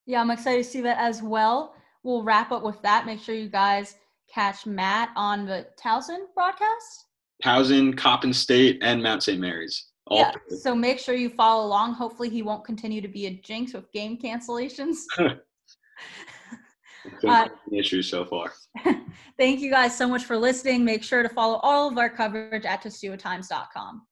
Yeah, 0.06 0.22
I'm 0.22 0.32
excited 0.32 0.64
to 0.64 0.70
see 0.70 0.82
that 0.82 0.98
as 1.00 1.22
well. 1.22 1.76
We'll 2.04 2.24
wrap 2.24 2.52
up 2.52 2.64
with 2.64 2.82
that. 2.84 3.06
Make 3.06 3.20
sure 3.20 3.34
you 3.36 3.50
guys 3.50 3.96
catch 4.32 4.66
Matt 4.66 5.10
on 5.16 5.46
the 5.46 5.68
Towson 5.82 6.26
broadcast. 6.36 7.06
Towson, 7.44 7.98
Coppin 7.98 8.34
State, 8.34 8.80
and 8.82 9.02
Mount 9.02 9.24
St. 9.24 9.40
Mary's. 9.40 9.88
All 10.08 10.20
yeah, 10.20 10.32
three. 10.32 10.58
so 10.58 10.76
make 10.76 11.00
sure 11.00 11.16
you 11.16 11.30
follow 11.30 11.66
along. 11.66 11.94
Hopefully, 11.94 12.30
he 12.30 12.44
won't 12.44 12.64
continue 12.64 13.02
to 13.02 13.08
be 13.08 13.26
a 13.26 13.32
jinx 13.32 13.74
with 13.74 13.92
game 13.92 14.20
cancellations. 14.20 14.98
uh, 17.28 17.48
issues 17.72 18.08
so 18.08 18.24
far. 18.26 18.54
Thank 19.38 19.62
you 19.62 19.72
guys 19.72 19.98
so 19.98 20.08
much 20.08 20.26
for 20.26 20.38
listening. 20.38 20.86
Make 20.86 21.04
sure 21.04 21.24
to 21.24 21.30
follow 21.30 21.60
all 21.64 21.90
of 21.90 21.98
our 21.98 22.10
coverage 22.10 22.66
at 22.66 22.84
testudotimes.com. 22.84 24.04